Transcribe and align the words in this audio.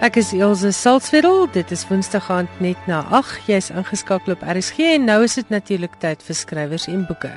Ek 0.00 0.16
is 0.16 0.30
Elsje 0.32 0.70
Salzwetel. 0.72 1.44
Dit 1.52 1.68
is 1.70 1.82
Woensdag 1.84 2.30
aand 2.32 2.48
net 2.64 2.86
na 2.88 3.02
8. 3.12 3.44
Jy's 3.44 3.68
ingeskakel 3.68 4.32
op 4.32 4.40
RSG 4.48 4.78
en 4.94 5.04
nou 5.04 5.18
is 5.26 5.36
dit 5.36 5.50
natuurlik 5.52 5.98
tyd 6.00 6.24
vir 6.24 6.36
skrywers 6.38 6.86
en 6.88 7.02
boeke. 7.04 7.28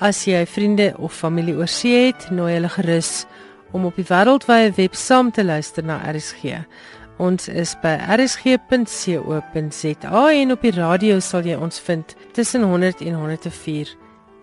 As 0.00 0.24
jy 0.24 0.46
vriende 0.48 0.94
of 0.96 1.12
familie 1.12 1.58
oor 1.58 1.68
see 1.68 2.06
het, 2.06 2.24
nooi 2.32 2.54
hulle 2.54 2.72
gerus 2.72 3.26
om 3.76 3.84
op 3.84 4.00
die 4.00 4.06
wêreldwye 4.08 4.72
web 4.80 4.96
saam 4.96 5.28
te 5.28 5.44
luister 5.44 5.84
na 5.84 6.00
RSG. 6.08 6.64
Ons 7.20 7.52
is 7.52 7.76
by 7.84 8.00
rsg.co.za 8.16 9.44
en 10.40 10.56
op 10.56 10.64
die 10.64 10.76
radio 10.80 11.20
sal 11.20 11.44
jy 11.44 11.60
ons 11.60 11.84
vind 11.84 12.16
tussen 12.32 12.64
100 12.64 13.04
en 13.04 13.20
104 13.26 13.92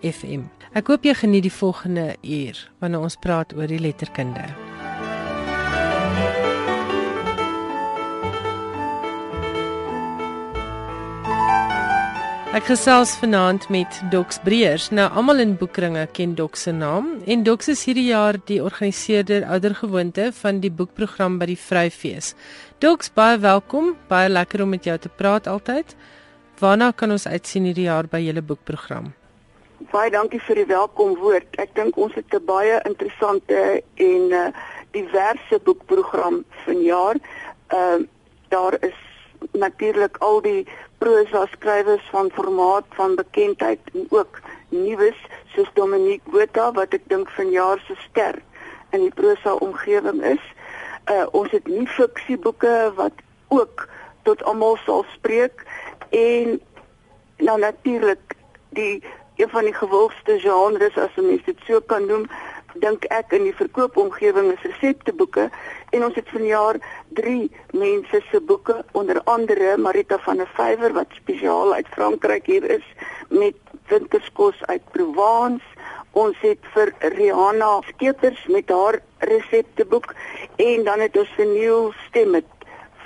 FM. 0.06 0.46
Ek 0.78 0.94
hoop 0.94 1.02
jy 1.02 1.18
geniet 1.26 1.50
die 1.50 1.58
volgende 1.58 2.14
uur 2.22 2.54
wanneer 2.78 3.02
ons 3.02 3.18
praat 3.18 3.50
oor 3.58 3.66
die 3.66 3.82
letterkunde. 3.82 4.46
Ek 12.48 12.64
gesels 12.64 13.10
vanaand 13.20 13.66
met 13.68 13.98
Dox 14.08 14.38
Breers. 14.40 14.86
Nou 14.88 15.04
almal 15.12 15.42
in 15.42 15.50
boekringe 15.60 16.06
ken 16.16 16.30
Dox 16.34 16.62
se 16.64 16.72
naam 16.72 17.10
en 17.28 17.42
Dox 17.44 17.68
is 17.68 17.82
hierdie 17.84 18.06
jaar 18.06 18.38
die 18.48 18.56
organiseerder 18.64 19.44
oudergewoonte 19.52 20.30
van 20.32 20.62
die 20.62 20.70
boekprogram 20.72 21.36
by 21.36 21.50
die 21.50 21.58
Vryfees. 21.60 22.30
Dox, 22.80 23.12
baie 23.12 23.36
welkom. 23.42 23.90
Baie 24.08 24.30
lekker 24.32 24.64
om 24.64 24.72
met 24.72 24.88
jou 24.88 24.96
te 24.96 25.12
praat 25.12 25.46
altyd. 25.46 25.92
Waarna 26.62 26.88
kan 26.96 27.12
ons 27.12 27.28
uitsien 27.28 27.68
hierdie 27.68 27.84
jaar 27.84 28.08
by 28.08 28.22
julle 28.24 28.40
boekprogram? 28.40 29.12
Baie 29.92 30.08
dankie 30.16 30.40
vir 30.48 30.62
die 30.62 30.68
welkomwoord. 30.72 31.60
Ek 31.60 31.76
dink 31.76 32.00
ons 32.00 32.16
het 32.16 32.32
'n 32.32 32.44
baie 32.48 32.80
interessante 32.88 33.82
en 33.94 34.32
uh, 34.32 34.48
diverse 34.96 35.60
boekprogram 35.68 36.44
vanjaar. 36.64 37.20
Ehm 37.68 38.00
uh, 38.00 38.06
daar 38.48 38.74
is 38.80 38.96
natuurlik 39.52 40.16
al 40.24 40.40
die 40.42 40.64
prosa 40.98 41.46
skrywers 41.52 42.08
van 42.10 42.30
formaat 42.34 42.84
van 42.98 43.14
bekendheid 43.14 43.80
en 43.94 44.06
ook 44.08 44.40
nuus 44.68 45.18
soos 45.54 45.70
Dominique 45.74 46.30
Botha 46.30 46.72
wat 46.72 46.94
ek 46.96 47.06
dink 47.12 47.30
vanjaar 47.36 47.80
se 47.86 47.96
ster 48.08 48.40
in 48.96 49.04
die 49.06 49.14
prosa 49.14 49.54
omgewing 49.64 50.22
is. 50.24 50.44
Uh 51.10 51.26
ons 51.32 51.52
het 51.54 51.66
nie 51.66 51.86
fiksieboeke 51.86 52.92
wat 52.96 53.24
ook 53.48 53.88
tot 54.28 54.42
almal 54.42 54.76
sal 54.84 55.04
spreek 55.14 55.64
en 56.10 56.58
nou 57.38 57.58
natuurlik 57.58 58.36
die 58.76 59.02
een 59.38 59.48
van 59.48 59.64
die 59.64 59.74
gewildste 59.74 60.38
genres 60.42 60.96
as 60.98 61.14
mens 61.16 61.44
dit 61.46 61.60
so 61.66 61.80
kan 61.80 62.06
noem 62.06 62.26
dink 62.80 63.04
ek 63.14 63.32
in 63.36 63.44
die 63.48 63.54
verkoopomgewing 63.56 64.52
is 64.52 64.66
resepteboeke 64.66 65.48
en 65.96 66.04
ons 66.04 66.16
het 66.18 66.28
vanjaar 66.32 66.78
3 67.20 67.50
mense 67.72 68.20
se 68.30 68.40
boeke 68.40 68.76
onder 68.92 69.20
andere 69.24 69.76
Marita 69.76 70.18
van 70.26 70.42
der 70.42 70.50
Vyver 70.56 70.92
wat 70.96 71.16
spesiaal 71.20 71.74
uit 71.74 71.88
Frankryk 71.94 72.46
hier 72.46 72.64
is 72.78 72.86
met 73.28 73.56
winterskos 73.88 74.64
uit 74.66 74.82
Provence. 74.92 75.64
Ons 76.12 76.36
het 76.42 76.64
vir 76.74 76.92
Rihanna 77.14 77.80
Skeepers 77.88 78.40
met 78.52 78.70
haar 78.72 79.00
resepteboek 79.18 80.14
en 80.56 80.84
dan 80.84 81.00
het 81.00 81.16
ons 81.16 81.34
'n 81.38 81.52
nuwe 81.52 81.92
stem 82.08 82.40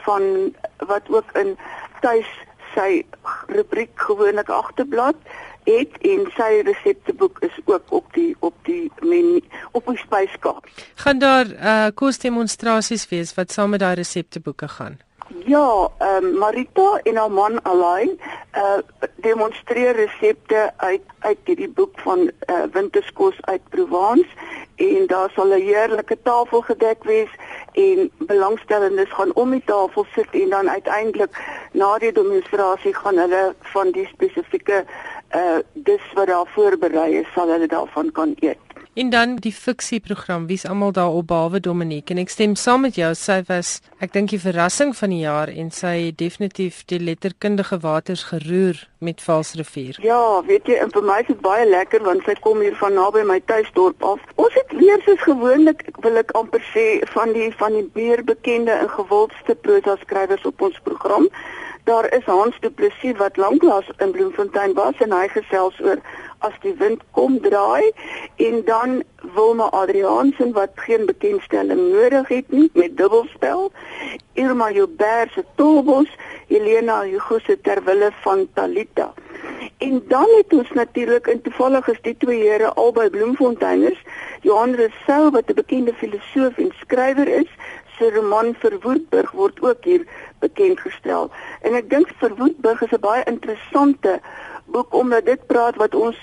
van 0.05 0.55
wat 0.79 1.03
ook 1.09 1.31
in 1.33 1.57
tuis 2.01 2.29
sy 2.75 3.05
rubriek 3.47 3.93
gewoonlik 3.95 4.49
agterblad 4.49 5.17
het 5.65 5.99
en 6.01 6.27
sy 6.37 6.51
resepteboek 6.65 7.39
is 7.41 7.61
ook 7.65 7.83
op 7.89 8.13
die 8.13 8.37
op 8.41 8.55
die 8.63 8.91
menu 9.01 9.41
op 9.73 9.87
die 9.87 9.99
spyskaart. 9.99 10.87
Gaan 10.95 11.19
daar 11.19 11.47
uh 11.47 11.87
kosdemonstrasies 11.95 13.09
wees 13.09 13.35
wat 13.35 13.53
saam 13.53 13.71
met 13.71 13.81
daai 13.81 13.95
resepteboeke 13.95 14.69
gaan? 14.69 14.99
Ja, 15.47 15.89
ehm 15.99 16.25
um, 16.25 16.39
Marita 16.39 17.01
en 17.03 17.17
haar 17.17 17.31
man 17.31 17.63
Alain 17.63 18.19
uh 18.57 18.79
demonstreer 19.15 19.95
resepte 19.97 20.73
uit 20.77 21.03
uit 21.19 21.39
hierdie 21.45 21.69
boek 21.69 22.01
van 22.01 22.31
uh 22.49 22.63
winterskos 22.73 23.41
uit 23.41 23.69
Provence 23.69 24.29
en 24.77 25.07
daar 25.07 25.31
sal 25.31 25.55
'n 25.55 25.61
heerlike 25.61 26.19
tafel 26.23 26.61
gedek 26.61 27.05
wees 27.05 27.31
en 27.73 28.11
belangstellendes 28.19 29.13
gaan 29.13 29.35
om 29.35 29.51
die 29.51 29.63
tafel 29.65 30.07
sit 30.15 30.29
en 30.31 30.49
dan 30.49 30.71
uiteindelik 30.71 31.39
na 31.73 31.99
die 31.99 32.13
demonstrasie 32.13 32.95
gaan 32.95 33.17
hulle 33.17 33.55
van 33.61 33.91
die 33.91 34.07
spesifieke 34.07 34.85
uh 34.85 35.12
dis 35.75 36.13
wat 36.15 36.29
daar 36.29 36.49
voorberei 36.55 37.23
is 37.23 37.33
sal 37.35 37.49
hulle 37.49 37.67
daarvan 37.67 38.13
kan 38.13 38.37
eet. 38.41 38.73
En 38.95 39.11
dan 39.11 39.37
die 39.41 39.53
fiksieprogram, 39.53 40.47
wie's 40.47 40.67
almal 40.69 40.93
daar 40.93 41.09
op 41.09 41.27
behalwe 41.27 41.61
Dominique 41.61 42.13
en 42.13 42.19
ek 42.21 42.29
stem 42.29 42.53
saam 42.61 42.83
met 42.85 42.99
jou, 43.01 43.09
sy 43.17 43.39
was 43.49 43.79
ek 44.05 44.13
dink 44.13 44.35
die 44.35 44.41
verrassing 44.43 44.93
van 44.99 45.15
die 45.15 45.23
jaar 45.23 45.49
en 45.49 45.71
sy 45.73 45.95
het 46.11 46.19
definitief 46.21 46.83
die 46.93 46.99
letterkundige 47.01 47.79
waters 47.81 48.27
geroer 48.29 48.83
met 49.01 49.25
Valsrivier. 49.25 49.97
Ja, 50.05 50.43
weet 50.45 50.69
jy, 50.69 50.77
en 50.85 50.93
vir 50.93 51.09
my 51.09 51.17
is 51.25 51.31
dit 51.33 51.41
baie 51.41 51.65
lekker 51.71 52.05
want 52.05 52.29
sy 52.29 52.37
kom 52.45 52.61
hier 52.61 52.77
van 52.83 52.93
naby 53.01 53.25
my 53.33 53.41
tuisdorp 53.49 54.05
af. 54.05 54.21
Ons 54.37 54.61
het 54.61 54.77
weer 54.77 55.01
soos 55.09 55.25
gewoonlik, 55.25 55.87
wil 56.05 56.21
ek 56.21 56.37
amper 56.37 56.61
sê, 56.75 57.01
van 57.17 57.33
die 57.33 57.49
van 57.65 57.81
die 57.81 57.89
meer 57.97 58.21
bekende 58.29 58.77
en 58.77 58.93
gewildste 58.93 59.57
prosa 59.65 59.97
skrywers 60.05 60.45
op 60.53 60.69
ons 60.69 60.77
program. 60.85 61.31
Daar 61.85 62.15
is 62.15 62.25
Hans 62.25 62.55
Du 62.61 62.71
Plessis 62.71 63.17
wat 63.19 63.37
lanklaas 63.37 63.89
in 63.99 64.11
Bloemfontein 64.11 64.75
was 64.75 64.95
en 65.03 65.11
hy 65.13 65.25
gesels 65.33 65.81
oor 65.83 65.99
as 66.47 66.55
die 66.63 66.75
wind 66.79 67.03
kom 67.19 67.41
draai 67.43 67.91
en 68.47 68.61
dan 68.69 69.01
Wilma 69.35 69.67
Adriansen 69.75 70.53
wat 70.55 70.79
geen 70.85 71.09
bekendstelling 71.11 71.83
nodig 71.91 72.29
het 72.29 72.55
nie 72.55 72.71
met 72.79 72.97
dubbelspel. 72.97 73.73
Irma 74.39 74.71
Joubert 74.71 75.35
se 75.35 75.45
Tobos, 75.59 76.09
Helena 76.47 77.03
Hugo 77.03 77.39
se 77.39 77.59
Terwille 77.61 78.13
van 78.23 78.47
Talita. 78.55 79.13
En 79.79 80.03
dan 80.09 80.29
het 80.37 80.53
ons 80.55 80.71
natuurlik 80.79 81.27
in 81.27 81.43
toevallig 81.43 81.89
is 81.89 82.03
die 82.03 82.17
twee 82.17 82.47
here 82.47 82.71
albei 82.79 83.11
Bloemfonteiners, 83.11 83.99
Johan 84.47 84.75
Rousseau 84.79 85.31
wat 85.31 85.51
'n 85.51 85.59
bekende 85.59 85.95
filosoof 85.95 86.59
en 86.59 86.71
skrywer 86.79 87.29
is, 87.29 87.51
se 87.99 88.11
roman 88.11 88.55
Verwoedburg 88.59 89.31
word 89.31 89.61
ook 89.63 89.85
hier 89.85 90.07
bekend 90.43 90.81
gestel. 90.81 91.31
En 91.63 91.79
ek 91.79 91.91
dink 91.91 92.11
Verwoedburg 92.21 92.83
is 92.83 92.95
'n 92.97 93.01
baie 93.01 93.25
interessante 93.31 94.21
boek 94.65 94.95
omdat 94.95 95.25
dit 95.25 95.47
praat 95.47 95.77
wat 95.77 95.95
ons 95.95 96.19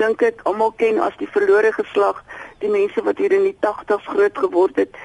dink 0.00 0.22
ek 0.22 0.40
almal 0.48 0.72
ken 0.80 0.98
as 0.98 1.16
die 1.20 1.28
verlore 1.28 1.72
geslag, 1.72 2.22
die 2.58 2.70
mense 2.72 3.02
wat 3.04 3.18
hier 3.20 3.32
in 3.32 3.44
die 3.50 3.56
80's 3.60 4.06
groot 4.06 4.38
geword 4.38 4.76
het 4.76 4.96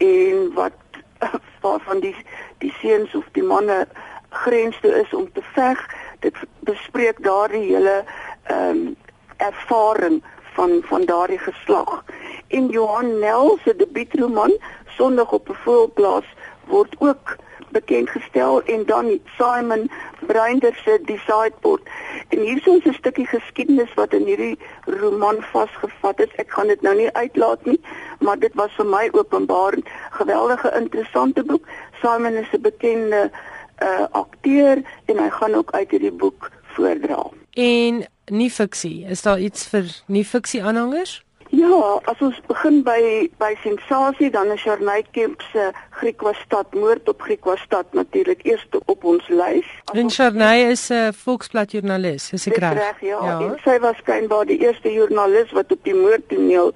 en 0.00 0.52
wat 0.54 0.78
waarvan 1.64 2.00
die 2.00 2.16
die 2.58 2.72
seuns 2.80 3.14
of 3.14 3.26
die 3.32 3.44
manne 3.44 3.86
grens 4.44 4.78
toe 4.80 4.92
is 5.02 5.14
om 5.14 5.28
te 5.32 5.42
veg. 5.54 5.78
Dit 6.20 6.36
bespreek 6.68 7.22
daardie 7.22 7.66
hele 7.74 8.04
ehm 8.44 8.68
um, 8.68 8.96
ervaring 9.42 10.22
van 10.54 10.82
van 10.88 11.04
daardie 11.04 11.38
geslag. 11.38 12.04
En 12.48 12.68
Johan 12.68 13.18
Nel 13.18 13.58
se 13.64 13.76
debuutroman 13.76 14.52
Sondag 14.96 15.32
op 15.32 15.48
'n 15.48 15.58
voelplaas 15.64 16.28
word 16.64 16.94
ook 16.98 17.36
bekend 17.72 18.10
gestel 18.10 18.62
en 18.62 18.84
dan 18.86 19.18
Simon 19.38 19.90
Bruinder 20.26 20.74
se 20.84 20.98
Die 21.04 21.18
Sideboard. 21.18 21.82
En 22.28 22.38
hierso 22.40 22.76
is 22.76 22.84
'n 22.84 22.92
stukkie 22.92 23.26
geskiedenis 23.26 23.94
wat 23.94 24.12
in 24.12 24.26
hierdie 24.26 24.58
roman 24.84 25.42
vasgevat 25.52 26.20
is. 26.20 26.34
Ek 26.36 26.50
gaan 26.50 26.66
dit 26.66 26.82
nou 26.82 26.96
nie 26.96 27.12
uitlaat 27.12 27.64
nie, 27.64 27.80
maar 28.20 28.38
dit 28.38 28.54
was 28.54 28.72
vir 28.76 28.86
my 28.86 29.08
openbaar 29.12 29.76
'n 29.76 29.84
geweldige 30.10 30.72
interessante 30.76 31.44
boek. 31.44 31.66
Simon 32.00 32.34
is 32.34 32.52
'n 32.52 32.60
bekende 32.60 33.30
uh 33.82 34.06
akteur 34.10 34.82
en 35.04 35.18
hy 35.18 35.30
gaan 35.30 35.54
ook 35.54 35.70
uit 35.70 35.90
hierdie 35.90 36.12
boek 36.12 36.50
voordra. 36.64 37.30
En 37.50 38.06
nie 38.26 38.50
fiksie, 38.50 39.04
is 39.04 39.22
daar 39.22 39.38
iets 39.38 39.66
vir 39.66 40.02
nie 40.06 40.24
fiksie 40.24 40.64
aanhangers? 40.64 41.22
Ja, 41.52 42.00
as 42.08 42.20
ons 42.24 42.38
begin 42.48 42.78
by 42.80 43.28
by 43.36 43.50
sensasie 43.60 44.30
dan 44.32 44.54
is 44.54 44.62
Jarnay 44.64 45.02
Kemp 45.12 45.42
se 45.52 45.66
Griekwastad 45.98 46.72
moord 46.72 47.10
op 47.12 47.20
Griekwastad 47.20 47.92
natuurlik 47.92 48.40
eerste 48.48 48.80
op 48.88 49.04
ons 49.04 49.28
lys. 49.28 49.68
En 49.92 50.08
Jarnay 50.08 50.70
is 50.70 50.88
'n 50.88 50.94
uh, 50.94 51.12
Volksblad 51.12 51.72
joernalis, 51.72 52.32
is 52.32 52.46
ek 52.46 52.56
reg? 52.56 52.72
Reg, 52.72 53.00
ja. 53.00 53.20
ja. 53.24 53.36
En 53.40 53.60
sy 53.64 53.76
was 53.84 54.00
skynbaar 54.00 54.48
die 54.48 54.58
eerste 54.64 54.92
joernalis 54.92 55.52
wat 55.52 55.72
op 55.72 55.84
die 55.84 55.94
moordtoneel 55.94 56.72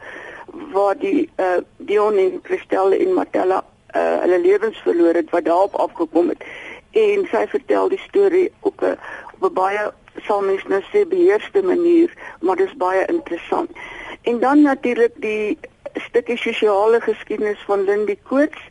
waar 0.73 0.99
die 0.99 1.31
uh 1.41 1.65
Dion 1.77 2.17
en 2.19 2.41
Christel 2.43 2.93
en 2.93 3.15
Martella 3.15 3.65
uh 3.97 4.21
hulle 4.21 4.41
lewens 4.41 4.79
verloor 4.85 5.15
het 5.15 5.31
wat 5.31 5.45
daarop 5.45 5.75
afgekom 5.75 6.29
het. 6.29 6.45
En 6.93 7.25
sy 7.33 7.47
vertel 7.49 7.89
die 7.89 8.05
storie 8.09 8.53
op 8.61 8.83
'n 8.83 8.99
op 9.41 9.51
'n 9.51 9.55
baie 9.55 9.93
sal 10.25 10.43
mens 10.43 10.65
nou 10.69 10.83
sê 10.93 11.09
beheerste 11.09 11.63
manier, 11.63 12.13
maar 12.41 12.57
dit 12.57 12.67
is 12.67 12.77
baie 12.77 13.07
interessant. 13.07 13.71
En 14.27 14.39
dan 14.39 14.63
natuurlik 14.63 15.13
die 15.23 15.59
stukkie 15.95 16.37
sosiale 16.37 17.01
geskiedenis 17.01 17.63
van 17.67 17.85
Lindy 17.85 18.19
Coates. 18.23 18.63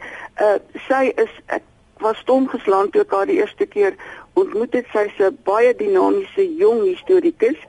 Uh 0.41 0.57
sy 0.87 1.13
is 1.15 1.31
ek 1.45 1.63
was 2.03 2.17
stom 2.17 2.47
geslaan 2.51 2.89
toe 2.91 3.01
ek 3.05 3.13
haar 3.15 3.29
die 3.29 3.37
eerste 3.39 3.65
keer 3.65 3.95
ontmoet 4.33 4.73
het. 4.75 4.87
Sy's 4.91 5.15
'n 5.19 5.37
baie 5.47 5.71
dinamiese 5.75 6.43
jong 6.59 6.81
historikus 6.83 7.59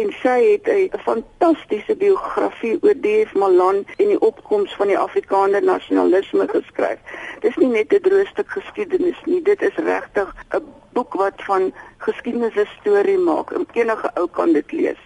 en 0.00 0.10
sy 0.22 0.34
sy 0.38 0.40
het 0.50 0.66
'n 0.68 0.98
fantastiese 1.06 1.94
biografie 1.96 2.78
oor 2.82 2.96
D.F. 3.04 3.34
Malan 3.34 3.84
en 3.96 4.08
die 4.14 4.20
opkoms 4.20 4.74
van 4.74 4.86
die 4.86 4.98
Afrikaner 4.98 5.62
nasionalisme 5.62 6.48
geskryf. 6.48 6.98
Dis 7.40 7.56
nie 7.56 7.70
net 7.76 7.92
'n 7.92 8.02
droë 8.02 8.26
stuk 8.26 8.50
geskiedenis 8.50 9.20
nie, 9.24 9.42
dit 9.42 9.62
is 9.62 9.76
regtig 9.76 10.34
'n 10.50 10.62
boek 10.92 11.14
wat 11.14 11.38
van 11.46 11.72
geskiedenis 11.98 12.56
'n 12.56 12.68
storie 12.80 13.18
maak. 13.18 13.54
Enige 13.72 14.10
ou 14.14 14.26
kan 14.26 14.52
dit 14.52 14.72
lees. 14.72 15.02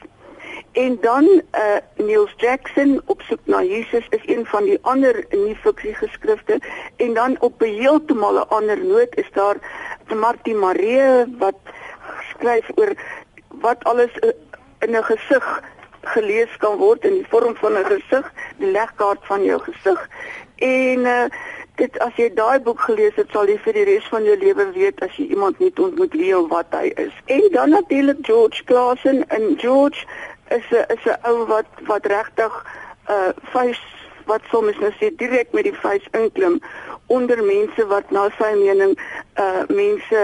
En 0.72 0.98
dan 1.00 1.24
uh 1.24 1.76
Niels 1.96 2.34
Jackson 2.36 3.02
op 3.06 3.20
soek 3.22 3.40
na 3.44 3.62
Jesus 3.62 4.06
is 4.08 4.20
een 4.26 4.46
van 4.46 4.64
die 4.64 4.78
ander 4.82 5.24
nie 5.30 5.56
fiksie 5.56 5.94
geskrifte 5.94 6.60
en 6.96 7.14
dan 7.14 7.36
op 7.40 7.62
'n 7.62 7.76
heeltemal 7.80 8.34
'n 8.34 8.48
ander 8.48 8.84
noot 8.84 9.16
is 9.16 9.30
daar 9.32 9.56
Martie 10.14 10.54
Maree 10.54 11.24
wat 11.38 11.58
skryf 12.30 12.70
oor 12.74 12.92
wat 13.48 13.84
alles 13.84 14.10
uh, 14.20 14.30
in 14.78 14.96
'n 14.96 15.04
gesig 15.04 15.62
gelees 16.00 16.56
kan 16.56 16.76
word 16.76 17.04
in 17.04 17.12
die 17.12 17.28
vorm 17.28 17.56
van 17.56 17.72
'n 17.72 17.84
gesig, 17.84 18.32
die 18.56 18.70
legkaart 18.70 19.26
van 19.26 19.44
jou 19.44 19.60
gesig. 19.60 20.08
En 20.56 20.98
uh 20.98 21.24
dit 21.80 21.98
as 21.98 22.16
jy 22.20 22.28
daai 22.34 22.60
boek 22.60 22.80
gelees 22.80 23.14
het, 23.16 23.30
sal 23.32 23.48
jy 23.48 23.56
vir 23.64 23.72
die 23.72 23.84
res 23.84 24.08
van 24.12 24.24
jou 24.24 24.36
lewe 24.38 24.66
weet 24.74 25.00
as 25.04 25.14
jy 25.16 25.24
iemand 25.32 25.58
nie 25.58 25.72
ontmoet 25.80 26.14
of 26.36 26.48
wat 26.50 26.66
hy 26.76 26.92
is. 27.00 27.14
En 27.26 27.42
dan 27.52 27.70
natuurlik 27.70 28.18
George 28.22 28.64
Claassen 28.64 29.24
en 29.28 29.54
George 29.58 30.04
is 30.58 30.66
'n 30.70 30.84
is 30.94 31.04
'n 31.04 31.18
ou 31.30 31.46
wat 31.46 31.68
wat 31.90 32.06
regtig 32.06 32.54
uh 33.08 33.32
face 33.52 33.84
wat 34.26 34.42
soms 34.50 34.78
nou 34.78 34.92
sê 35.00 35.10
direk 35.16 35.52
met 35.52 35.64
die 35.64 35.74
face 35.74 36.08
inklim 36.12 36.60
onder 37.06 37.42
mense 37.44 37.86
wat 37.86 38.10
na 38.10 38.28
sy 38.38 38.52
mening 38.64 38.94
uh 39.44 39.62
mense 39.68 40.20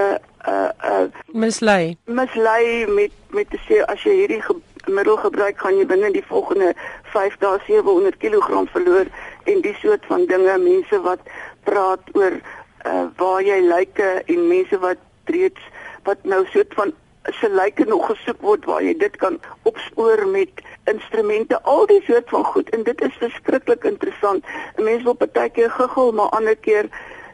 uh 0.46 0.70
uh 0.90 1.06
mislei 1.44 1.96
mislei 2.04 2.86
met 2.86 3.12
met 3.30 3.50
te 3.50 3.60
sê 3.68 3.82
as 3.94 4.02
jy 4.02 4.14
hierdie 4.22 4.42
ge 4.42 4.54
middel 4.86 5.16
gebruik 5.16 5.58
gaan 5.58 5.76
jy 5.78 5.86
binne 5.86 6.10
die 6.14 6.24
volgende 6.28 6.72
5 7.14 7.36
dae 7.42 7.58
700 7.66 8.16
kg 8.22 8.62
verloor 8.72 9.10
en 9.44 9.60
die 9.66 9.74
soort 9.82 10.06
van 10.12 10.24
dinge 10.30 10.58
mense 10.62 11.02
wat 11.08 11.20
praat 11.64 12.14
oor 12.14 12.38
uh 12.86 13.04
waar 13.20 13.42
jy 13.42 13.60
lyke 13.66 14.08
en 14.26 14.48
mense 14.48 14.78
wat 14.84 15.02
reeds 15.34 15.60
wat 16.08 16.24
nou 16.24 16.44
soort 16.54 16.74
van 16.80 16.94
se 17.32 17.48
lyke 17.50 17.84
nog 17.84 18.06
gesoek 18.06 18.40
word 18.40 18.64
waar 18.64 18.82
jy 18.82 18.94
dit 18.98 19.16
kan 19.16 19.40
opspoor 19.62 20.26
met 20.26 20.50
instrumente 20.84 21.62
al 21.62 21.86
die 21.86 22.02
soort 22.06 22.28
van 22.28 22.44
goed 22.44 22.70
en 22.70 22.82
dit 22.82 23.00
is 23.00 23.20
verskriklik 23.20 23.84
interessant. 23.84 24.44
'n 24.76 24.82
Mens 24.82 25.02
wil 25.02 25.14
partykeer 25.14 25.70
guggel 25.70 26.12
maar 26.12 26.28
ander 26.28 26.56
keer 26.56 26.88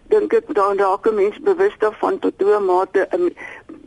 dink 0.08 0.32
ek 0.32 0.54
dan 0.54 0.78
raak 0.78 1.06
'n 1.06 1.14
mens 1.14 1.38
bewus 1.40 1.74
daarvan 1.78 2.18
tot 2.18 2.34
hoe 2.38 2.60
mate 2.60 3.08
'n 3.12 3.36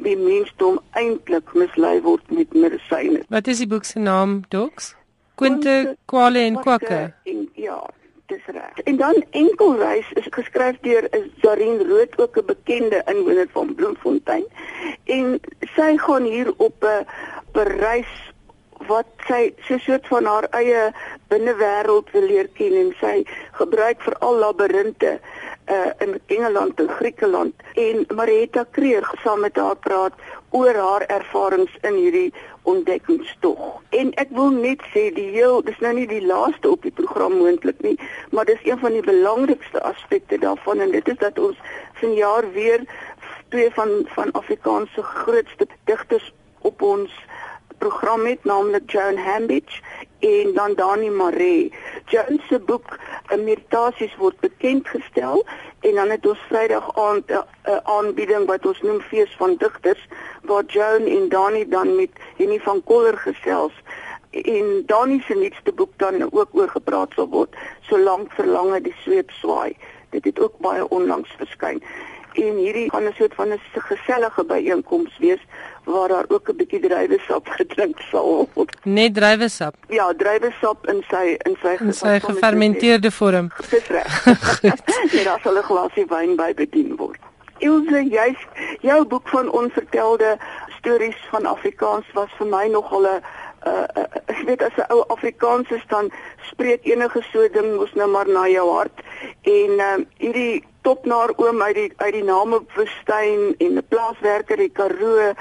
die 0.06 0.18
mensdom 0.18 0.80
eintlik 0.92 1.54
mislei 1.54 2.01
word 2.01 2.31
met 2.31 2.53
medisyne. 2.53 3.24
Wat 3.30 3.48
is 3.48 3.57
die 3.57 3.68
boek 3.68 3.83
se 3.83 4.00
naam, 4.00 4.42
Docs? 4.50 4.95
Quinte 5.36 5.98
Quale 6.06 6.39
en 6.39 6.60
Quakke. 6.60 7.13
Ja, 7.53 7.89
dis 8.27 8.45
reg. 8.45 8.79
En 8.83 8.97
dan 8.97 9.25
enkelwys 9.29 10.12
is 10.19 10.27
geskryf 10.29 10.79
deur 10.81 11.09
Zarin 11.41 11.79
Rood 11.89 12.19
ook 12.19 12.38
'n 12.38 12.45
bekende 12.45 13.01
inwoner 13.06 13.47
van 13.51 13.75
Bloemfontein. 13.75 14.45
En 15.03 15.39
sy 15.75 15.97
gaan 15.97 16.24
hier 16.24 16.53
op 16.57 16.83
'n 16.83 17.06
reis 17.59 18.13
wat 18.88 19.07
sy 19.27 19.53
so 19.65 19.74
'n 19.74 19.79
soort 19.79 20.07
van 20.07 20.25
haar 20.25 20.47
eie 20.50 20.94
binnewêreld 21.27 22.12
wil 22.12 22.21
leer 22.21 22.47
ken 22.53 22.74
en 22.74 22.94
sy 23.00 23.24
gebruik 23.51 24.01
veral 24.01 24.35
labirinte 24.35 25.19
uh, 25.65 25.91
in 25.97 26.19
Engeland 26.25 26.79
en 26.79 26.89
Griekeland 26.89 27.53
en 27.74 28.06
Marietta 28.15 28.65
Kreer 28.71 29.09
saam 29.24 29.39
met 29.39 29.56
haar 29.56 29.75
praat 29.75 30.13
oor 30.50 30.75
haar 30.75 31.01
ervarings 31.01 31.74
in 31.81 31.94
hierdie 31.94 32.33
ontdekkingstog. 32.68 33.81
En 33.90 34.12
ek 34.22 34.31
wil 34.36 34.52
net 34.52 34.84
sê 34.94 35.08
die 35.16 35.30
heel 35.36 35.62
dis 35.64 35.80
nou 35.84 35.94
nie 35.96 36.08
die 36.10 36.24
laaste 36.25 36.69
op 36.69 36.84
die 36.84 36.94
program 37.00 37.38
moontlik 37.40 37.80
nie, 37.86 37.96
maar 38.36 38.48
dis 38.50 38.64
een 38.68 38.80
van 38.84 38.96
die 38.98 39.06
belangrikste 39.06 39.84
aspekte 39.88 40.40
daarvan 40.44 40.84
en 40.84 40.92
dit 40.92 41.08
is 41.08 41.19
dat 41.24 41.40
ons 41.40 41.62
vanjaar 42.02 42.52
weer 42.58 42.84
twee 43.50 43.72
van 43.80 43.94
van 44.16 44.31
Afrikaans 44.31 44.94
se 44.94 45.04
grootste 45.04 45.68
digters 45.90 46.34
op 46.68 46.81
ons 46.81 47.14
program 47.78 48.25
het 48.25 48.44
naamlik 48.44 48.92
Joan 48.92 49.18
Hambidge 49.18 49.81
en 50.20 50.54
dan 50.54 50.74
Dani 50.75 51.10
Maree. 51.10 51.74
Joan 52.06 52.42
se 52.50 52.60
boek 52.60 52.98
Meditasies 53.35 54.15
word 54.18 54.39
bekend 54.39 54.88
gestel 54.88 55.45
en 55.79 55.95
dan 55.95 56.09
het 56.09 56.27
ons 56.27 56.39
Vrydag 56.47 56.88
aand 56.95 57.29
'n 57.29 57.33
uh, 57.33 57.44
uh, 57.68 57.77
aanbieding 57.83 58.47
wat 58.47 58.65
ons 58.65 58.81
noem 58.81 59.01
Fees 59.01 59.35
van 59.38 59.56
Digters 59.57 60.07
waar 60.44 60.63
Joan 60.68 61.06
en 61.06 61.29
Dani 61.29 61.68
dan 61.68 61.95
met 61.95 62.09
Henny 62.38 62.59
van 62.59 62.83
Koller 62.83 63.18
gesels 63.18 63.74
en 64.31 64.83
Dani 64.85 65.21
se 65.27 65.33
nuutste 65.35 65.71
boek 65.71 65.91
dan 65.97 66.31
ook 66.31 66.50
oor 66.51 66.69
gepraat 66.69 67.12
sal 67.15 67.27
word 67.27 67.56
solank 67.81 68.31
verlange 68.31 68.81
die 68.81 68.95
sweep 69.03 69.31
swaai. 69.31 69.75
Dit 70.09 70.24
het 70.25 70.39
ook 70.39 70.57
baie 70.57 70.89
onlangs 70.89 71.31
verskyn 71.38 71.83
en 72.38 72.57
hierdie 72.62 72.89
gaan 72.92 73.07
'n 73.07 73.13
soort 73.18 73.36
van 73.36 73.50
'n 73.54 73.62
gesellige 73.89 74.44
byeenkoms 74.45 75.18
wees 75.19 75.42
waar 75.84 76.07
daar 76.07 76.25
ook 76.28 76.50
'n 76.50 76.56
bietjie 76.56 76.80
druiwesap 76.80 77.48
gedrink 77.60 78.00
sal 78.00 78.50
word. 78.54 78.78
Net 78.84 79.13
druiwesap. 79.13 79.75
Ja, 79.88 80.13
druiwesap 80.13 80.88
in 80.88 81.04
sy 81.10 81.38
in 81.45 81.57
sy, 81.62 81.75
in 81.80 81.94
sy 81.94 82.19
gefermenteerde 82.19 83.12
vorm. 83.12 83.51
Dis 83.69 83.88
reg. 83.88 84.25
nee, 85.12 85.24
daar 85.30 85.39
sal 85.44 85.57
'n 85.57 85.63
glasie 85.63 86.06
wyn 86.06 86.36
by 86.36 86.54
bedien 86.54 86.95
word. 86.95 87.19
Ilse, 87.57 88.04
jy's 88.10 88.42
jou 88.81 89.06
boek 89.06 89.28
van 89.30 89.51
onvertelde 89.51 90.38
stories 90.78 91.18
van 91.30 91.45
Afrikaans 91.45 92.06
was 92.13 92.30
vir 92.38 92.48
my 92.48 92.68
nogal 92.68 93.01
'n 93.01 93.22
uh, 93.66 94.04
ek 94.25 94.42
weet 94.45 94.63
as 94.63 94.75
'n 94.78 94.92
ou 94.94 95.04
Afrikaans 95.07 95.69
is 95.72 95.86
dan 95.88 96.12
spreek 96.51 96.86
enige 96.86 97.22
so 97.31 97.48
ding 97.50 97.75
mos 97.75 97.94
nou 97.94 98.10
maar 98.10 98.28
na 98.28 98.48
jou 98.48 98.68
hart 98.75 98.98
en 99.42 99.72
uh, 99.89 99.98
hierdie 100.18 100.63
topnaar 100.88 101.34
oom 101.36 101.62
uit 101.62 101.75
die 101.75 101.94
uit 101.98 102.13
die 102.16 102.24
name 102.24 102.62
woestyn 102.75 103.42
en 103.66 103.74
'n 103.75 103.88
plaaswerker 103.92 104.57
die 104.57 104.72
Karoo 104.72 105.34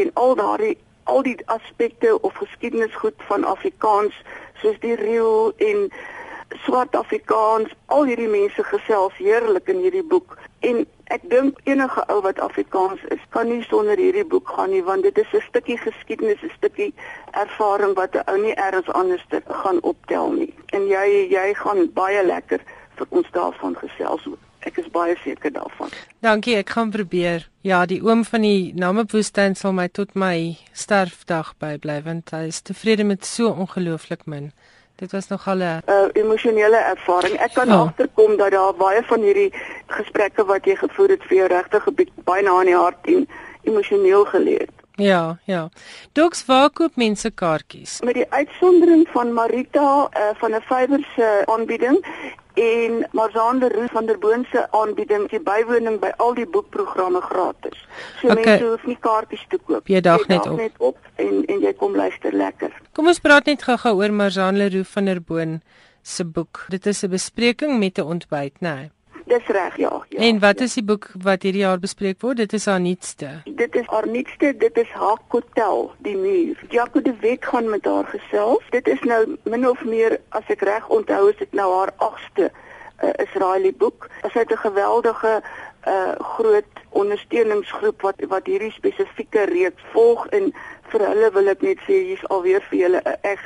en 0.00 0.10
al 0.14 0.34
daardie 0.38 0.76
al 1.04 1.22
die 1.22 1.38
aspekte 1.46 2.20
of 2.20 2.34
geskiedenisgoed 2.34 3.18
van 3.30 3.44
Afrikaans 3.44 4.14
soos 4.62 4.78
die 4.80 4.94
reel 4.94 5.52
en 5.56 5.90
swart 6.66 6.96
Afrikaans 6.96 7.74
al 7.86 8.06
hierdie 8.10 8.30
mense 8.30 8.62
gesels 8.62 9.18
heerlik 9.18 9.68
in 9.68 9.82
hierdie 9.82 10.06
boek. 10.14 10.38
En 10.60 10.86
ek 11.14 11.26
dink 11.34 11.58
enige 11.64 12.06
ou 12.14 12.20
wat 12.22 12.38
Afrikaans 12.38 13.02
is 13.14 13.26
kan 13.34 13.50
nie 13.50 13.62
sonder 13.66 13.98
hierdie 13.98 14.26
boek 14.26 14.48
gaan 14.54 14.70
nie 14.70 14.84
want 14.86 15.02
dit 15.02 15.18
is 15.18 15.34
'n 15.34 15.46
stukkie 15.48 15.78
geskiedenis 15.78 16.42
'n 16.42 16.56
stukkie 16.56 16.94
ervaring 17.30 17.94
wat 17.94 18.14
'n 18.14 18.26
ou 18.30 18.38
nie 18.38 18.54
elders 18.54 18.90
anders 18.90 19.26
gaan 19.48 19.82
optel 19.82 20.30
nie. 20.30 20.54
En 20.66 20.86
jy 20.86 21.06
jy 21.30 21.54
gaan 21.54 21.92
baie 21.92 22.22
lekker 22.24 22.60
vir 22.96 23.06
ons 23.10 23.30
daarvan 23.30 23.74
gesels 23.76 24.26
ek 24.66 24.80
is 24.82 24.88
baie 24.92 25.16
seker 25.22 25.52
daarvan. 25.54 25.90
Dankie, 26.24 26.56
ek 26.60 26.70
gaan 26.74 26.90
probeer. 26.90 27.46
Ja, 27.66 27.84
die 27.86 28.00
oom 28.04 28.24
van 28.26 28.42
die 28.46 28.72
Namepoestein 28.74 29.56
sal 29.58 29.74
my 29.76 29.88
tot 29.88 30.14
my 30.14 30.56
sterfdag 30.74 31.54
bybly 31.62 32.00
want 32.06 32.32
hy 32.34 32.46
is 32.50 32.62
tevrede 32.66 33.06
met 33.06 33.24
so 33.24 33.54
ongelooflik 33.54 34.26
min. 34.26 34.50
Dit 34.96 35.12
was 35.12 35.28
nogal 35.28 35.60
'n 35.60 35.82
uh, 35.86 36.08
emosionele 36.12 36.76
ervaring. 36.76 37.36
Ek 37.36 37.52
kan 37.54 37.68
oh. 37.72 37.80
agterkom 37.80 38.36
dat 38.36 38.50
daar 38.50 38.74
baie 38.74 39.02
van 39.02 39.20
hierdie 39.20 39.52
gesprekke 39.86 40.44
wat 40.44 40.64
jy 40.64 40.76
gevoer 40.76 41.08
het 41.08 41.22
vir 41.28 41.36
jou 41.36 41.48
regtig 41.48 41.82
gebied 41.82 42.10
baie 42.24 42.42
na 42.42 42.60
in 42.60 42.66
die 42.66 42.76
hart 42.76 43.06
en 43.06 43.28
emosioneel 43.62 44.24
geleer. 44.24 44.68
Ja, 44.96 45.38
ja. 45.44 45.68
Doks 46.12 46.46
waar 46.46 46.70
koop 46.70 46.96
mense 46.96 47.30
kaartjies? 47.30 48.00
Met 48.00 48.14
die 48.14 48.30
uitsondering 48.30 49.08
van 49.12 49.32
Marita 49.32 50.08
uh, 50.08 50.32
van 50.40 50.54
'n 50.54 50.60
Fiverr 50.60 51.04
se 51.14 51.42
aanbieding 51.44 52.00
en 52.56 53.06
Marzande 53.12 53.68
Roos 53.68 53.90
van 53.92 54.06
der 54.06 54.18
Boon 54.18 54.46
se 54.50 54.64
aanbieding 54.70 55.28
die 55.28 55.40
bywoning 55.40 55.98
by 56.00 56.12
al 56.16 56.34
die 56.38 56.46
boekprogramme 56.48 57.20
gratis. 57.20 57.76
So 58.20 58.30
okay. 58.32 58.44
mense 58.44 58.64
hoef 58.64 58.86
nie 58.88 58.96
kaartjies 59.00 59.44
te 59.52 59.60
koop. 59.60 59.88
Jy 59.92 60.00
dag 60.00 60.24
net 60.32 60.48
op. 60.48 60.56
net 60.56 60.78
op 60.78 60.96
en 61.20 61.44
en 61.52 61.60
jy 61.60 61.72
kom 61.76 61.96
luister 61.96 62.32
lekker. 62.32 62.72
Kom 62.96 63.12
ons 63.12 63.20
praat 63.20 63.50
net 63.50 63.66
gou-gou 63.68 63.96
oor 64.00 64.12
Marzande 64.12 64.70
Roos 64.72 64.92
van 64.96 65.12
der 65.12 65.20
Boon 65.20 65.60
se 66.02 66.24
boek. 66.24 66.64
Dit 66.72 66.86
is 66.86 67.04
'n 67.04 67.10
bespreking 67.10 67.78
met 67.78 67.98
'n 67.98 68.08
ontbyt, 68.08 68.60
né? 68.60 68.74
Nee. 68.74 68.90
Dis 69.26 69.46
reg, 69.46 69.76
ja, 69.76 70.04
ja. 70.08 70.18
En 70.20 70.38
wat 70.38 70.60
is 70.60 70.76
die 70.78 70.84
boek 70.86 71.08
wat 71.22 71.42
hierdie 71.42 71.64
jaar 71.64 71.80
bespreek 71.82 72.20
word? 72.22 72.38
Dit 72.38 72.52
is 72.54 72.68
haar 72.70 72.80
nuutste. 72.80 73.30
Dit 73.44 73.74
is 73.74 73.88
haar 73.90 74.06
nuutste, 74.06 74.52
dit 74.56 74.78
is 74.78 74.92
Hakotel, 74.94 75.90
die 76.06 76.14
muur. 76.16 76.60
Jaco 76.70 77.02
de 77.02 77.14
Wet 77.20 77.44
gaan 77.44 77.70
met 77.70 77.84
haar 77.84 78.06
gesels. 78.06 78.62
Dit 78.70 78.86
is 78.86 79.02
nou 79.02 79.36
min 79.42 79.68
of 79.68 79.82
meer 79.84 80.20
as 80.28 80.46
ek 80.54 80.62
reg 80.62 80.86
onthou, 80.94 81.24
is 81.32 81.40
dit 81.42 81.58
nou 81.58 81.66
haar 81.74 81.90
8ste 81.98 82.46
uh, 82.46 83.10
Israeli 83.26 83.74
boek. 83.74 84.06
Sy 84.22 84.38
het 84.38 84.54
'n 84.54 84.62
geweldige 84.62 85.42
uh 85.86 86.14
groot 86.18 86.72
ondersteuningsgroep 86.90 88.02
wat 88.02 88.22
wat 88.30 88.46
hierdie 88.46 88.72
spesifieke 88.72 89.44
reeks 89.50 89.82
volg 89.92 90.26
en 90.26 90.52
vir 90.90 91.02
hulle 91.08 91.30
wil 91.34 91.48
ek 91.52 91.62
net 91.62 91.82
sê 91.86 91.98
hier's 92.08 92.26
alweer 92.30 92.62
vir 92.70 92.78
julle 92.78 93.02
'n 93.04 93.18
reg 93.22 93.42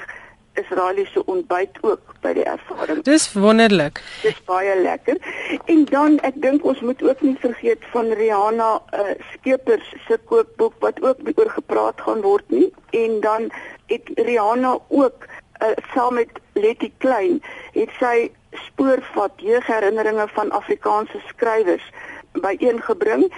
Israeliese 0.61 1.25
ontbyt 1.27 1.79
ook 1.81 2.15
by 2.25 2.33
die 2.37 2.45
ervaring. 2.45 3.03
Dis 3.07 3.33
wonderlik. 3.33 4.03
Dis 4.23 4.39
baie 4.49 4.75
lekker. 4.83 5.21
En 5.65 5.85
dan 5.91 6.19
ek 6.27 6.41
dink 6.43 6.65
ons 6.65 6.81
moet 6.81 7.03
ook 7.03 7.23
nie 7.27 7.37
vergeet 7.41 7.85
van 7.95 8.13
Rihanna 8.21 8.71
uh, 8.95 9.15
Skeepers 9.33 9.95
se 10.07 10.19
kookboek 10.31 10.77
wat 10.85 11.03
ook 11.03 11.23
oor 11.35 11.51
gepraat 11.57 12.01
gaan 12.01 12.21
word 12.27 12.47
nie. 12.51 12.69
En 12.91 13.21
dan 13.21 13.51
het 13.93 14.11
Rihanna 14.15 14.79
ook 14.89 15.27
uh, 15.63 15.73
saam 15.95 16.15
met 16.15 16.41
Letty 16.53 16.93
Klein 16.99 17.41
het 17.73 17.91
sy 17.99 18.31
spoorvat 18.67 19.33
jeugherinneringe 19.37 20.27
van 20.35 20.51
Afrikaanse 20.51 21.21
skrywers 21.29 21.87
byeengebring. 22.33 23.29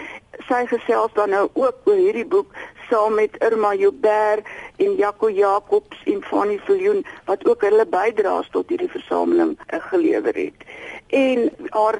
Sy 0.48 0.64
gesels 0.70 1.12
dan 1.16 1.32
nou 1.32 1.48
ook 1.52 1.88
oor 1.88 1.98
hierdie 1.98 2.26
boek 2.26 2.52
saam 2.92 3.14
met 3.14 3.36
Irma 3.40 3.74
Joubert 3.74 4.48
en 4.76 4.96
Jaco 4.96 5.30
Jacobs 5.30 6.02
en 6.04 6.22
Fanny 6.22 6.58
Viljoen 6.66 7.04
wat 7.24 7.46
ook 7.48 7.64
hulle 7.64 7.86
bydraes 7.88 8.50
tot 8.52 8.68
hierdie 8.68 8.90
versameling 8.92 9.56
uh, 9.56 9.80
gelewer 9.88 10.36
het. 10.36 10.66
En 11.06 11.48
haar 11.76 11.98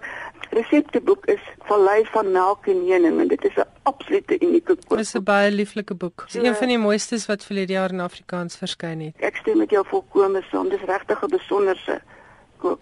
resepteboek 0.53 1.27
is 1.33 1.41
Vallei 1.69 2.05
van 2.13 2.33
Melk 2.33 2.69
en 2.69 2.85
Heuning 2.89 3.21
en 3.25 3.29
dit 3.29 3.45
is 3.45 3.57
'n 3.57 3.69
absolute 3.83 4.37
unieke 4.41 4.75
boek. 4.75 4.99
Dit 4.99 5.07
is 5.09 5.15
'n 5.15 5.25
baie 5.25 5.51
lieflike 5.51 5.95
boek. 5.95 6.25
Dit 6.27 6.43
is 6.43 6.49
een 6.49 6.55
van 6.55 6.69
die 6.69 6.79
mooistes 6.79 7.27
wat 7.27 7.45
vir 7.45 7.57
die 7.57 7.75
jaar 7.75 7.91
in 7.91 8.01
Afrikaans 8.01 8.57
verskyn 8.57 9.01
het. 9.01 9.15
Ek 9.17 9.37
stem 9.37 9.59
met 9.59 9.71
jou 9.71 9.85
volkome 9.87 10.43
saam. 10.51 10.69
Dis 10.69 10.85
regtig 10.87 11.23
'n 11.23 11.29
besonderse 11.29 12.01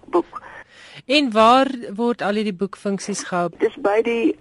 boek. 0.04 0.42
En 1.06 1.30
waar 1.32 1.68
word 1.94 2.22
al 2.22 2.34
hierdie 2.34 2.56
boekfunksies 2.56 3.24
gehou? 3.28 3.48
Dis 3.58 3.76
by 3.76 4.00
die 4.02 4.36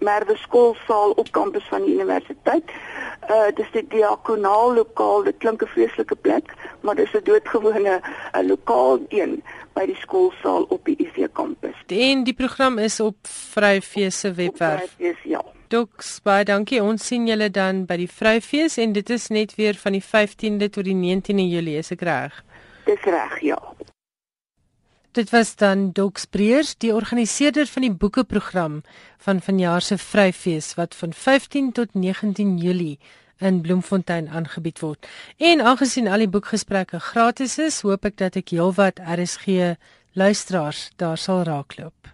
Merwe 0.00 0.36
skoolsaal 0.36 1.10
op 1.20 1.30
kampus 1.32 1.64
van 1.68 1.84
die 1.84 1.94
universiteit. 1.94 2.70
Uh 3.28 3.48
dis 3.56 3.68
die 3.72 3.84
diakonaal 3.92 4.74
lokaal. 4.74 5.24
Dit 5.24 5.36
klink 5.38 5.62
'n 5.62 5.72
vreeslike 5.74 6.16
plek, 6.16 6.54
maar 6.80 6.94
dis 6.94 7.12
'n 7.12 7.24
doodgewone 7.24 8.00
'n 8.32 8.46
lokaal 8.46 9.00
een 9.08 9.42
by 9.74 9.86
die 9.86 9.96
skoolsaal 9.96 10.62
op 10.68 10.84
die 10.84 10.96
UV 10.98 11.28
kampus. 11.32 11.76
En 11.86 12.24
die 12.24 12.34
program 12.34 12.78
is 12.78 13.00
op 13.00 13.16
Vryfees 13.22 14.20
se 14.20 14.32
webwerf. 14.32 14.80
Vryfees 14.96 15.22
ja. 15.22 15.42
Doks, 15.68 16.20
baie 16.22 16.44
dankie. 16.44 16.82
Ons 16.82 17.06
sien 17.06 17.26
julle 17.26 17.50
dan 17.50 17.84
by 17.86 17.96
die 17.96 18.10
Vryfees 18.10 18.76
en 18.76 18.92
dit 18.92 19.10
is 19.10 19.28
net 19.28 19.54
weer 19.54 19.74
van 19.74 19.92
die 19.92 20.04
15de 20.04 20.68
tot 20.70 20.84
die 20.84 20.94
19de 20.94 21.48
Julie, 21.48 21.78
is 21.78 21.90
ek 21.90 22.00
reg? 22.00 22.44
Dis 22.84 23.00
reg, 23.00 23.40
ja. 23.40 23.58
Dit 25.14 25.30
was 25.30 25.56
dan 25.56 25.92
Dox 25.92 26.24
Breers, 26.24 26.74
die 26.82 26.94
organiseerder 26.94 27.68
van 27.70 27.84
die 27.86 27.92
boekeprogram 27.92 28.80
van 29.22 29.40
vanjaar 29.40 29.82
se 29.82 29.94
Vryfees 29.98 30.72
wat 30.74 30.94
van 30.94 31.12
15 31.12 31.72
tot 31.72 31.92
19 31.94 32.56
Julie 32.58 32.98
in 33.38 33.60
Bloemfontein 33.60 34.28
aangebied 34.28 34.80
word. 34.82 35.06
En 35.38 35.60
aangesien 35.62 36.08
al 36.10 36.24
die 36.24 36.28
boekgesprekke 36.28 36.98
gratis 36.98 37.54
is, 37.62 37.78
hoop 37.86 38.08
ek 38.10 38.16
dat 38.18 38.40
ek 38.40 38.50
heelwat 38.50 38.98
RSG 38.98 39.76
luisteraars 40.18 40.88
daar 40.98 41.18
sal 41.18 41.44
raakloop. 41.46 42.10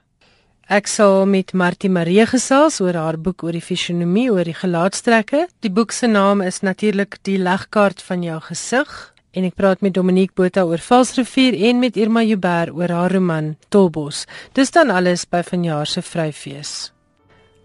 Ek 0.69 0.87
sal 0.87 1.25
met 1.25 1.55
Martie 1.57 1.91
Marie 1.91 2.27
gesels 2.29 2.83
oor 2.85 3.01
haar 3.01 3.17
boek 3.17 3.47
oor 3.49 3.57
die 3.57 3.65
fisionomie 3.65 4.29
oor 4.29 4.45
die 4.45 4.59
gelaatstrekke. 4.61 5.47
Die 5.65 5.73
boek 5.73 5.97
se 5.97 6.07
naam 6.07 6.45
is 6.45 6.61
natuurlik 6.61 7.17
Die 7.25 7.39
legkaart 7.41 8.05
van 8.05 8.29
jou 8.29 8.43
gesig 8.51 8.93
en 9.37 9.47
ek 9.47 9.59
praat 9.59 9.83
met 9.85 9.95
Dominique 9.95 10.35
Botha 10.39 10.65
oor 10.67 10.83
Valsrivier 10.83 11.57
en 11.71 11.79
met 11.83 11.97
Irma 11.97 12.23
Joubert 12.27 12.75
oor 12.75 12.91
haar 12.91 13.13
roman 13.15 13.55
Tolbos. 13.69 14.27
Dis 14.55 14.73
dan 14.75 14.91
alles 14.91 15.27
by 15.29 15.43
vanjaar 15.47 15.87
se 15.87 16.03
Vryfees. 16.03 16.91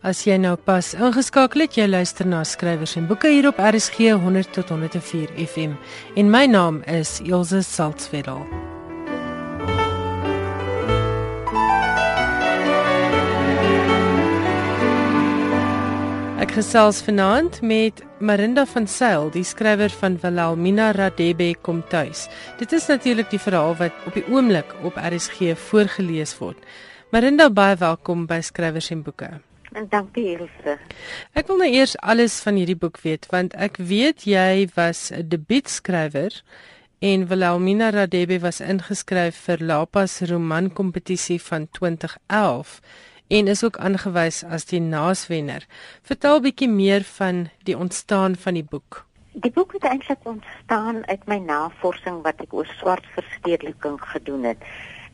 As 0.05 0.21
jy 0.27 0.35
nou 0.37 0.53
pas 0.61 0.91
ingeskakel 0.93 1.65
het, 1.65 1.79
jy 1.79 1.87
luister 1.89 2.29
na 2.29 2.43
skrywers 2.45 2.93
en 2.99 3.07
boeke 3.09 3.31
hier 3.33 3.49
op 3.49 3.57
RSG 3.57 4.13
100 4.13 4.53
tot 4.53 4.69
104 4.69 5.33
FM. 5.47 5.73
En 6.13 6.29
my 6.29 6.45
naam 6.45 6.83
is 6.85 7.17
Elsje 7.25 7.65
Salzwetel. 7.65 8.45
Ek 16.35 16.51
gesels 16.51 16.97
vanaand 16.99 17.61
met 17.63 18.01
Marinda 18.19 18.65
van 18.67 18.89
Sail, 18.91 19.29
die 19.31 19.45
skrywer 19.47 19.93
van 20.01 20.17
Wilhelmina 20.19 20.89
Radebe 20.91 21.53
kom 21.63 21.79
tuis. 21.87 22.25
Dit 22.59 22.75
is 22.75 22.89
natuurlik 22.91 23.29
die 23.31 23.39
verhaal 23.39 23.71
wat 23.79 23.95
op 24.03 24.17
die 24.19 24.25
oomblik 24.27 24.73
op 24.83 24.99
RSG 24.99 25.53
voorgeles 25.69 26.35
word. 26.41 26.59
Marinda, 27.15 27.47
baie 27.47 27.77
welkom 27.79 28.25
by 28.27 28.41
Skrywers 28.43 28.91
en 28.91 29.05
Boeke. 29.07 29.29
En 29.71 29.87
dankie 29.87 30.25
Ilse. 30.33 30.75
Ek 31.39 31.47
wil 31.47 31.63
nou 31.63 31.71
eers 31.71 31.95
alles 32.03 32.35
van 32.43 32.59
hierdie 32.59 32.77
boek 32.83 32.99
weet 33.07 33.31
want 33.31 33.55
ek 33.55 33.79
weet 33.79 34.27
jy 34.27 34.67
was 34.75 35.11
'n 35.15 35.31
debuutskrywer 35.31 36.43
en 36.99 37.27
Wilhelmina 37.31 37.89
Radebe 37.95 38.41
was 38.43 38.59
ingeskryf 38.59 39.39
vir 39.47 39.63
Lapas 39.63 40.19
romankompetisie 40.21 41.39
van 41.39 41.67
2011 41.71 42.81
en 43.27 43.47
is 43.47 43.63
ook 43.63 43.77
aangewys 43.77 44.43
as 44.43 44.65
die 44.69 44.81
naaswenner. 44.81 45.65
Vertel 46.05 46.41
bietjie 46.41 46.69
meer 46.69 47.03
van 47.17 47.47
die 47.65 47.77
ontstaan 47.77 48.35
van 48.35 48.53
die 48.53 48.65
boek. 48.69 49.05
Die 49.33 49.51
boek 49.51 49.73
het 49.73 49.83
eintlik 49.83 50.21
ontstaan 50.23 51.01
uit 51.07 51.25
my 51.27 51.37
navorsing 51.43 52.21
wat 52.23 52.39
ek 52.45 52.53
oor 52.53 52.69
swart 52.79 53.07
verstedeliking 53.17 53.97
gedoen 54.13 54.45
het. 54.51 54.61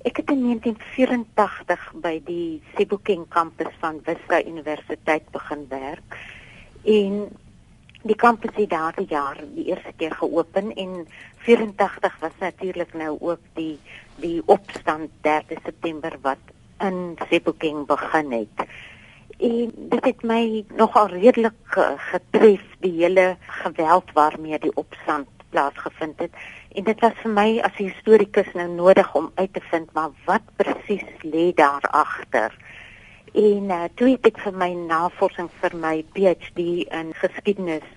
Ek 0.06 0.18
het 0.18 0.30
in 0.34 0.44
1984 0.44 1.88
by 2.04 2.16
die 2.26 2.62
Sibuking 2.76 3.28
kampus 3.30 3.72
van 3.82 4.02
Wits-Kaap 4.06 4.48
Universiteit 4.50 5.26
begin 5.34 5.66
werk 5.70 6.18
en 6.84 7.18
die 8.02 8.18
kampus 8.18 8.56
het 8.58 8.70
daardie 8.70 9.06
jaar 9.10 9.38
die 9.56 9.68
eerste 9.70 9.94
keer 9.98 10.16
geopen 10.18 10.72
en 10.74 11.06
84 11.46 12.18
was 12.20 12.40
natuurlik 12.40 12.94
nou 12.94 13.18
ook 13.20 13.42
die 13.58 13.78
die 14.22 14.42
opstand 14.46 15.10
3 15.22 15.62
September 15.64 16.18
wat 16.22 16.42
in 16.82 17.18
Sibuking 17.30 17.86
begin 17.86 18.32
het. 18.32 18.66
En 19.38 19.72
dit 19.76 20.06
het 20.06 20.24
my 20.24 20.66
nogal 20.76 21.08
redelik 21.08 21.78
getref 22.12 22.62
die 22.80 22.94
hele 23.02 23.38
geweld 23.64 24.12
waarmee 24.14 24.60
die 24.60 24.76
opstand 24.76 25.28
plaasgevind 25.50 26.20
het. 26.20 26.32
En 26.72 26.84
dit 26.84 27.00
was 27.00 27.18
vir 27.24 27.32
my 27.32 27.60
as 27.60 27.80
'n 27.80 27.90
historikus 27.90 28.52
nou 28.54 28.68
nodig 28.70 29.16
om 29.16 29.32
uit 29.36 29.54
te 29.54 29.62
vind 29.62 29.94
maar 29.94 30.12
wat 30.26 30.46
presies 30.56 31.08
lê 31.22 31.54
daar 31.54 31.86
agter. 31.92 32.58
En 33.34 33.64
uh, 33.64 33.84
toe 33.96 34.10
het 34.10 34.26
ek 34.26 34.40
vir 34.40 34.54
my 34.54 34.74
navorsing 34.74 35.50
vir 35.62 35.76
my 35.76 36.06
PhD 36.14 36.60
in 37.00 37.14
geskiedenis 37.14 37.88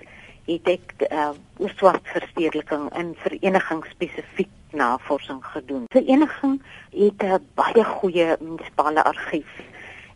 het 0.47 0.69
ek 0.69 0.93
uh, 1.11 1.31
swart 1.77 2.07
verstedeliking 2.13 2.91
in 2.99 3.15
vereniging 3.25 3.85
spesifiek 3.91 4.53
navorsing 4.75 5.45
gedoen. 5.45 5.85
Vereniging 5.89 6.63
het 6.91 7.23
'n 7.23 7.47
baie 7.55 7.85
goeie 7.85 8.37
munisipale 8.41 9.05
argief. 9.05 9.51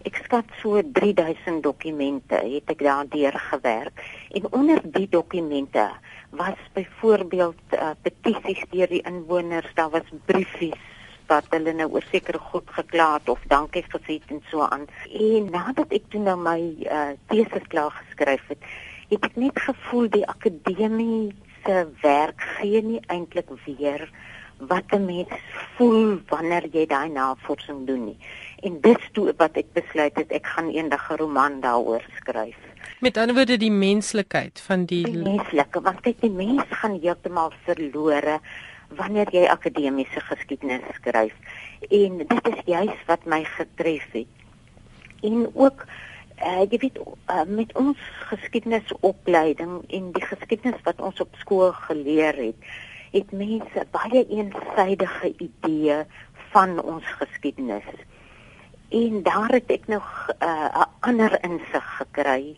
Ek 0.03 0.21
skat 0.25 0.45
so 0.61 0.83
3000 0.93 1.63
dokumente 1.63 2.35
het 2.35 2.71
ek 2.71 2.79
daardeur 2.79 3.35
gewerk 3.51 4.05
en 4.31 4.53
onder 4.53 4.81
die 4.85 5.09
dokumente 5.11 5.91
was 6.31 6.61
byvoorbeeld 6.73 7.61
uh, 7.73 7.91
petisies 8.03 8.63
deur 8.71 8.89
die 8.89 9.03
inwoners, 9.03 9.75
daar 9.75 9.91
was 9.91 10.09
briefies 10.25 10.79
wat 11.29 11.49
hulle 11.53 11.73
nou 11.77 11.89
oor 11.93 12.05
sekere 12.11 12.39
goed 12.39 12.71
gekla 12.73 13.09
het 13.17 13.29
of 13.29 13.41
dankie 13.53 13.85
gesê 13.85 14.17
het 14.17 14.31
en 14.33 14.43
so 14.51 14.65
aan. 14.65 14.87
En 15.13 15.51
nadat 15.53 15.93
ek 15.93 16.09
toe 16.13 16.23
nou 16.25 16.37
my 16.41 16.61
uh, 16.89 17.11
teses 17.29 17.67
klaar 17.69 17.93
geskryf 18.01 18.47
het, 18.49 18.71
het 19.11 19.29
ek 19.29 19.37
net 19.41 19.61
gevoel 19.67 20.09
die 20.13 20.25
akademiese 20.29 21.85
werk 22.03 22.45
gee 22.57 22.83
nie 22.85 23.03
eintlik 23.13 23.51
weer 23.67 24.09
wat 24.59 24.85
'n 24.91 25.05
mens 25.05 25.29
voel 25.77 26.21
wanneer 26.29 26.67
jy 26.73 26.87
daai 26.87 27.09
navorsing 27.09 27.87
doen 27.87 28.05
nie. 28.05 28.19
En 28.63 28.81
dis 28.81 29.09
toe 29.13 29.35
wat 29.37 29.57
ek 29.57 29.73
besluit 29.73 30.17
het 30.17 30.33
ek 30.33 30.47
gaan 30.47 30.71
eendag 30.71 31.11
'n 31.11 31.17
roman 31.17 31.61
daaroor 31.61 32.05
skryf. 32.17 32.57
Met 33.01 33.17
ander 33.17 33.35
woorde 33.35 33.57
die 33.57 33.71
menslikheid 33.71 34.61
van 34.61 34.85
die, 34.85 35.05
die 35.05 35.23
menslike 35.23 35.81
want 35.81 36.01
kyk 36.01 36.21
die 36.21 36.31
mens 36.31 36.65
gaan 36.69 37.01
heeltemal 37.01 37.53
verlore 37.65 38.41
wanneer 38.89 39.29
jy 39.31 39.47
akademiese 39.47 40.21
geskiedenis 40.21 40.83
skryf. 40.95 41.35
En 41.89 42.19
dit 42.19 42.49
is 42.49 42.61
juis 42.65 43.05
wat 43.07 43.25
my 43.25 43.45
getref 43.45 44.07
het. 44.13 44.27
En 45.21 45.51
ook 45.55 45.85
uh, 46.43 46.65
jy 46.71 46.79
weet 46.79 46.99
uh, 46.99 47.45
met 47.47 47.75
ons 47.79 47.99
geskiedenisopleiding 48.31 49.83
en 49.89 50.13
die 50.13 50.25
geskiedenis 50.25 50.83
wat 50.87 51.01
ons 51.01 51.21
op 51.21 51.35
skool 51.43 51.73
geleer 51.73 52.37
het, 52.39 52.71
het 53.13 53.33
mense 53.33 53.87
baie 53.91 54.27
eensidedige 54.29 55.35
idee 55.37 56.05
van 56.51 56.83
ons 56.83 57.05
geskiedenis. 57.05 57.89
En 58.89 59.23
daar 59.23 59.49
het 59.49 59.71
ek 59.71 59.87
nog 59.87 60.07
eh, 60.39 60.49
'n 60.49 60.79
uh, 60.79 60.85
ander 61.01 61.39
insig 61.45 61.87
gekry 61.97 62.57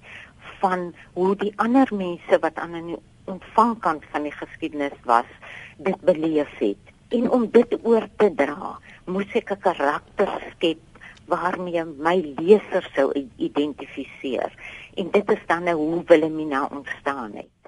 van 0.61 0.95
hoe 1.13 1.37
die 1.37 1.53
ander 1.57 1.89
mense 1.91 2.39
wat 2.41 2.55
aan 2.55 2.75
'n 2.75 2.99
ontvangkant 3.25 4.05
van 4.11 4.23
die 4.23 4.33
geskiedenis 4.33 4.99
was, 5.05 5.31
dit 5.77 6.01
beleef 6.01 6.59
het. 6.59 6.85
En 7.09 7.31
om 7.31 7.51
dit 7.51 7.79
oor 7.83 8.09
te 8.17 8.35
dra, 8.35 8.79
moes 9.05 9.33
ek 9.33 9.51
'n 9.51 9.61
karakter 9.61 10.31
skep 10.51 10.79
waarmee 11.27 11.85
my 11.85 12.35
leser 12.37 12.91
sou 12.95 13.29
identifiseer. 13.37 14.51
En 14.95 15.11
dit 15.11 15.31
is 15.31 15.43
dan 15.47 15.63
nou 15.63 15.77
hoe 15.77 16.03
Wilhelmina 16.07 16.69
ontstaan 16.73 17.33
het. 17.35 17.60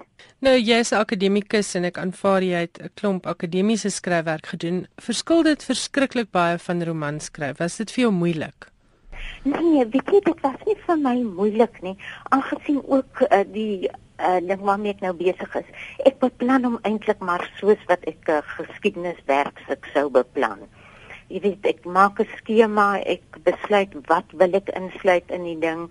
Nou 0.43 0.57
jy's 0.59 0.91
'n 0.91 0.99
akademikus 0.99 1.75
en 1.75 1.85
ek 1.85 1.97
aanvaar 1.97 2.43
jy 2.43 2.59
het 2.65 2.77
'n 2.81 2.89
klomp 2.95 3.25
akademiese 3.25 3.89
skryfwerk 3.89 4.47
gedoen. 4.47 4.87
Verskil 4.97 5.43
dit 5.43 5.63
verskriklik 5.63 6.31
baie 6.31 6.57
van 6.57 6.83
romanskryf? 6.83 7.57
Was 7.57 7.77
dit 7.77 7.91
vir 7.91 8.01
jou 8.01 8.11
moeilik? 8.11 8.67
Nee, 9.43 9.85
weet 9.87 10.09
jy, 10.11 10.19
dit 10.19 10.39
was 10.41 10.59
nie 10.65 10.77
vir 10.85 10.97
my 10.97 11.15
moeilik 11.21 11.81
nie, 11.81 11.97
aangesien 12.29 12.81
ook 12.87 13.21
uh, 13.21 13.43
die 13.53 13.89
uh, 14.19 14.39
ding 14.47 14.61
waarmee 14.61 14.93
ek 14.93 15.01
nou 15.01 15.13
besig 15.13 15.55
is. 15.55 15.69
Ek 16.05 16.19
beplan 16.19 16.63
hom 16.63 16.79
eintlik 16.83 17.19
maar 17.19 17.43
soos 17.59 17.81
wat 17.87 18.03
ek 18.03 18.27
'n 18.27 18.39
uh, 18.39 18.41
geskiedeniswerkstuk 18.57 19.89
sou 19.93 20.09
beplan. 20.09 20.63
Jy 21.27 21.39
weet, 21.39 21.65
ek 21.65 21.85
maak 21.85 22.19
'n 22.19 22.27
skema, 22.37 22.99
ek 22.99 23.23
besluit 23.43 23.93
wat 24.07 24.27
wil 24.31 24.53
ek 24.53 24.69
insluit 24.75 25.27
in 25.31 25.43
die 25.43 25.59
ding 25.59 25.89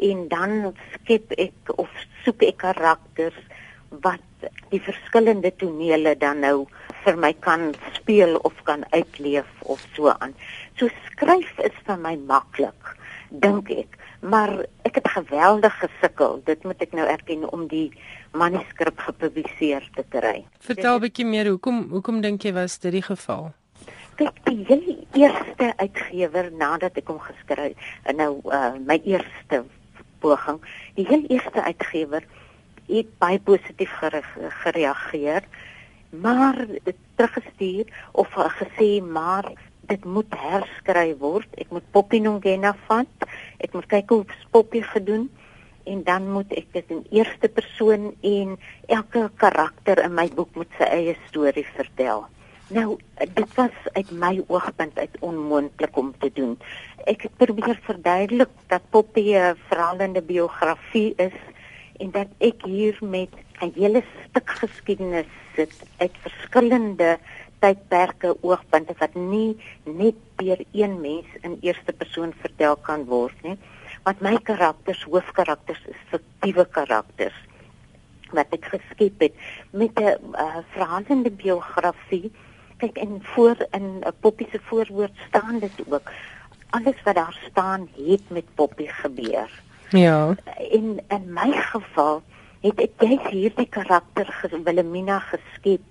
en 0.00 0.28
dan 0.28 0.74
skep 0.94 1.32
ek 1.36 1.74
of 1.76 1.88
soek 2.24 2.42
ek 2.42 2.56
karakters 2.64 3.40
wat 3.90 4.50
die 4.70 4.80
verskillende 4.80 5.50
tonele 5.58 6.14
dan 6.18 6.40
nou 6.44 6.66
vir 7.04 7.16
my 7.16 7.32
kan 7.42 7.72
speel 7.96 8.36
of 8.46 8.54
kan 8.64 8.84
uitleef 8.94 9.48
of 9.60 9.82
so 9.96 10.12
aan. 10.12 10.34
So 10.78 10.88
skryf 11.10 11.58
is 11.64 11.76
vir 11.86 11.98
my 11.98 12.16
maklik, 12.16 12.94
dink 13.30 13.70
ek. 13.74 13.98
Maar 14.20 14.52
ek 14.84 15.00
het 15.00 15.08
geweldig 15.08 15.72
gesukkel, 15.80 16.42
dit 16.44 16.64
moet 16.68 16.82
ek 16.84 16.92
nou 16.92 17.06
erken 17.08 17.46
om 17.48 17.64
die 17.70 17.88
manuskrip 18.36 19.00
gepubliseer 19.00 19.86
te 19.96 20.04
kry. 20.08 20.44
Vertel 20.60 20.96
'n 20.96 21.00
bietjie 21.00 21.26
meer, 21.26 21.48
hoekom 21.48 21.88
hoekom 21.90 22.20
dink 22.20 22.44
jy 22.44 22.52
was 22.52 22.78
dit 22.78 22.92
die 22.92 23.02
geval? 23.02 23.52
Kyk, 24.16 24.36
die 24.44 24.64
heel 24.68 25.06
eerste 25.16 25.72
uitgewer 25.76 26.52
nadat 26.52 26.96
ek 26.96 27.08
hom 27.08 27.18
geskryf, 27.18 27.72
nou 28.12 28.40
uh, 28.52 28.76
my 28.76 29.00
eerste 29.04 29.64
poging, 30.20 30.60
die 30.94 31.06
heel 31.08 31.24
eerste 31.28 31.62
uitgewer 31.62 32.22
het 32.90 33.18
baie 33.18 33.38
positief 33.38 33.92
gereageer 34.62 35.44
maar 36.10 36.66
teruggestuur 37.14 37.84
of 38.12 38.28
gesê 38.34 39.02
maar 39.02 39.52
dit 39.80 40.04
moet 40.04 40.34
herskryf 40.36 41.18
word. 41.18 41.48
Ek 41.58 41.70
moet 41.74 41.86
Poppy 41.90 42.20
Nongena 42.22 42.74
vat. 42.86 43.28
Ek 43.58 43.72
moet 43.74 43.86
kyk 43.90 44.10
hoe 44.14 44.24
Poppy 44.54 44.82
gedoen 44.86 45.28
en 45.90 46.02
dan 46.06 46.28
moet 46.30 46.50
ek 46.54 46.68
dit 46.76 46.92
in 46.94 47.00
eerste 47.10 47.48
persoon 47.48 48.12
en 48.22 48.58
elke 48.86 49.24
karakter 49.40 50.02
in 50.04 50.14
my 50.14 50.28
boek 50.34 50.52
moet 50.54 50.70
sy 50.78 50.86
eie 50.86 51.16
storie 51.26 51.66
vertel. 51.74 52.26
Nou 52.70 52.98
dit 53.18 53.56
was 53.56 53.74
uit 53.96 54.10
my 54.14 54.36
oogpunt 54.46 54.98
uit 54.98 55.16
onmoontlik 55.26 55.96
om 55.98 56.12
te 56.22 56.30
doen. 56.34 56.54
Ek 57.10 57.26
het 57.26 57.34
probeer 57.40 57.80
verduidelik 57.86 58.52
dat 58.70 58.86
Poppy 58.94 59.34
'n 59.34 59.58
verhalende 59.66 60.22
biografie 60.22 61.14
is 61.16 61.34
en 62.00 62.10
dat 62.10 62.32
ek 62.38 62.64
hier 62.64 62.96
met 63.00 63.32
'n 63.60 63.72
hele 63.76 64.02
stuk 64.24 64.50
geskiedenis 64.60 65.30
sit 65.54 65.74
uit 65.96 66.14
verskillende 66.24 67.18
tydperke 67.60 68.36
oogpunte 68.40 68.94
wat 68.98 69.14
nie 69.14 69.56
net 69.84 70.16
deur 70.40 70.60
een 70.72 71.00
mens 71.00 71.28
in 71.40 71.58
eerste 71.60 71.92
persoon 71.92 72.32
vertel 72.40 72.76
kan 72.76 73.04
word 73.04 73.42
nie. 73.42 73.58
Want 74.02 74.20
my 74.20 74.36
karakters 74.42 75.02
hoofkarakters 75.04 75.82
is 75.92 76.00
fiktiewe 76.12 76.64
karakters 76.64 77.36
wat 78.30 78.52
ek 78.56 78.64
geskep 78.72 79.20
het 79.20 79.34
met 79.70 79.98
'n 80.00 80.34
uh, 80.44 80.62
verhalende 80.72 81.30
biografie. 81.30 82.32
Kyk 82.76 82.96
en 82.96 83.20
voor 83.22 83.56
in 83.70 83.98
'n 83.98 84.02
uh, 84.06 84.12
poppie 84.20 84.48
se 84.50 84.60
voorwoord 84.62 85.16
staan 85.28 85.58
dit 85.58 85.76
ook. 85.88 86.10
Alles 86.70 87.02
wat 87.04 87.14
daar 87.14 87.38
staan 87.50 87.88
het 87.96 88.24
met 88.30 88.54
poppie 88.54 88.88
gebeur 88.88 89.50
Ja. 89.90 90.34
In 90.70 91.00
in 91.08 91.32
my 91.32 91.52
geval 91.52 92.22
het 92.60 92.78
ek 92.78 93.02
jy's 93.02 93.26
hierdie 93.32 93.66
karakter 93.68 94.28
Wilhelmina 94.64 95.18
geskep 95.18 95.82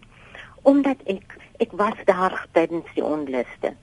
omdat 0.63 1.01
ek 1.05 1.35
ek 1.59 1.71
was 1.75 1.99
daar 2.07 2.35
tydens 2.55 2.87
die 2.95 3.03
onluste. 3.03 3.73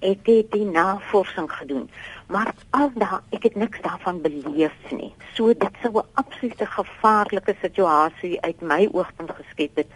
Ek 0.00 0.26
het 0.26 0.50
die 0.50 0.64
navorsing 0.64 1.46
gedoen, 1.52 1.86
maar 2.26 2.54
al 2.70 2.90
daai 2.94 3.20
ek 3.36 3.46
het 3.46 3.54
niks 3.54 3.82
daarvan 3.86 4.18
beleef 4.24 4.74
nie. 4.90 5.12
So 5.34 5.54
dit 5.54 5.78
sou 5.82 5.92
'n 6.02 6.08
absolute 6.14 6.66
gevaarlike 6.66 7.54
situasie 7.60 8.40
uit 8.40 8.60
my 8.60 8.88
oogpunt 8.92 9.30
geskep 9.30 9.76
het 9.76 9.88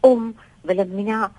om 0.00 0.36
Wilhelmina 0.62 1.32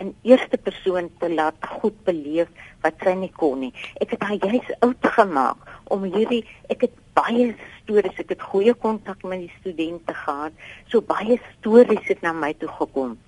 in 0.00 0.14
eerste 0.24 0.56
persoon 0.56 1.10
te 1.20 1.28
laat 1.32 1.68
goed 1.80 1.96
beleef 2.06 2.48
wat 2.84 2.96
sy 3.04 3.12
nie 3.20 3.32
kon 3.36 3.60
nie. 3.60 3.72
Ek 4.00 4.14
het 4.16 4.24
haar 4.24 4.40
juis 4.40 4.70
oud 4.80 5.08
gemaak 5.16 5.68
om 5.92 6.06
hierdie 6.08 6.42
ek 6.72 6.86
het 6.86 6.96
baie 7.18 7.50
stories, 7.80 8.16
ek 8.22 8.32
het 8.36 8.46
goeie 8.52 8.74
kontak 8.74 9.22
met 9.28 9.44
die 9.44 9.52
studente 9.58 10.14
gehad. 10.16 10.56
So 10.88 11.04
baie 11.04 11.36
stories 11.58 12.06
het 12.08 12.24
na 12.24 12.32
my 12.32 12.54
toe 12.56 12.70
gekom. 12.78 13.18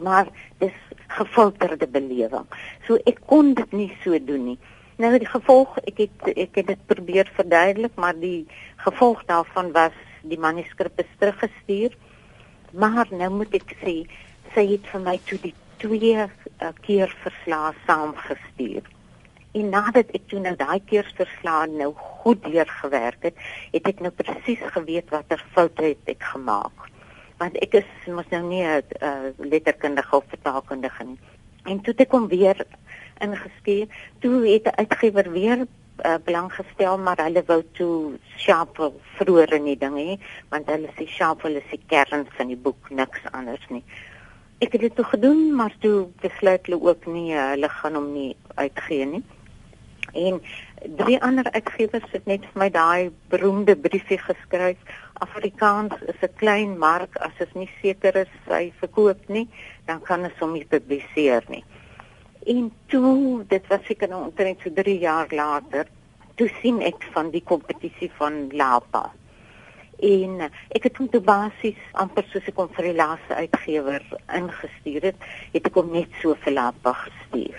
Maar 0.00 0.30
dis 0.62 0.76
gefilterde 1.12 1.88
belewing. 1.90 2.46
So 2.86 2.96
ek 3.04 3.20
kon 3.28 3.52
dit 3.58 3.76
nie 3.76 3.90
so 4.04 4.16
doen 4.16 4.52
nie. 4.52 4.58
Nou 5.00 5.12
die 5.20 5.28
gevolg, 5.28 5.76
ek 5.88 6.04
het 6.04 6.30
ek 6.36 6.56
het 6.60 6.72
dit 6.72 6.86
probeer 6.88 7.28
verduidelik, 7.36 7.92
maar 7.96 8.16
die 8.16 8.46
gevolg 8.84 9.22
daarvan 9.28 9.72
was 9.76 9.96
die 10.28 10.40
manuskrip 10.40 10.98
is 11.00 11.12
teruggestuur. 11.20 11.96
Maar 12.72 13.08
nou 13.10 13.30
moet 13.40 13.54
ek 13.56 13.72
sê, 13.80 13.94
sy 14.54 14.66
het 14.74 14.86
vir 14.92 15.02
my 15.04 15.16
toe 15.28 15.38
die 15.42 15.54
twee 15.80 16.16
uh, 16.16 16.72
keer 16.84 17.12
verslae 17.22 17.72
saamgestuur. 17.86 18.86
En 19.58 19.72
nadat 19.72 20.12
ek 20.14 20.28
toe 20.30 20.40
nou 20.44 20.54
daai 20.58 20.78
keer 20.86 21.08
verslae 21.18 21.66
nou 21.72 21.90
goed 22.22 22.44
deurgewerk 22.46 23.26
het, 23.30 23.40
het 23.72 23.88
ek 23.90 24.04
nou 24.04 24.12
presies 24.14 24.62
geweet 24.76 25.10
watter 25.10 25.42
foute 25.56 25.90
het 25.90 26.12
ek 26.14 26.22
gemaak. 26.34 26.86
Want 27.40 27.56
ek 27.64 27.80
is 27.80 27.90
mos 28.06 28.28
nou 28.30 28.44
nie 28.46 28.62
'n 28.62 28.84
uh, 29.00 29.32
letterkundige 29.38 30.16
of 30.16 30.28
vertaalkundige 30.28 31.04
nie. 31.04 31.18
En 31.64 31.80
toe 31.80 31.94
ek 31.96 32.12
hom 32.12 32.28
weer 32.28 32.66
ingeskeer, 33.20 33.88
toe 34.20 34.46
het 34.46 34.64
die 34.64 34.76
uitgewer 34.76 35.32
weer 35.32 35.66
uh, 36.04 36.14
belang 36.24 36.52
gestel 36.52 36.98
maar 36.98 37.20
hulle 37.24 37.42
wou 37.46 37.62
toe 37.72 38.18
sharp 38.36 38.78
vroeër 39.18 39.56
in 39.58 39.68
die 39.70 39.78
ding 39.78 39.96
hê 39.98 40.16
want 40.52 40.70
hulle 40.72 40.88
sê 40.96 41.06
sharp 41.08 41.44
is 41.50 41.66
die 41.70 41.82
kern 41.92 42.26
van 42.36 42.52
die 42.52 42.56
boek 42.56 42.90
niks 42.90 43.26
anders 43.32 43.66
nie 43.68 43.84
ek 44.60 44.74
het 44.76 44.82
dit 44.84 44.94
toe 44.94 45.04
gedoen, 45.08 45.54
maar 45.56 45.72
toe 45.80 46.08
besluit 46.20 46.66
hulle 46.68 46.80
ook 46.84 47.06
nie 47.08 47.32
eh, 47.32 47.52
hulle 47.54 47.68
gaan 47.72 47.94
hom 47.96 48.10
nie 48.12 48.32
uitgee 48.60 49.06
nie. 49.08 49.22
En 50.12 50.40
drie 50.98 51.16
ander 51.22 51.46
uitgewers 51.52 52.10
het 52.12 52.26
net 52.28 52.44
vir 52.50 52.60
my 52.62 52.68
daai 52.74 53.10
beroemde 53.32 53.76
briefie 53.76 54.18
geskryf. 54.20 54.80
Afrikaans 55.24 55.94
is 56.12 56.20
'n 56.22 56.36
klein 56.42 56.78
mark, 56.78 57.16
as 57.16 57.32
dit 57.38 57.54
nie 57.54 57.70
seker 57.82 58.16
is 58.16 58.34
hy 58.48 58.72
verkoop 58.80 59.28
nie, 59.28 59.48
dan 59.86 60.02
kan 60.02 60.24
ons 60.24 60.38
hom 60.40 60.52
nie 60.52 60.64
publiseer 60.64 61.44
nie. 61.48 61.64
En 62.46 62.72
toe, 62.86 63.44
dit 63.48 63.66
was 63.68 63.84
seker 63.84 64.08
nou 64.08 64.24
omtrent 64.24 64.60
so 64.60 64.70
3 64.70 64.98
jaar 64.98 65.28
later, 65.30 65.86
toe 66.34 66.48
sien 66.60 66.80
ek 66.82 67.02
van 67.12 67.30
die 67.30 67.44
kompetisie 67.44 68.10
van 68.18 68.48
Lapa 68.52 69.12
en 70.00 70.50
ek 70.76 70.86
het 70.88 70.96
hom 70.96 71.08
toe 71.12 71.20
basies 71.20 71.80
amper 71.92 72.26
soos 72.30 72.46
ek 72.48 72.60
hom 72.60 72.70
vir 72.76 72.90
die 72.90 72.98
laaste 72.98 73.34
uitgewer 73.36 74.04
ingestuur 74.36 75.10
het, 75.10 75.26
het 75.54 75.66
ek 75.66 75.80
hom 75.80 75.92
net 75.92 76.14
so 76.22 76.36
vir 76.44 76.56
Lapa 76.56 76.94
gestuur. 77.04 77.58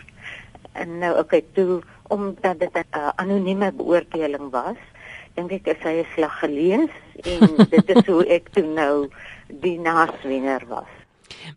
En 0.74 1.00
nou 1.04 1.14
okay, 1.20 1.44
toe 1.56 1.82
omdat 2.12 2.60
dit 2.60 2.74
'n 2.74 2.98
uh, 2.98 3.12
anonieme 3.16 3.72
beoordeling 3.72 4.50
was, 4.52 4.80
dink 5.36 5.52
ek 5.52 5.68
as 5.76 5.84
hy 5.84 5.96
'n 6.02 6.12
slag 6.16 6.40
gelees 6.40 6.96
en 7.24 7.56
dit 7.76 7.90
is 7.96 8.06
hoe 8.06 8.26
ek 8.26 8.52
toe 8.52 8.66
nou 8.66 9.08
die 9.48 9.80
naswenner 9.80 10.64
was. 10.68 11.01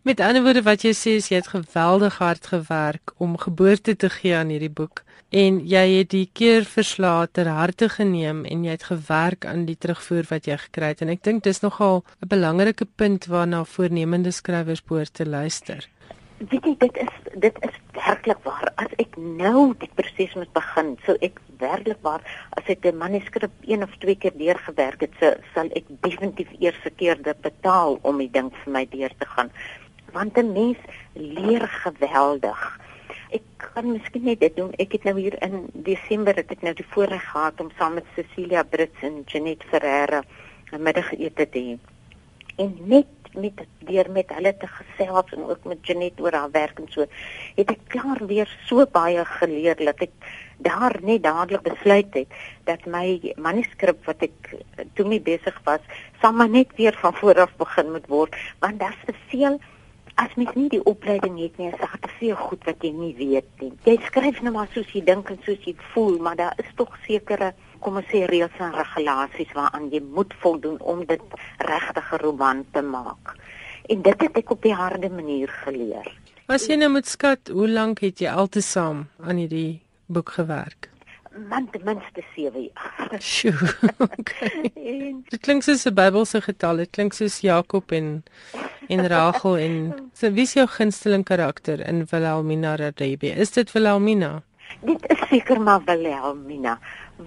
Met 0.03 0.19
ander 0.19 0.43
woorde 0.43 0.61
wat 0.61 0.83
jy 0.83 0.93
sê 0.93 1.15
is 1.19 1.29
jy 1.31 1.39
het 1.41 1.47
geweldig 1.53 2.17
hard 2.17 2.47
gewerk 2.47 3.13
om 3.17 3.37
geboorte 3.37 3.95
te 3.95 4.09
gee 4.09 4.35
aan 4.35 4.53
hierdie 4.53 4.69
boek 4.69 5.03
en 5.35 5.57
jy 5.67 5.83
het 5.97 6.11
die 6.13 6.27
keer 6.33 6.63
verslae 6.69 7.27
ter 7.31 7.47
harte 7.49 7.89
geneem 7.89 8.43
en 8.45 8.63
jy 8.63 8.75
het 8.77 8.87
gewerk 8.91 9.45
aan 9.45 9.65
die 9.65 9.75
terugvoer 9.75 10.27
wat 10.29 10.47
jy 10.47 10.57
gekry 10.67 10.93
het 10.93 11.01
en 11.01 11.11
ek 11.15 11.23
dink 11.27 11.43
dis 11.43 11.61
nogal 11.65 12.03
'n 12.21 12.29
belangrike 12.29 12.85
punt 12.95 13.25
waarna 13.25 13.63
voornemende 13.63 14.31
skrywers 14.31 14.83
behoort 14.83 15.13
te 15.13 15.25
luister. 15.25 15.89
Weet 16.37 16.65
jy 16.67 16.75
dit 16.79 16.97
is 16.99 17.13
dit 17.39 17.59
is 17.67 17.75
werklik 17.95 18.41
waar 18.43 18.71
as 18.75 18.91
ek 18.99 19.15
nou 19.17 19.73
die 19.79 19.89
proses 19.95 20.35
moet 20.35 20.51
begin 20.55 20.95
sou 21.05 21.15
ek 21.23 21.39
werklik 21.59 22.01
waar 22.03 22.23
as 22.59 22.67
ek 22.67 22.85
'n 22.85 22.97
manuskrip 22.97 23.51
een 23.63 23.83
of 23.83 23.95
twee 23.99 24.15
keer 24.15 24.35
deurgewerk 24.37 25.01
het 25.01 25.15
sou 25.19 25.33
sal 25.53 25.71
ek 25.75 25.85
definitief 26.03 26.51
eers 26.59 26.79
verkeerde 26.83 27.35
betaal 27.41 27.99
om 28.01 28.17
die 28.17 28.31
ding 28.31 28.51
vir 28.63 28.71
my 28.73 28.85
deur 28.85 29.13
te 29.19 29.25
gaan 29.25 29.51
want 30.11 30.37
'n 30.37 30.53
mens 30.53 30.79
leer 31.13 31.67
geweldig 31.67 32.79
ek 33.35 33.43
kan 33.57 33.91
miskien 33.91 34.23
net 34.23 34.39
dit 34.39 34.55
doen. 34.55 34.71
Ek 34.79 34.93
het 34.95 35.03
nou 35.07 35.17
hier 35.19 35.35
in 35.43 35.67
Desember 35.87 36.37
het 36.37 36.51
ek 36.51 36.63
nou 36.65 36.73
die 36.77 36.87
voorreg 36.93 37.23
gehad 37.31 37.59
om 37.59 37.71
saam 37.79 37.97
met 37.99 38.07
Cecilia 38.15 38.63
Brits 38.63 39.03
en 39.07 39.23
Janet 39.25 39.63
Ferreira 39.71 40.23
'n 40.71 40.81
middagete 40.81 41.49
te 41.49 41.59
hê. 41.59 41.77
En 42.57 42.77
net 42.85 43.24
met 43.39 43.61
deur 43.87 44.09
met 44.11 44.31
hulle 44.35 44.53
te 44.57 44.67
gesels 44.67 45.35
en 45.35 45.43
ook 45.49 45.63
met 45.63 45.87
Janet 45.87 46.19
oor 46.21 46.33
haar 46.33 46.51
werk 46.51 46.79
en 46.79 46.89
so, 46.93 47.05
het 47.55 47.71
ek 47.71 47.85
klaar 47.93 48.25
weer 48.27 48.49
so 48.69 48.85
baie 48.91 49.25
geleer 49.37 49.77
dat 49.79 50.01
ek 50.07 50.33
daar 50.57 50.97
net 51.01 51.23
dadelik 51.23 51.63
besluit 51.67 52.13
het 52.13 52.35
dat 52.63 52.85
my 52.85 53.33
manuskrip 53.35 54.05
wat 54.05 54.23
ek 54.23 54.55
toe 54.95 55.07
mee 55.07 55.21
besig 55.21 55.55
was, 55.67 55.83
sal 56.21 56.33
maar 56.33 56.49
net 56.49 56.71
weer 56.79 56.95
van 57.01 57.13
voor 57.13 57.45
af 57.45 57.55
begin 57.59 57.91
moet 57.91 58.07
word, 58.07 58.35
want 58.59 58.79
daar's 58.79 59.05
te 59.05 59.15
veel 59.31 59.59
as 60.15 60.35
mens 60.39 60.53
nie 60.55 60.69
die 60.71 60.83
opleiding 60.87 61.35
het 61.41 61.57
nie, 61.59 61.67
is 61.71 61.79
daar 61.79 61.97
te 61.99 62.11
veel 62.19 62.35
goed 62.39 62.63
wat 62.63 62.83
jy 62.83 62.91
nie 62.95 63.11
weet 63.17 63.47
nie. 63.59 63.73
Jy 63.83 63.97
skryf 64.07 64.39
net 64.39 64.47
nou 64.47 64.53
maar 64.55 64.69
soos 64.71 64.91
jy 64.95 65.01
dink 65.03 65.29
en 65.33 65.41
soos 65.43 65.67
jy 65.67 65.75
voel, 65.91 66.15
maar 66.23 66.37
daar 66.39 66.55
is 66.61 66.69
tog 66.79 66.93
sekere 67.03 67.51
kom 67.85 67.99
ons 68.01 68.07
sê 68.09 68.23
reëls 68.25 68.61
en 68.65 68.73
regulasies 68.73 69.51
waaraan 69.53 69.91
jy 69.93 70.01
moet 70.17 70.33
voldoen 70.41 70.79
om 70.81 71.03
dit 71.05 71.21
regtig 71.69 72.07
'n 72.13 72.21
roman 72.25 72.65
te 72.73 72.81
maak. 72.81 73.35
En 73.89 74.01
dit 74.01 74.21
het 74.21 74.37
ek 74.37 74.49
op 74.51 74.61
die 74.61 74.73
harde 74.73 75.09
manier 75.09 75.49
geleer. 75.63 76.07
As 76.47 76.65
jy 76.67 76.75
nou 76.75 76.89
moet 76.89 77.07
skat, 77.07 77.49
hoe 77.53 77.69
lank 77.69 77.99
het 77.99 78.19
jy 78.19 78.29
altesaam 78.29 79.07
aan 79.21 79.37
hierdie 79.37 79.81
boek 80.07 80.29
gewerk? 80.29 80.89
Man 81.49 81.69
ten 81.69 81.81
minste 81.83 82.23
7 82.35 82.71
jaar. 82.73 83.09
Sjoe. 83.33 83.53
Okay. 83.99 84.71
Dit 85.29 85.41
klink 85.41 85.63
soos 85.63 85.85
'n 85.85 85.93
Bybelse 85.93 86.41
getal. 86.41 86.77
Dit 86.77 86.89
klink 86.91 87.13
soos 87.13 87.39
Jakob 87.39 87.91
en 87.91 88.23
en 88.87 89.07
Rachel 89.07 89.57
en 89.57 89.93
so 90.13 90.31
wie 90.31 90.43
is 90.43 90.53
jou 90.53 90.67
gunsteling 90.67 91.23
karakter 91.25 91.87
in 91.87 92.05
Wilhelmina 92.09 92.75
Radebe? 92.75 93.27
Is 93.27 93.51
dit 93.51 93.71
Wilhelmina? 93.71 94.43
Dit 94.85 95.05
is 95.09 95.27
seker 95.29 95.61
maar 95.61 95.81
Wilhelmina 95.85 96.79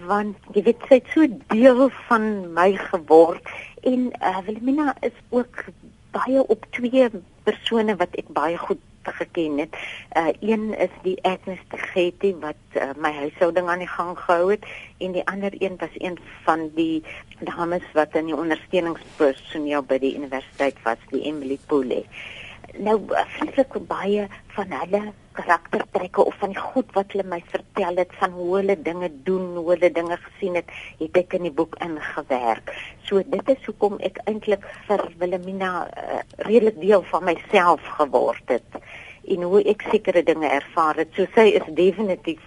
want 0.07 0.37
jy 0.53 0.62
weet 0.66 0.83
sy 0.88 0.98
het 1.01 1.07
so 1.14 1.27
deel 1.53 1.87
van 2.09 2.27
my 2.53 2.74
geword 2.90 3.46
en 3.88 4.11
uh, 4.20 4.38
Wilhelmina 4.44 4.94
is 5.01 5.16
ook 5.33 5.64
baie 6.12 6.42
op 6.44 6.66
twee 6.77 7.09
persone 7.48 7.96
wat 7.96 8.14
ek 8.20 8.29
baie 8.37 8.59
goed 8.61 8.83
geken 9.09 9.59
het. 9.59 9.77
Uh 10.16 10.33
een 10.40 10.74
is 10.79 10.92
die 11.03 11.16
Agnes 11.24 11.61
de 11.72 11.79
Getty 11.79 12.35
wat 12.40 12.61
uh, 12.77 12.90
my 12.96 13.12
huishouding 13.12 13.68
aan 13.68 13.79
die 13.79 13.88
gang 13.88 14.18
gehou 14.18 14.51
het 14.51 14.66
en 14.98 15.12
die 15.12 15.27
ander 15.27 15.55
een 15.59 15.77
was 15.81 15.94
een 15.94 16.18
van 16.44 16.70
die 16.74 17.03
dames 17.40 17.85
wat 17.92 18.14
in 18.14 18.29
die 18.29 18.37
ondersteuningspersoneel 18.37 19.83
by 19.83 19.98
die 19.98 20.14
universiteit 20.16 20.77
was, 20.83 21.01
die 21.11 21.22
Emily 21.22 21.59
Poole. 21.66 22.05
Nou 22.76 22.98
vreeslik 23.09 23.76
baie 23.88 24.26
van 24.52 24.72
hulle 24.76 25.00
karaktertrekke 25.38 26.24
of 26.24 26.35
van 26.42 26.52
die 26.52 26.61
goed 26.61 26.90
wat 26.92 27.14
hulle 27.14 27.24
my 27.31 27.38
vertel 27.48 27.96
het 28.02 28.12
van 28.20 28.35
hoe 28.37 28.48
hulle 28.57 28.76
dinge 28.83 29.09
doen, 29.24 29.54
hoe 29.57 29.70
hulle 29.70 29.90
dinge 29.92 30.18
gesien 30.20 30.59
het, 30.59 30.68
het 30.98 31.16
ek 31.22 31.38
in 31.38 31.48
die 31.48 31.54
boek 31.54 31.78
ingewerk. 31.85 32.74
So 33.09 33.22
dit 33.24 33.52
is 33.54 33.64
hoekom 33.70 33.96
ek 34.04 34.20
eintlik 34.28 34.66
vir 34.88 35.04
Wilhelmina 35.22 35.72
uh, 35.88 36.20
redelik 36.44 36.81
deel 36.83 37.07
van 37.09 37.24
myself 37.31 37.88
geword 37.96 38.52
het 38.52 38.81
en 39.28 39.42
hoe 39.48 39.62
ek 39.68 39.88
sekere 39.92 40.22
dinge 40.24 40.48
ervaar 40.48 41.00
het. 41.04 41.12
So 41.16 41.28
sy 41.35 41.48
is 41.57 41.66
definitief 41.76 42.44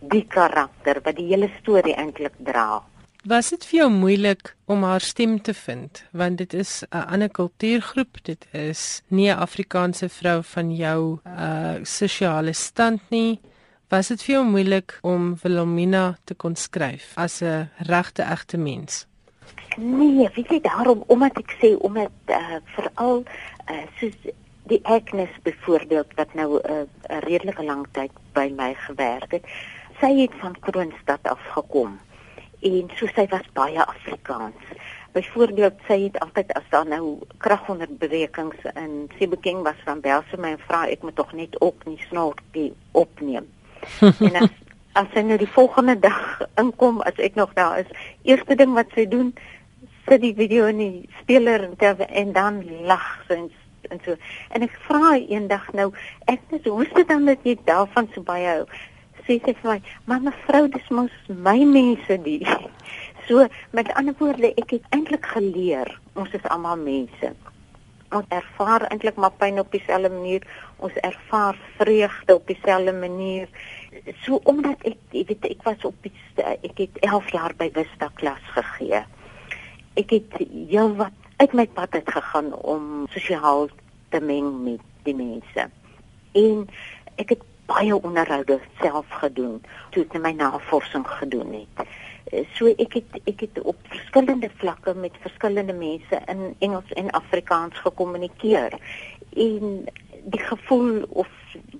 die 0.00 0.24
karakter 0.24 1.00
wat 1.04 1.16
die 1.20 1.28
hele 1.28 1.50
storie 1.60 1.96
eintlik 1.96 2.36
dra. 2.40 2.80
Was 3.28 3.50
dit 3.52 3.64
vir 3.68 3.76
jou 3.82 3.88
moeilik 3.92 4.54
om 4.64 4.80
haar 4.88 5.04
stem 5.04 5.34
te 5.44 5.52
vind? 5.52 5.98
Want 6.16 6.38
dit 6.38 6.54
is 6.54 6.84
'n 6.88 7.04
ander 7.12 7.28
kultuurgroep 7.28 8.24
dit 8.24 8.46
is 8.52 9.02
nie 9.08 9.28
'n 9.28 9.36
Afrikaanse 9.36 10.08
vrou 10.08 10.42
van 10.42 10.74
jou 10.74 11.18
uh 11.26 11.84
sosiale 11.84 12.52
stand 12.52 13.00
nie. 13.10 13.40
Was 13.88 14.08
dit 14.08 14.22
vir 14.22 14.34
jou 14.34 14.44
moeilik 14.44 14.98
om 15.02 15.36
Wilhelmina 15.42 16.16
te 16.24 16.34
kon 16.34 16.56
skryf 16.56 17.12
as 17.16 17.42
'n 17.42 17.68
regte 17.78 18.22
egte 18.22 18.56
mens? 18.56 19.06
Nee 19.76 20.30
weet 20.34 20.48
jy 20.48 20.60
daarom 20.60 21.04
omdat 21.06 21.38
ek 21.38 21.56
sê 21.60 21.76
omdat 21.78 22.10
uh 22.26 22.56
veral 22.64 23.24
uh 23.70 23.86
soos 23.98 24.16
die 24.62 24.80
Agnes 24.82 25.30
byvoorbeeld 25.42 26.14
wat 26.14 26.34
nou 26.34 26.60
'n 26.62 26.70
uh, 26.70 27.18
redelike 27.18 27.64
lang 27.64 27.86
tyd 27.92 28.10
by 28.32 28.52
my 28.56 28.74
gewerk 28.74 29.30
het 29.30 29.44
sy 30.00 30.20
het 30.20 30.32
van 30.40 30.56
Kroonstad 30.60 31.22
af 31.22 31.40
gekom 31.52 31.98
en 32.60 32.90
so 32.98 33.08
sy 33.14 33.26
was 33.32 33.46
baie 33.56 33.82
Afrikaans. 33.84 34.72
Byvoorbeeld 35.12 35.78
sy 35.88 35.98
het 36.04 36.18
altyd 36.22 36.52
as 36.58 36.66
daar 36.70 36.86
nou 36.86 37.18
kragonderbrekings 37.42 38.66
in 38.74 39.08
Sebokeng 39.18 39.64
was 39.66 39.78
van 39.84 40.02
Belse 40.04 40.38
my 40.38 40.54
vra 40.68 40.84
ek 40.88 41.02
moet 41.02 41.16
tog 41.18 41.32
net 41.34 41.56
op 41.64 41.86
nie 41.88 41.98
snorkie 42.08 42.70
opneem. 42.92 43.48
en 44.28 44.42
as 44.44 44.52
as 44.98 45.06
sy 45.14 45.22
nou 45.22 45.38
die 45.38 45.50
volgende 45.50 45.94
dag 46.02 46.42
inkom 46.58 47.00
as 47.06 47.18
ek 47.22 47.36
nog 47.38 47.54
daar 47.54 47.78
is, 47.84 47.90
eerste 48.26 48.56
ding 48.58 48.74
wat 48.74 48.90
sy 48.96 49.06
doen, 49.10 49.30
sit 50.08 50.22
die 50.24 50.34
video 50.34 50.66
in 50.70 50.80
die 50.82 51.08
speler 51.20 51.62
en, 51.68 51.76
ter, 51.78 52.00
en 52.08 52.32
dan 52.34 52.62
lag 52.88 53.06
sy 53.28 53.38
en, 53.38 53.50
en 53.90 54.02
so. 54.04 54.16
En 54.54 54.66
ek 54.66 54.74
vra 54.88 55.14
eendag 55.20 55.68
nou, 55.78 55.90
ek 56.30 56.42
sê 56.50 56.62
hoe 56.66 56.82
is 56.84 56.94
dit 56.96 57.06
dan 57.08 57.28
dat 57.30 57.46
jy 57.46 57.54
daarvan 57.68 58.10
so 58.14 58.26
baie 58.26 58.48
hou? 58.48 58.66
Sê 59.30 59.38
sy 59.44 59.54
vir 59.62 59.70
my, 59.70 59.80
"Maar 60.06 60.20
mevrou, 60.20 60.68
dis 60.68 60.88
mos 60.90 61.10
my 61.28 61.58
mense 61.64 62.22
die." 62.22 62.46
So, 63.28 63.46
met 63.70 63.92
ander 63.94 64.14
woorde, 64.18 64.48
ek 64.58 64.70
het 64.70 64.86
eintlik 64.90 65.26
geleer, 65.26 65.86
ons 66.18 66.32
is 66.34 66.46
almal 66.50 66.76
mense. 66.76 67.28
Ons 68.10 68.26
ervaar 68.28 68.88
eintlik 68.90 69.14
maar 69.22 69.30
pyn 69.38 69.60
op 69.62 69.70
dieselfde 69.70 70.10
manier, 70.10 70.42
ons 70.82 70.96
ervaar 71.06 71.54
vreugde 71.76 72.34
op 72.34 72.46
dieselfde 72.46 72.92
manier. 72.92 73.46
So 74.24 74.40
omdat 74.50 74.82
ek, 74.82 74.96
ek 75.12 75.28
weet 75.28 75.46
ek 75.46 75.62
was 75.62 75.84
op 75.86 75.94
die, 76.02 76.12
ek 76.42 76.74
het 76.82 76.98
11 77.06 77.30
jaar 77.30 77.54
by 77.54 77.70
Vista 77.70 78.10
klas 78.18 78.42
gegee. 78.56 79.04
Ek 79.94 80.10
het 80.10 80.34
heelwat 80.40 81.14
uit 81.38 81.54
my 81.54 81.68
pad 81.70 81.94
uit 81.94 82.10
gegaan 82.10 82.50
om 82.54 83.06
sosiaal 83.14 83.68
te 84.10 84.20
meng 84.20 84.50
met 84.64 84.82
die 85.06 85.14
mense. 85.14 85.70
En 86.34 86.66
ek 87.14 87.36
het 87.36 87.46
baie 87.70 87.96
onderhoude 88.02 88.58
self 88.80 89.06
gedoen 89.22 89.60
toe 89.94 90.04
ek 90.04 90.18
my 90.18 90.32
navorsing 90.34 91.06
gedoen 91.06 91.52
het. 91.62 91.86
Eh, 92.30 92.44
so 92.54 92.70
ek 92.70 92.98
het 92.98 93.20
ek 93.30 93.46
het 93.46 93.62
op 93.62 93.78
verskillende 93.92 94.50
vlakke 94.62 94.94
met 94.94 95.22
verskillende 95.22 95.74
mense 95.74 96.22
in 96.26 96.54
Engels 96.58 96.92
en 96.98 97.10
Afrikaans 97.10 97.78
gekommunikeer. 97.86 98.78
En 99.30 99.84
die 100.22 100.42
gevoel 100.42 101.04
of 101.08 101.28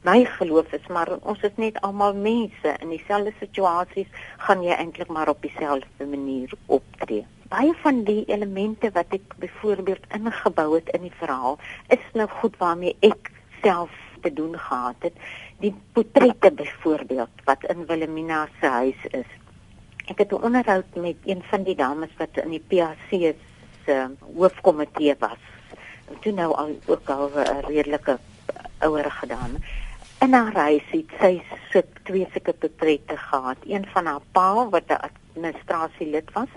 my 0.03 0.24
geloof 0.24 0.72
is 0.72 0.87
maar 0.88 1.11
ons 1.20 1.42
is 1.46 1.57
net 1.57 1.81
almal 1.87 2.14
mense 2.14 2.74
in 2.81 2.94
dieselfde 2.94 3.33
situasies 3.38 4.09
gaan 4.46 4.62
jy 4.64 4.74
eintlik 4.74 5.11
maar 5.12 5.29
op 5.29 5.42
dieselfde 5.42 6.07
manier 6.07 6.55
optree. 6.66 7.26
Baie 7.50 7.74
van 7.83 8.05
die 8.07 8.22
elemente 8.31 8.90
wat 8.94 9.11
ek 9.14 9.35
byvoorbeeld 9.42 10.07
ingebou 10.14 10.74
het 10.74 10.88
in 10.94 11.09
die 11.09 11.18
verhaal 11.18 11.59
is 11.88 12.07
nou 12.14 12.29
goed 12.40 12.57
waarmee 12.62 12.96
ek 13.07 13.31
self 13.62 13.90
te 14.20 14.33
doen 14.33 14.59
gehad 14.59 14.94
het. 14.98 15.12
Die 15.59 15.74
portrette 15.92 16.50
byvoorbeeld 16.52 17.44
wat 17.44 17.64
in 17.64 17.87
Wilhelmina 17.87 18.48
se 18.61 18.66
huis 18.66 19.04
is. 19.11 19.30
Ek 20.06 20.18
het 20.18 20.33
'n 20.33 20.42
onderhoud 20.42 20.94
met 20.94 21.16
een 21.24 21.42
van 21.42 21.62
die 21.62 21.74
dames 21.74 22.11
wat 22.16 22.37
in 22.44 22.50
die 22.50 22.64
PAC 22.68 22.96
se 23.09 23.35
uh, 23.87 24.04
hoofkomitee 24.37 25.14
was. 25.18 25.42
Toe 26.20 26.33
nou 26.33 26.54
al 26.54 26.78
ook 26.87 27.09
al 27.09 27.30
'n 27.35 27.66
redelike 27.66 28.18
ouer 28.78 29.11
gedaan. 29.11 29.62
In 30.20 30.33
haar 30.33 30.52
huis 30.52 30.83
het 30.90 31.11
sy 31.20 31.42
so 31.70 31.83
twee 32.02 32.28
sulke 32.33 32.52
portrette 32.52 33.16
gehad. 33.16 33.56
Een 33.64 33.87
van 33.87 34.06
haar 34.06 34.24
pa 34.33 34.68
wat 34.68 34.87
'n 34.87 35.00
administrasielid 35.09 36.33
was 36.33 36.48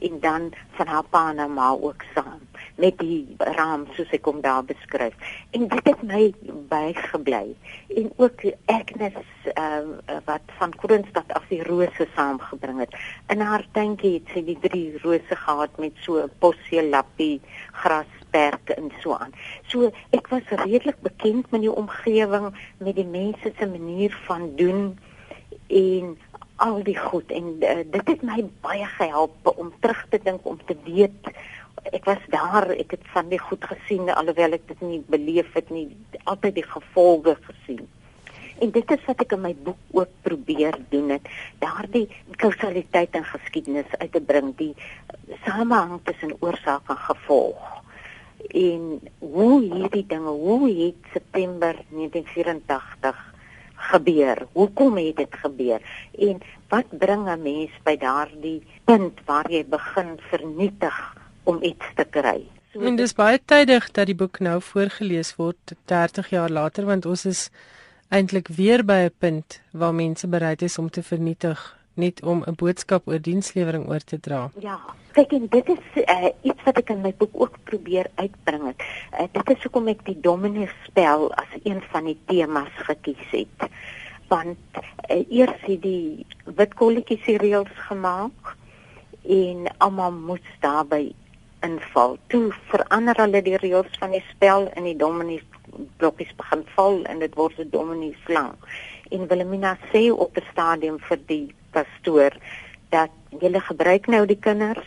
en 0.00 0.20
dan 0.20 0.52
van 0.70 0.86
haar 0.86 1.04
pa 1.04 1.34
en 1.34 1.52
ma 1.52 1.70
ook 1.70 2.02
saam 2.14 2.40
met 2.80 2.98
die 2.98 3.36
raam 3.56 3.84
soos 3.96 4.12
ek 4.16 4.28
hom 4.28 4.40
daar 4.44 4.64
beskryf. 4.64 5.14
En 5.56 5.66
dit 5.68 5.90
het 5.90 6.02
my 6.06 6.22
bygebly. 6.70 7.54
En 7.96 8.12
ook 8.16 8.44
Agnes 8.66 9.18
ehm 9.54 9.92
uh, 10.08 10.16
wat 10.24 10.54
van 10.58 10.74
Kroonstad 10.82 11.32
af 11.36 11.44
die 11.48 11.62
rose 11.62 12.06
saamgebring 12.14 12.78
het. 12.84 12.96
In 13.28 13.40
haar 13.40 13.66
tuintjie 13.72 14.14
het 14.18 14.32
sy 14.34 14.44
die 14.44 14.58
drie 14.60 14.98
rose 15.02 15.36
gehad 15.44 15.76
met 15.78 15.92
so 16.06 16.22
'n 16.22 16.32
possie 16.38 16.88
lappie 16.88 17.40
grasperke 17.82 18.74
en 18.74 18.90
so 19.00 19.14
aan. 19.14 19.32
So 19.66 19.92
ek 20.10 20.28
was 20.28 20.48
redelik 20.64 21.00
bekend 21.02 21.50
met 21.50 21.60
die 21.60 21.72
omgewing, 21.72 22.52
met 22.78 22.94
die 22.96 23.06
mense 23.06 23.52
se 23.58 23.66
manier 23.66 24.16
van 24.26 24.56
doen 24.56 24.98
en 25.68 26.18
al 26.60 26.82
die 26.84 26.98
goed 26.98 27.30
en 27.32 27.56
uh, 27.60 27.76
dit 27.90 28.08
het 28.08 28.22
my 28.22 28.44
baie 28.60 28.84
gehelp 28.84 29.52
om 29.56 29.72
terug 29.80 30.06
te 30.12 30.20
dink 30.22 30.44
om 30.44 30.58
te 30.66 30.76
weet 30.84 31.32
ek 31.88 32.04
was 32.04 32.22
daar 32.32 32.70
ek 32.74 32.90
het 32.96 33.06
van 33.14 33.30
die 33.32 33.40
goed 33.40 33.64
gesien 33.64 34.10
alhoewel 34.12 34.58
ek 34.58 34.68
dit 34.68 34.84
nie 34.84 35.00
beleef 35.08 35.52
het 35.56 35.70
nie 35.70 35.88
altyd 36.24 36.60
die 36.60 36.66
gevolge 36.66 37.36
gesien 37.48 37.86
en 38.60 38.72
dit 38.74 38.92
is 38.96 39.06
wat 39.06 39.24
ek 39.24 39.32
in 39.36 39.42
my 39.44 39.54
boek 39.68 39.96
ook 39.96 40.12
probeer 40.26 40.76
doen 40.92 41.14
het 41.16 41.28
daardie 41.64 42.06
kausaliteit 42.42 43.16
en 43.16 43.24
geskiedenis 43.24 43.98
uit 43.98 44.12
te 44.12 44.20
bring 44.32 44.52
die 44.60 44.74
samehang 45.46 46.00
tussen 46.04 46.36
oorsaak 46.40 46.92
en 46.92 47.00
gevolg 47.08 47.80
en 48.48 49.00
hoe 49.18 49.56
hierdie 49.62 50.06
dinge 50.06 50.36
hoe 50.44 50.68
het 50.68 51.12
September 51.12 51.76
1984 51.88 53.26
gebeur? 53.80 54.46
Hoekom 54.52 54.96
het 54.96 55.16
dit 55.16 55.36
gebeur? 55.42 55.80
En 56.18 56.40
wat 56.68 56.98
bring 56.98 57.28
'n 57.28 57.42
mens 57.42 57.70
by 57.84 57.96
daardie 57.96 58.62
punt 58.84 59.20
waar 59.24 59.50
jy 59.50 59.64
begin 59.64 60.18
vernietig 60.30 60.98
om 61.44 61.62
iets 61.62 61.92
te 61.96 62.04
kry? 62.04 62.46
So, 62.72 62.80
en 62.86 62.96
dis 62.96 63.14
baie 63.18 63.40
tydig 63.44 63.90
dat 63.90 64.06
die 64.06 64.14
boek 64.14 64.38
nou 64.38 64.60
voorgeles 64.62 65.34
word 65.36 65.74
30 65.90 66.30
jaar 66.30 66.50
later 66.50 66.86
want 66.86 67.06
ons 67.06 67.24
is 67.26 67.50
eintlik 68.10 68.48
weer 68.48 68.84
by 68.84 69.06
'n 69.08 69.14
punt 69.18 69.60
waar 69.72 69.94
mense 69.94 70.26
bereid 70.26 70.62
is 70.62 70.78
om 70.78 70.90
te 70.90 71.02
vernietig 71.02 71.76
net 71.94 72.22
om 72.22 72.42
'n 72.46 72.54
boodskap 72.54 73.08
oor 73.08 73.20
dienslewering 73.20 73.88
oor 73.88 74.04
te 74.04 74.20
dra. 74.20 74.50
Ja, 74.58 74.78
kyk 75.12 75.32
en 75.32 75.46
dit 75.50 75.68
is 75.68 75.84
uh, 75.94 76.28
iets 76.42 76.62
wat 76.64 76.78
ek 76.78 76.90
in 76.90 77.00
my 77.00 77.14
boek 77.18 77.34
ook 77.34 77.56
probeer 77.64 78.06
uitbring 78.14 78.66
het. 78.66 78.82
Uh, 79.12 79.26
dit 79.32 79.50
is 79.56 79.62
hoekom 79.62 79.88
ek 79.88 80.04
die 80.04 80.20
dominee 80.20 80.70
spel 80.86 81.32
as 81.34 81.50
een 81.62 81.82
van 81.90 82.04
die 82.04 82.18
temas 82.26 82.74
gekies 82.74 83.30
het. 83.30 83.70
want 84.30 84.58
uh, 85.10 85.24
eers 85.28 85.58
het 85.66 85.82
die 85.82 86.26
wit 86.44 86.74
kolletjies 86.78 87.26
reëls 87.42 87.72
gemaak 87.88 88.52
en 89.26 89.66
almal 89.78 90.12
moes 90.12 90.52
daarbey 90.62 91.10
inval. 91.66 92.16
Toe 92.32 92.50
verander 92.70 93.18
hulle 93.20 93.42
die 93.42 93.58
reëls 93.60 93.98
van 94.00 94.14
die 94.14 94.24
spel 94.30 94.68
en 94.76 94.86
die 94.88 94.96
dominees 94.96 95.44
blokkies 96.00 96.32
begin 96.38 96.64
val 96.74 97.00
en 97.12 97.22
dit 97.22 97.34
word 97.38 97.58
'n 97.58 97.70
dominee 97.70 98.16
slang. 98.24 98.54
En 99.10 99.26
Wilhelmina 99.28 99.76
sê 99.92 100.10
op 100.10 100.36
'n 100.36 100.46
stadium 100.52 100.98
vir 100.98 101.18
die 101.26 101.54
pastoor 101.70 102.32
dat 102.88 103.10
julle 103.40 103.60
gebruik 103.60 104.06
nou 104.06 104.26
die 104.26 104.38
kinders, 104.38 104.86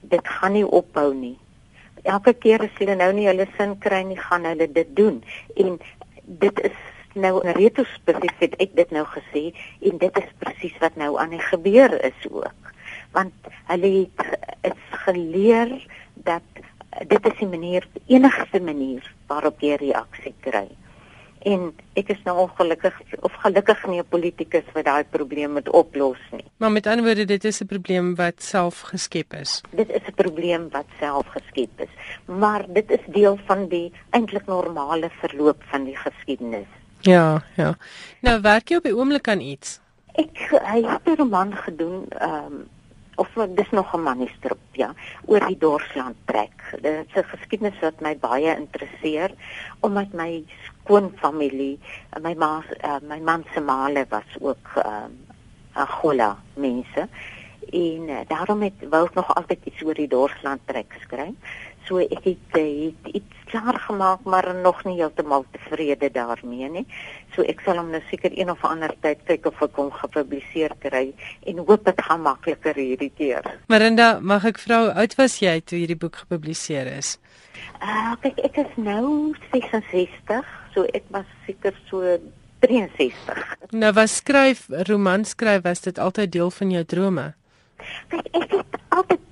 dit 0.00 0.28
gaan 0.28 0.52
nie 0.52 0.66
ophou 0.66 1.14
nie. 1.14 1.38
Elke 2.02 2.32
keer 2.32 2.60
as 2.60 2.78
hulle 2.78 2.94
nou 2.94 3.12
nie 3.12 3.26
hulle 3.26 3.46
sin 3.56 3.78
kry 3.78 4.02
nie, 4.02 4.18
gaan 4.18 4.44
hulle 4.44 4.72
dit 4.72 4.96
doen. 4.96 5.24
En 5.56 5.78
dit 6.24 6.60
is 6.60 6.78
nou 7.14 7.40
retrospesifiek 7.40 8.54
ek 8.58 8.74
dit 8.74 8.90
nou 8.90 9.04
gesê 9.04 9.54
en 9.80 9.98
dit 9.98 10.18
is 10.18 10.30
presies 10.38 10.78
wat 10.80 10.96
nou 10.96 11.18
aan 11.18 11.30
die 11.30 11.46
gebeur 11.50 12.04
is 12.04 12.30
ook 12.30 12.72
want 13.12 13.32
hulle 13.68 13.90
het 14.16 14.38
is 14.62 14.98
geleer 15.04 15.86
dat 16.14 16.42
dit 17.08 17.26
is 17.26 17.38
die 17.38 17.48
manier 17.48 17.88
enigste 18.06 18.60
manier 18.60 19.14
waarop 19.26 19.60
jy 19.60 19.76
reaksie 19.80 20.34
kry. 20.40 20.68
En 21.42 21.72
ek 21.98 22.12
is 22.14 22.20
nou 22.26 22.36
ongelukkig 22.44 22.94
of 23.26 23.34
gelukkig 23.42 23.80
nie 23.90 23.98
'n 24.00 24.08
politikus 24.08 24.66
wat 24.74 24.84
daai 24.84 25.04
probleem 25.04 25.52
moet 25.52 25.68
oplos 25.68 26.20
nie. 26.30 26.44
Maar 26.56 26.72
met 26.72 26.86
ander 26.86 27.04
woorde, 27.04 27.24
dit 27.24 27.44
is 27.44 27.60
'n 27.60 27.66
probleem 27.66 28.14
wat 28.14 28.42
self 28.42 28.80
geskep 28.80 29.34
is. 29.34 29.60
Dit 29.70 29.90
is 29.90 30.06
'n 30.06 30.14
probleem 30.14 30.68
wat 30.70 30.86
self 30.98 31.26
geskep 31.26 31.80
is, 31.80 31.92
maar 32.26 32.64
dit 32.68 32.90
is 32.90 33.04
deel 33.06 33.38
van 33.46 33.68
die 33.68 33.92
eintlik 34.10 34.46
normale 34.46 35.10
verloop 35.10 35.62
van 35.70 35.84
die 35.84 35.96
geskiedenis. 35.96 36.70
Ja, 37.00 37.42
ja. 37.56 37.76
Nou 38.20 38.40
werk 38.40 38.68
jy 38.68 38.76
op 38.76 38.82
die 38.82 38.96
oomblik 38.96 39.28
aan 39.28 39.40
iets? 39.40 39.80
Ek 40.14 40.38
het 40.38 41.06
'n 41.06 41.16
roman 41.16 41.56
gedoen, 41.56 42.06
ehm 42.08 42.44
um, 42.44 42.68
of 43.16 43.28
dis 43.54 43.70
nog 43.70 43.94
'n 43.94 44.02
manuskrip 44.02 44.58
ja 44.72 44.94
oor 45.24 45.46
die 45.46 45.58
Dorsland 45.58 46.16
trek. 46.24 46.78
Dit 46.80 47.06
is 47.06 47.14
'n 47.14 47.24
geskiedenis 47.24 47.80
wat 47.80 48.00
my 48.00 48.18
baie 48.18 48.56
interesseer 48.56 49.30
omdat 49.80 50.12
my 50.12 50.44
skoonfamilie, 50.64 51.78
my 52.20 52.34
ma, 52.34 52.62
uh, 52.84 52.96
my 53.02 53.18
man 53.18 53.44
se 53.54 53.60
maale 53.60 54.06
was 54.08 54.36
ook 54.40 54.68
um, 54.76 55.26
Agola 55.72 56.36
mense 56.54 57.08
en 57.70 58.08
uh, 58.08 58.18
daarom 58.28 58.62
het 58.62 58.88
wou 58.90 59.04
ek 59.06 59.14
nog 59.14 59.34
altyd 59.34 59.58
iets 59.64 59.82
oor 59.82 59.94
die 59.94 60.08
Dorsland 60.08 60.60
trek 60.64 60.94
skryf. 61.00 61.34
So 61.88 61.98
ek 62.02 62.24
het, 62.24 62.56
het 62.56 63.14
iets 63.16 63.42
klaar 63.52 63.78
gemaak 63.86 64.24
maar 64.24 64.54
nog 64.54 64.84
nie 64.84 64.96
heeltemal 64.96 65.44
tevrede 65.52 66.10
daarmee 66.12 66.68
nie. 66.70 66.84
So 67.34 67.44
ek 67.48 67.60
sal 67.66 67.80
hom 67.80 67.90
nou 67.92 68.00
seker 68.08 68.32
een 68.36 68.50
of 68.52 68.64
ander 68.64 68.94
tyd 69.04 69.24
kyk 69.28 69.48
of 69.50 69.60
ek 69.64 69.78
hom 69.80 69.90
gepubliseer 69.98 70.74
kry 70.84 71.04
en 71.48 71.62
hoop 71.66 71.84
dit 71.88 72.04
gaan 72.06 72.22
makliker 72.24 72.78
hierdie 72.78 73.12
keer. 73.16 73.46
Marinda, 73.72 74.14
mag 74.20 74.46
ek 74.48 74.60
vra 74.62 74.82
hoe 74.86 74.94
oud 75.04 75.16
was 75.20 75.40
jy 75.42 75.58
toe 75.60 75.80
hierdie 75.82 75.98
boek 75.98 76.22
gepubliseer 76.24 76.88
is? 76.92 77.16
Uh 77.82 78.14
kyk, 78.22 78.40
ek 78.46 78.62
is 78.64 78.78
nou 78.80 79.34
66, 79.50 80.54
so 80.74 80.86
ek 80.96 81.04
was 81.14 81.28
seker 81.46 81.76
so 81.90 82.16
63. 82.64 83.42
Nou 83.74 83.92
was 83.98 84.16
skryf, 84.22 84.68
romans 84.88 85.34
skryf, 85.34 85.64
was 85.66 85.82
dit 85.84 85.98
altyd 85.98 86.32
deel 86.32 86.50
van 86.54 86.72
jou 86.76 86.84
drome? 86.94 87.26
Kyk, 88.12 88.28
ek 88.38 88.56
het 88.60 88.80
altyd 88.94 89.28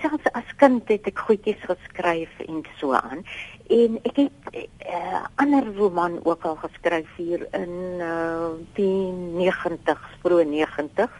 selfs 0.00 0.30
as 0.32 0.54
kind 0.60 0.88
het 0.92 1.06
ek 1.08 1.18
goedjies 1.26 1.60
geskryf 1.64 2.40
en 2.46 2.62
so 2.78 2.92
aan. 2.98 3.24
En 3.72 3.98
ek 4.04 4.16
het 4.16 4.32
'n 4.52 4.56
uh, 4.56 4.66
eh, 4.78 5.24
ander 5.36 5.74
roman 5.76 6.20
ook 6.24 6.44
al 6.44 6.56
geskryf 6.56 7.08
hier 7.16 7.46
in 7.50 7.74
uh, 7.98 8.52
die 8.74 9.12
90s, 9.40 10.08
vroeë 10.22 10.44
90s. 10.44 11.16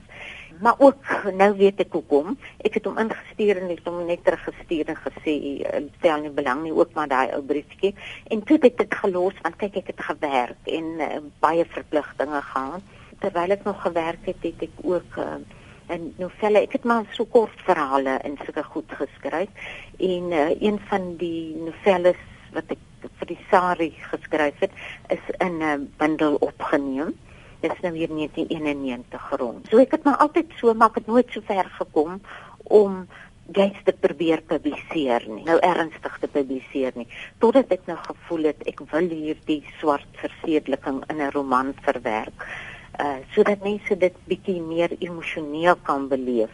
Maar 0.60 0.74
ook 0.78 1.04
nou 1.40 1.56
weet 1.56 1.80
ek 1.80 1.92
hoekom. 1.92 2.36
Ek 2.62 2.74
het 2.74 2.84
hom 2.84 2.98
ingestuur 2.98 3.58
en 3.62 3.68
het 3.68 3.88
hom 3.88 4.04
net 4.06 4.24
teruggestuur 4.24 4.92
en 4.92 4.98
gesê 5.06 5.34
eh, 5.62 5.82
stel 5.98 6.20
nie 6.20 6.30
belang 6.30 6.62
nie 6.62 6.74
ook 6.74 6.92
maar 6.94 7.08
daai 7.08 7.32
ou 7.32 7.42
briefie. 7.42 7.94
En 8.30 8.42
toe 8.42 8.56
het 8.56 8.68
ek 8.70 8.78
dit 8.84 8.94
gelos 8.94 9.40
want 9.42 9.56
kyk 9.56 9.80
ek 9.82 9.86
het 9.86 10.04
gewerk 10.10 10.70
en 10.76 10.84
uh, 11.00 11.08
baie 11.40 11.64
verpligtinge 11.64 12.42
gehad. 12.52 12.94
Terwyl 13.18 13.56
ek 13.56 13.64
nog 13.64 13.82
gewerk 13.82 14.22
het, 14.26 14.38
het 14.42 14.62
ek 14.68 14.78
ook 14.82 15.18
uh, 15.18 15.40
en 15.87 16.14
novelle. 16.18 16.62
Ek 16.62 16.73
het 16.73 16.85
maar 16.85 17.07
so 17.16 17.25
kort 17.25 17.61
verhale 17.66 18.18
en 18.23 18.38
sulke 18.45 18.64
goed 18.64 18.92
geskryf. 19.01 19.49
En 19.99 20.31
uh, 20.33 20.49
een 20.61 20.81
van 20.90 21.16
die 21.16 21.57
novelles 21.57 22.21
wat 22.53 22.71
ek 22.75 23.09
vir 23.18 23.31
die 23.33 23.40
Sari 23.51 23.90
geskryf 24.11 24.59
het, 24.61 24.73
is 25.09 25.25
in 25.38 25.59
'n 25.59 25.62
uh, 25.62 25.75
bundel 25.97 26.35
opgeneem. 26.35 27.14
Dit 27.61 27.73
is 27.73 27.81
nou 27.81 27.95
hier 27.97 28.09
1991 28.09 29.31
rond. 29.38 29.66
So 29.71 29.79
ek 29.79 29.90
het 29.90 30.05
maar 30.05 30.16
altyd 30.16 30.51
so, 30.57 30.75
maar 30.75 30.88
ek 30.88 30.95
het 30.95 31.07
nooit 31.07 31.31
so 31.31 31.40
ver 31.47 31.68
gekom 31.79 32.21
om 32.62 33.07
gats 33.53 33.79
te 33.85 33.92
probeer 33.92 34.42
publiseer 34.42 35.25
nie. 35.29 35.45
Nou 35.45 35.59
ernstig 35.59 36.18
te 36.18 36.29
publiseer 36.29 36.92
nie. 36.95 37.07
Totdat 37.38 37.71
ek 37.71 37.87
nou 37.87 37.99
gevoel 37.99 38.51
het 38.51 38.62
ek 38.66 38.83
wil 38.92 39.09
hierdie 39.09 39.62
swart 39.81 40.09
versedeliking 40.23 41.03
in 41.09 41.21
'n 41.21 41.31
roman 41.31 41.75
verwerk 41.83 42.47
uh 43.00 43.18
sodat 43.35 43.62
mense 43.64 43.96
dit 43.96 44.16
bietjie 44.28 44.61
meer 44.61 44.92
emosioneel 44.98 45.78
kan 45.87 46.09
beleef 46.09 46.52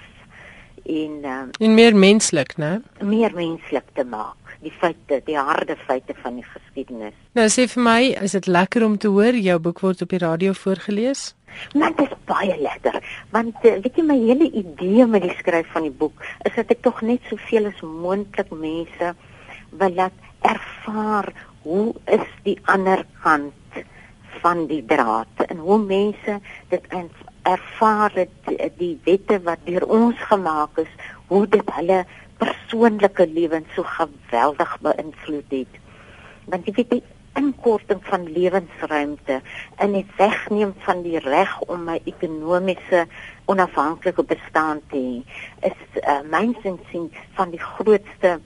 en 0.89 1.25
uh, 1.25 1.41
en 1.59 1.75
meer 1.75 1.97
menslik, 1.97 2.57
né? 2.57 2.79
Meer 3.03 3.35
menslik 3.35 3.89
te 3.95 4.05
maak. 4.05 4.37
Die 4.63 4.73
feite, 4.75 5.21
die 5.27 5.37
harde 5.39 5.77
feite 5.87 6.15
van 6.23 6.41
die 6.41 6.47
geskiedenis. 6.47 7.15
Nou 7.39 7.47
sê 7.53 7.69
vir 7.71 7.83
my, 7.85 7.99
is 8.27 8.35
dit 8.35 8.49
lekker 8.51 8.85
om 8.87 8.97
te 8.99 9.11
hoor 9.13 9.37
jou 9.39 9.59
boek 9.63 9.83
word 9.85 10.03
op 10.03 10.15
die 10.15 10.23
radio 10.23 10.55
voorgeles? 10.57 11.33
Maar 11.79 11.95
dit 11.97 12.11
is 12.11 12.17
baie 12.29 12.57
lekker, 12.61 12.99
want 13.35 13.57
uh, 13.65 13.77
weet 13.83 13.97
jy 13.99 14.05
my 14.07 14.19
hele 14.21 14.49
idee 14.63 15.07
met 15.09 15.25
die 15.25 15.35
skryf 15.39 15.71
van 15.75 15.87
die 15.87 15.95
boek 16.03 16.25
is 16.47 16.55
dat 16.57 16.71
ek 16.75 16.83
tog 16.85 17.01
net 17.07 17.25
soveel 17.31 17.71
as 17.71 17.81
moontlik 17.83 18.51
mense 18.53 19.15
wil 19.81 19.95
laat 19.97 20.27
ervaar 20.47 21.33
hoe 21.65 21.95
is 22.15 22.29
die 22.45 22.59
ander 22.71 23.03
kant 23.25 23.58
van 24.43 24.67
die 24.71 24.85
draad 24.87 25.45
en 25.47 25.61
hoe 25.67 25.79
mense 25.79 26.39
dit 26.69 26.89
ervaar 27.43 28.13
het 28.15 28.51
die 28.79 28.95
wette 29.05 29.41
wat 29.43 29.63
deur 29.65 29.87
ons 29.87 30.19
gemaak 30.31 30.81
is 30.85 30.91
hoe 31.29 31.45
dit 31.49 31.75
hulle 31.77 32.05
persoonlike 32.39 33.27
lewens 33.35 33.71
so 33.75 33.83
geweldig 33.83 34.75
beïnvloed 34.85 35.55
het. 35.55 35.79
Want 36.49 36.67
jy 36.69 36.75
weet 36.77 36.93
die 36.97 37.05
inkorting 37.39 38.01
van 38.09 38.27
lewensruimte 38.33 39.41
en 39.77 39.95
die 39.95 40.07
wegneem 40.17 40.75
van 40.87 41.03
die 41.07 41.19
reg 41.23 41.53
om 41.71 41.85
my 41.87 41.99
ekonomiese 42.11 43.05
onafhanklike 43.51 44.25
bestaan 44.33 44.83
te 44.93 44.99
hê 44.99 45.71
is 45.71 45.99
uh, 46.03 46.21
myns 46.33 46.59
insiens 46.67 47.19
van 47.39 47.53
die 47.55 47.63
grootste 47.63 48.39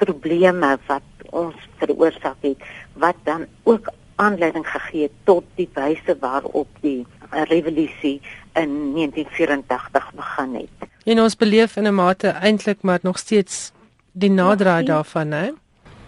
probleme 0.00 0.76
wat 0.88 1.28
ons 1.42 1.68
veroorsaak 1.82 2.46
het 2.46 2.68
wat 3.04 3.18
dan 3.28 3.46
ook 3.68 3.90
aanleiding 4.18 4.66
gegee 4.66 5.10
tot 5.24 5.44
die 5.54 5.68
wyse 5.74 6.16
waarop 6.20 6.68
die 6.82 7.06
uh, 7.06 7.42
revolusie 7.50 8.18
in 8.58 8.74
1984 8.94 10.12
begin 10.14 10.54
het. 10.54 10.88
En 11.04 11.20
ons 11.22 11.36
beleef 11.36 11.76
in 11.76 11.86
'n 11.86 11.94
mate 11.94 12.28
eintlik 12.28 12.82
maar 12.82 12.98
nog 13.02 13.18
steeds 13.18 13.72
die 14.12 14.30
naderdraai 14.30 14.84
daarvan, 14.84 15.30
hè? 15.30 15.50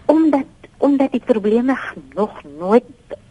Omdat 0.05 0.49
omdat 0.77 1.11
die 1.11 1.23
probleme 1.25 1.77
nog 2.13 2.43
nooit 2.57 2.83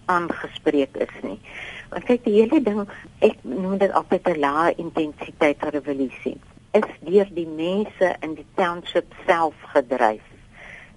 aangespreek 0.05 0.97
is 0.97 1.15
nie. 1.23 1.41
Want 1.89 2.05
kyk 2.05 2.25
die 2.25 2.41
hele 2.41 2.63
ding, 2.63 2.89
ek 3.19 3.37
noem 3.43 3.79
dit 3.79 3.93
altyd 3.93 4.29
'n 4.29 4.39
lae 4.39 4.75
intensiteit 4.77 5.63
revolusie. 5.63 6.41
Is 6.71 6.91
deur 7.01 7.29
die 7.35 7.47
mense 7.47 8.17
in 8.21 8.35
die 8.35 8.47
township 8.55 9.13
self 9.27 9.55
gedryf. 9.75 10.23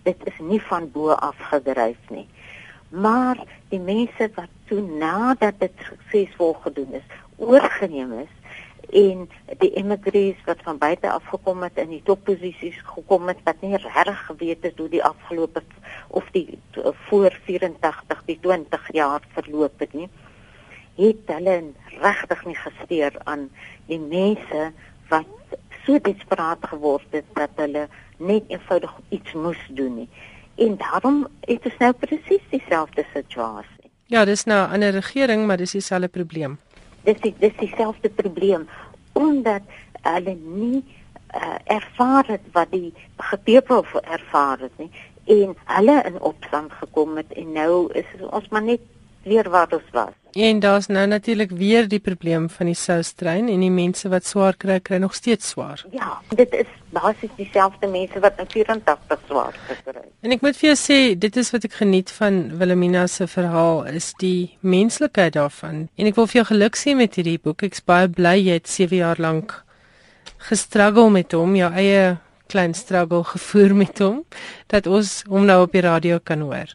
Dit 0.04 0.17
is 0.24 0.38
nie 0.39 0.62
van 0.62 0.91
bo 0.91 1.10
af 1.10 1.36
gedryf 1.38 1.98
nie 2.10 2.28
maar 2.93 3.39
die 3.69 3.79
mense 3.82 4.29
wat 4.36 4.51
toe 4.69 4.82
nadat 4.82 5.60
dit 5.60 5.86
suksesvol 5.88 6.53
gedoen 6.53 6.93
is, 6.99 7.08
oorgeneem 7.41 8.13
is 8.19 8.34
en 8.93 9.29
die 9.58 9.71
immigrees 9.79 10.38
wat 10.45 10.62
van 10.62 10.77
buite 10.77 11.10
af 11.10 11.23
gekom 11.32 11.63
het 11.65 11.79
in 11.82 11.89
die 11.89 12.01
topposisies 12.06 12.77
gekom 12.86 13.27
het 13.32 13.39
wat 13.47 13.62
nie 13.65 13.77
reg 13.77 14.25
geweet 14.27 14.65
het 14.67 14.77
hoe 14.77 14.89
die 14.89 15.03
afgelope 15.03 15.63
of 16.08 16.27
die 16.36 16.60
voor 17.08 17.34
84 17.45 18.21
die 18.27 18.38
20 18.41 18.91
jaar 18.93 19.25
verloop 19.34 19.79
het 19.79 19.93
nie 19.97 20.10
het 20.99 21.34
hulle 21.34 21.56
regtig 22.01 22.45
nie 22.45 22.60
gesteer 22.60 23.17
aan 23.23 23.47
die 23.89 23.99
mense 23.99 24.69
wat 25.10 25.58
so 25.86 25.97
desperaat 25.99 26.69
geword 26.69 27.17
het 27.17 27.34
dat 27.39 27.58
hulle 27.63 27.88
net 28.17 28.53
eenvoudig 28.53 28.93
iets 29.10 29.34
moes 29.34 29.63
doen 29.79 30.03
nie 30.03 30.10
En 30.56 30.78
daarom 30.78 31.28
is 31.42 31.60
dit 31.62 31.80
nou 31.80 31.94
presies 31.94 32.42
dieselfde 32.50 33.06
situasie. 33.13 33.92
Ja, 34.06 34.26
dis 34.26 34.44
nou 34.44 34.68
'n 34.68 34.72
ander 34.74 34.92
regering, 34.92 35.46
maar 35.46 35.58
dis 35.58 35.72
dieselfde 35.72 36.08
probleem. 36.08 36.60
Dis 37.04 37.20
die, 37.20 37.36
dis 37.39 37.58
dieselfde 37.58 38.10
probleem 38.10 38.68
omdat 39.12 39.62
hulle 40.02 40.38
nie 40.44 40.84
uh, 41.36 41.56
ervaar 41.63 42.24
het 42.28 42.42
wat 42.52 42.72
die 42.72 42.94
gepeupel 43.18 43.86
ervaar 44.02 44.60
het 44.60 44.78
nie 44.78 44.92
en 45.26 45.56
hulle 45.66 46.02
in 46.04 46.20
opstand 46.22 46.72
gekom 46.72 47.18
het 47.18 47.34
en 47.34 47.52
nou 47.52 47.94
is 47.94 48.06
ons 48.30 48.48
maar 48.50 48.63
net 48.63 48.82
weer 49.24 49.50
waar 49.50 49.72
ons 49.72 49.89
was. 49.92 50.22
En 50.34 50.60
daar's 50.60 50.88
nou 50.88 51.08
natuurlik 51.08 51.52
weer 51.52 51.88
die 51.88 52.00
probleem 52.00 52.50
van 52.50 52.65
die 52.65 52.76
soustrein 52.76 53.50
en 53.50 53.60
die 53.60 53.72
mense 53.72 54.10
wat 54.10 54.26
swaar 54.26 54.56
kry 54.58 54.80
kry 54.80 54.98
nog 54.98 55.13
steeds 55.13 55.50
swaar. 55.50 55.86
Ja, 55.91 56.17
dit 56.36 56.54
is 56.54 56.69
basies 56.89 57.30
dieselfde 57.38 57.88
mense 57.88 58.19
wat 58.19 58.39
in 58.41 58.50
84 58.50 59.19
swaar 59.28 59.54
gekry 59.67 60.00
het. 60.00 60.10
En 60.22 60.32
ek 60.34 60.41
moet 60.41 60.58
vir 60.58 60.72
jou 60.72 60.78
sê, 60.80 60.98
dit 61.19 61.38
is 61.38 61.52
wat 61.54 61.67
ek 61.69 61.78
geniet 61.82 62.12
van 62.17 62.41
Wilhelmina 62.58 63.06
se 63.08 63.28
verhaal 63.30 63.84
is 63.93 64.13
die 64.22 64.58
menslikheid 64.60 65.38
daarvan. 65.38 65.88
En 65.98 66.10
ek 66.10 66.17
wil 66.17 66.30
vir 66.32 66.41
jou 66.41 66.48
geluk 66.54 66.82
sê 66.82 66.98
met 66.98 67.15
hierdie 67.19 67.39
boek. 67.43 67.65
Ek's 67.69 67.86
baie 67.86 68.10
bly 68.10 68.38
jy 68.39 68.58
het 68.58 68.69
7 68.69 68.98
jaar 69.04 69.22
lank 69.22 69.60
gestruggle 70.50 71.10
met 71.13 71.34
hom, 71.38 71.56
jou 71.56 71.69
eie 71.72 72.15
klein 72.52 72.74
struggle 72.74 73.24
gevoer 73.34 73.76
met 73.76 74.00
hom 74.02 74.24
dat 74.74 74.88
ons 74.88 75.22
hom 75.30 75.46
nou 75.46 75.62
op 75.67 75.76
die 75.76 75.86
radio 75.86 76.17
kan 76.24 76.41
hoor. 76.41 76.74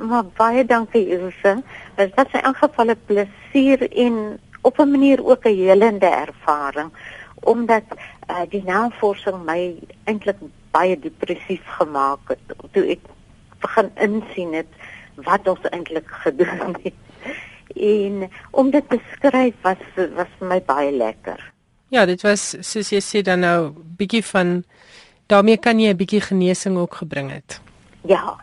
Maar 0.00 0.28
baie 0.38 0.64
dankie 0.64 1.06
Ilse. 2.00 2.14
Dit 2.16 2.32
was 2.32 2.42
in 2.42 2.54
geval 2.54 2.90
'n 2.90 3.00
plesier 3.06 3.80
en 4.06 4.40
op 4.62 4.78
'n 4.78 4.90
manier 4.90 5.24
ook 5.24 5.44
'n 5.44 5.54
helende 5.54 6.06
ervaring 6.06 6.90
omdat 7.40 7.82
uh, 8.30 8.44
die 8.48 8.62
navorsing 8.64 9.44
my 9.44 9.78
eintlik 10.04 10.36
baie 10.70 10.98
depressief 10.98 11.64
gemaak 11.64 12.20
het 12.28 12.52
toe 12.72 12.84
ek 12.94 13.00
begin 13.60 13.90
insien 13.96 14.52
het 14.52 14.68
wat 15.14 15.48
ons 15.48 15.64
eintlik 15.70 16.08
gedoen 16.24 16.76
het. 16.82 16.94
En 17.76 18.28
om 18.50 18.70
dit 18.70 18.88
te 18.88 19.00
skryf 19.12 19.54
was 19.62 19.82
was 19.96 20.30
vir 20.38 20.46
my 20.46 20.60
baie 20.66 20.92
lekker. 20.92 21.52
Ja, 21.88 22.04
dit 22.06 22.22
was 22.22 22.54
soos 22.60 22.90
jy 22.90 23.00
sê 23.02 23.22
dan 23.22 23.40
nou 23.40 23.72
bietjie 23.98 24.24
van 24.24 24.62
daarmee 25.26 25.56
kan 25.56 25.80
jy 25.80 25.90
'n 25.90 25.96
bietjie 25.96 26.20
genesing 26.20 26.76
ook 26.76 26.94
gebring 26.94 27.30
het. 27.30 27.60
Ja, 28.06 28.36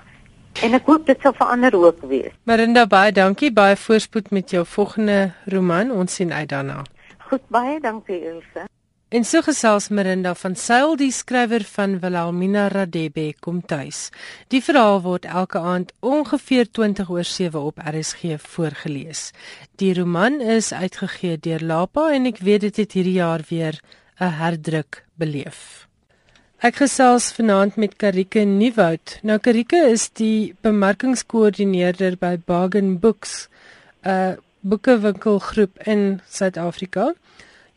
En 0.65 0.73
ek 0.73 0.87
hoop 0.89 1.05
dit 1.05 1.19
sal 1.21 1.35
verander 1.37 1.75
ook 1.77 1.99
wees. 2.09 2.33
Marinda 2.49 2.87
baie 2.89 3.11
dankie, 3.13 3.51
baie 3.53 3.75
voorspoed 3.77 4.31
met 4.33 4.49
jou 4.49 4.63
volgende 4.65 5.31
roman. 5.53 5.91
Ons 5.93 6.17
sien 6.17 6.33
uit 6.33 6.49
daarna. 6.49 6.81
Goed, 7.29 7.43
baie 7.53 7.77
dankie 7.79 8.17
Ilse. 8.25 8.65
En 9.13 9.23
so 9.23 9.39
gesels 9.45 9.87
Marinda 9.93 10.33
van 10.35 10.55
Sail 10.57 10.97
die 10.99 11.11
skrywer 11.15 11.63
van 11.63 11.99
Wilhelmina 12.01 12.65
Radebe 12.73 13.29
kom 13.39 13.61
tuis. 13.61 14.09
Die 14.51 14.63
verhaal 14.63 14.99
word 15.05 15.29
elke 15.29 15.61
aand 15.61 15.93
ongeveer 16.01 16.67
20 16.71 17.09
oor 17.13 17.23
7 17.23 17.61
op 17.61 17.79
RSG 17.79 18.35
voorgeles. 18.41 19.31
Die 19.77 19.93
roman 19.93 20.41
is 20.41 20.73
uitgegee 20.73 21.37
deur 21.37 21.63
Lapa 21.63 22.09
en 22.11 22.25
ek 22.33 22.41
weet 22.43 22.65
dit 22.67 22.81
het 22.83 22.97
hierdie 22.97 23.19
jaar 23.21 23.45
weer 23.47 23.79
'n 24.19 24.33
herdruk 24.41 25.05
beleef. 25.15 25.86
Ek 26.57 26.79
gesels 26.81 27.27
vanaand 27.37 27.75
met 27.77 27.91
Karike 28.01 28.41
Nieuwoud. 28.41 29.19
Nou 29.21 29.35
Karike 29.37 29.77
is 29.91 30.07
die 30.17 30.55
bemarkingskoördineerder 30.65 32.15
by 32.17 32.31
Bargain 32.49 32.95
Books, 32.97 33.47
'n 34.01 34.39
boekewinkelgroep 34.65 35.77
in 35.85 36.19
Suid-Afrika. 36.25 37.13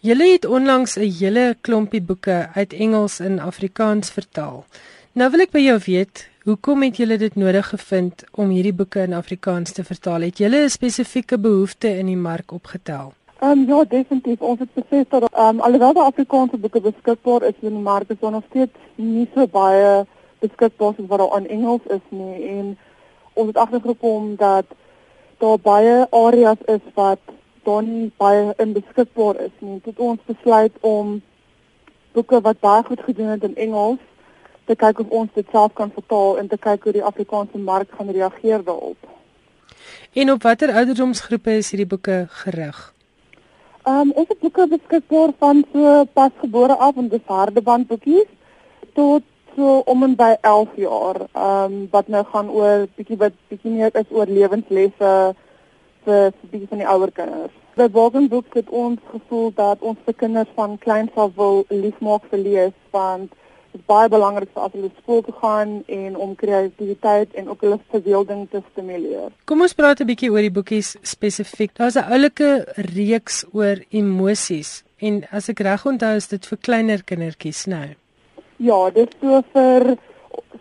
Julle 0.01 0.33
het 0.33 0.47
onlangs 0.47 0.97
'n 0.97 1.13
hele 1.13 1.57
klompie 1.61 2.01
boeke 2.01 2.49
uit 2.55 2.73
Engels 2.73 3.21
in 3.21 3.39
Afrikaans 3.39 4.11
vertaal. 4.11 4.65
Nou 5.13 5.31
wil 5.31 5.41
ek 5.41 5.51
by 5.51 5.61
jou 5.61 5.79
weet, 5.85 6.29
hoekom 6.45 6.83
het 6.83 6.97
julle 6.97 7.19
dit 7.19 7.35
nodig 7.35 7.69
gevind 7.69 8.25
om 8.33 8.49
hierdie 8.49 8.73
boeke 8.73 9.03
in 9.03 9.13
Afrikaans 9.13 9.73
te 9.73 9.85
vertaal? 9.85 10.21
Het 10.21 10.39
julle 10.39 10.65
'n 10.65 10.71
spesifieke 10.71 11.39
behoefte 11.39 11.99
in 11.99 12.07
die 12.07 12.17
mark 12.17 12.53
opgetel? 12.53 13.13
Um, 13.43 13.65
ja, 13.67 13.85
definitief. 13.85 14.41
Ons 14.41 14.59
het 14.59 14.73
besef 14.75 15.09
dat 15.09 15.23
um, 15.39 15.61
alhoewel 15.61 15.93
die 15.93 16.03
Afrikaanse 16.03 16.57
boeke 16.57 16.81
beskikbaar 16.81 17.43
is 17.43 17.57
in 17.61 17.73
die 17.73 17.85
mark, 17.85 18.11
is 18.13 18.19
daar 18.21 18.31
nog 18.31 18.45
steeds 18.49 18.77
nie 18.95 19.29
so 19.35 19.47
baie 19.49 20.05
beskikbaar 20.45 20.93
soos 20.97 21.09
wat 21.09 21.19
daar 21.19 21.39
in 21.39 21.49
Engels 21.49 21.87
is 21.89 22.05
nie. 22.09 22.49
En 22.49 22.79
ons 23.33 23.49
het 23.49 23.57
agtergekom 23.57 24.35
dat 24.37 24.67
daar 25.39 25.57
baie 25.59 26.05
areas 26.11 26.61
is 26.67 26.85
wat 26.95 27.33
dan 27.65 27.89
nie 27.89 28.13
baie 28.17 28.53
in 28.57 28.77
beskikbaar 28.77 29.41
is 29.47 29.57
nie. 29.59 29.81
Dit 29.89 29.99
ons 29.99 30.21
besluit 30.27 30.77
om 30.81 31.17
boeke 32.13 32.41
wat 32.45 32.61
baie 32.61 32.85
goed 32.85 33.01
gedoen 33.09 33.33
het 33.39 33.49
in 33.49 33.57
Engels 33.57 34.05
te 34.69 34.77
kyk 34.77 35.01
of 35.01 35.09
ons 35.09 35.33
dit 35.35 35.47
self 35.51 35.73
kan 35.73 35.91
vertaal 35.97 36.39
en 36.39 36.49
te 36.49 36.61
kyk 36.61 36.85
hoe 36.85 36.99
die 37.01 37.09
Afrikaanse 37.09 37.59
mark 37.59 37.89
gaan 37.97 38.13
reageer 38.13 38.65
daarop. 38.65 39.13
En 40.13 40.31
op 40.31 40.43
watter 40.43 40.77
ouderdomsgroepe 40.77 41.57
is 41.65 41.71
hierdie 41.73 41.89
boeke 41.89 42.27
gerig? 42.45 42.91
Ehm 43.83 44.01
um, 44.01 44.11
ons 44.13 44.29
het 44.29 44.41
boeke 44.41 44.67
beskikbaar 44.69 45.31
van 45.39 45.65
so 45.73 46.05
pasgebore 46.13 46.75
af 46.77 46.97
en 46.97 47.07
dis 47.09 47.23
hardeband 47.25 47.87
boekies 47.89 48.29
tot 48.93 49.23
so 49.57 49.79
om 49.93 50.03
en 50.03 50.17
by 50.17 50.35
11 50.41 50.75
jaar. 50.77 51.17
Ehm 51.33 51.73
um, 51.73 51.89
wat 51.91 52.09
nou 52.09 52.25
gaan 52.33 52.51
oor 52.51 52.85
bietjie 52.97 53.17
wat 53.17 53.33
bietjie 53.49 53.73
meer 53.73 53.97
is 54.03 54.11
oor 54.11 54.27
lewenslesse 54.29 55.15
vir 56.05 56.33
bietjie 56.51 56.69
van 56.69 56.83
die 56.83 56.91
ouer 56.93 57.13
kinders. 57.21 57.57
By 57.75 57.89
Bogen 57.89 58.29
Books 58.29 58.53
het 58.61 58.69
ons 58.69 59.01
gevoel 59.15 59.53
dat 59.55 59.81
ons 59.81 59.99
se 60.05 60.13
kinders 60.13 60.53
van 60.55 60.79
kleins 60.79 61.17
af 61.17 61.33
wil 61.41 61.65
liefmaak 61.69 62.29
vir 62.31 62.45
lees 62.45 62.77
want 62.91 63.33
Dit 63.71 63.81
is 63.81 63.87
baie 63.87 64.09
belangrik 64.11 64.51
vir 64.55 64.63
as 64.67 64.73
hulle 64.75 64.91
skool 64.99 65.23
toe 65.23 65.35
gaan 65.39 65.75
en 65.87 66.17
om 66.17 66.35
kreatiwiteit 66.35 67.35
en 67.39 67.49
ook 67.53 67.61
hulle 67.63 67.79
verbeelding 67.93 68.49
te 68.51 68.63
stimuleer. 68.73 69.31
Kom 69.47 69.63
ons 69.63 69.75
praat 69.75 70.01
'n 70.01 70.07
bietjie 70.07 70.31
oor 70.31 70.43
die 70.43 70.57
boekies 70.59 70.97
spesifiek. 71.03 71.75
Daar's 71.75 71.97
'n 71.97 72.11
oulike 72.11 72.67
reeks 72.97 73.45
oor 73.53 73.79
emosies 73.91 74.83
en 74.99 75.25
as 75.31 75.49
ek 75.49 75.61
reg 75.61 75.87
onthou 75.87 76.15
is 76.17 76.29
dit 76.29 76.47
vir 76.47 76.59
kleiner 76.59 77.03
kindertjies 77.03 77.67
nou. 77.67 77.95
Ja, 78.57 78.91
dit 78.91 79.09
is 79.09 79.21
so 79.21 79.43
vir 79.53 79.97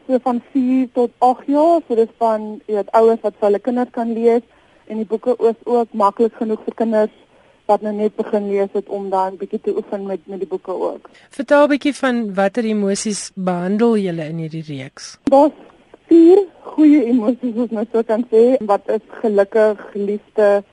so 0.07 0.19
van 0.19 0.41
4 0.51 0.87
tot 0.93 1.11
8 1.17 1.47
jaar, 1.47 1.81
so 1.87 1.95
dis 1.95 2.13
van 2.17 2.61
jy 2.67 2.75
weet 2.75 2.91
ouers 2.91 3.21
wat 3.21 3.33
vir 3.39 3.47
hulle 3.47 3.59
kinders 3.59 3.91
kan 3.91 4.13
lees 4.13 4.41
en 4.87 4.97
die 4.97 5.05
boeke 5.05 5.35
is 5.49 5.59
ook 5.65 5.93
maklik 5.93 6.33
genoeg 6.33 6.63
vir 6.65 6.75
kinders 6.75 7.11
wat 7.69 7.81
nou 7.85 7.93
net 7.93 8.15
begin 8.17 8.47
lees 8.49 8.71
het 8.73 8.87
om 8.89 9.09
dan 9.09 9.33
'n 9.33 9.37
bietjie 9.41 9.61
te 9.61 9.75
oefen 9.79 10.05
met 10.05 10.21
met 10.25 10.39
die 10.39 10.47
boeke 10.53 10.73
ook. 10.73 11.09
Vertel 11.29 11.63
'n 11.63 11.71
bietjie 11.73 11.95
van 11.95 12.33
watter 12.33 12.65
emosies 12.65 13.31
behandel 13.35 13.97
julle 13.97 14.25
in 14.31 14.37
hierdie 14.37 14.65
reeks? 14.67 15.17
Daar's 15.23 15.57
vier 16.07 16.39
goeie 16.73 17.05
emosies 17.05 17.55
wat 17.55 17.71
mens 17.71 17.89
so 17.93 18.03
kan 18.03 18.25
sê, 18.31 18.57
wat 18.65 18.81
is 18.97 19.05
gelukkig, 19.21 19.77
liefde 19.93 20.63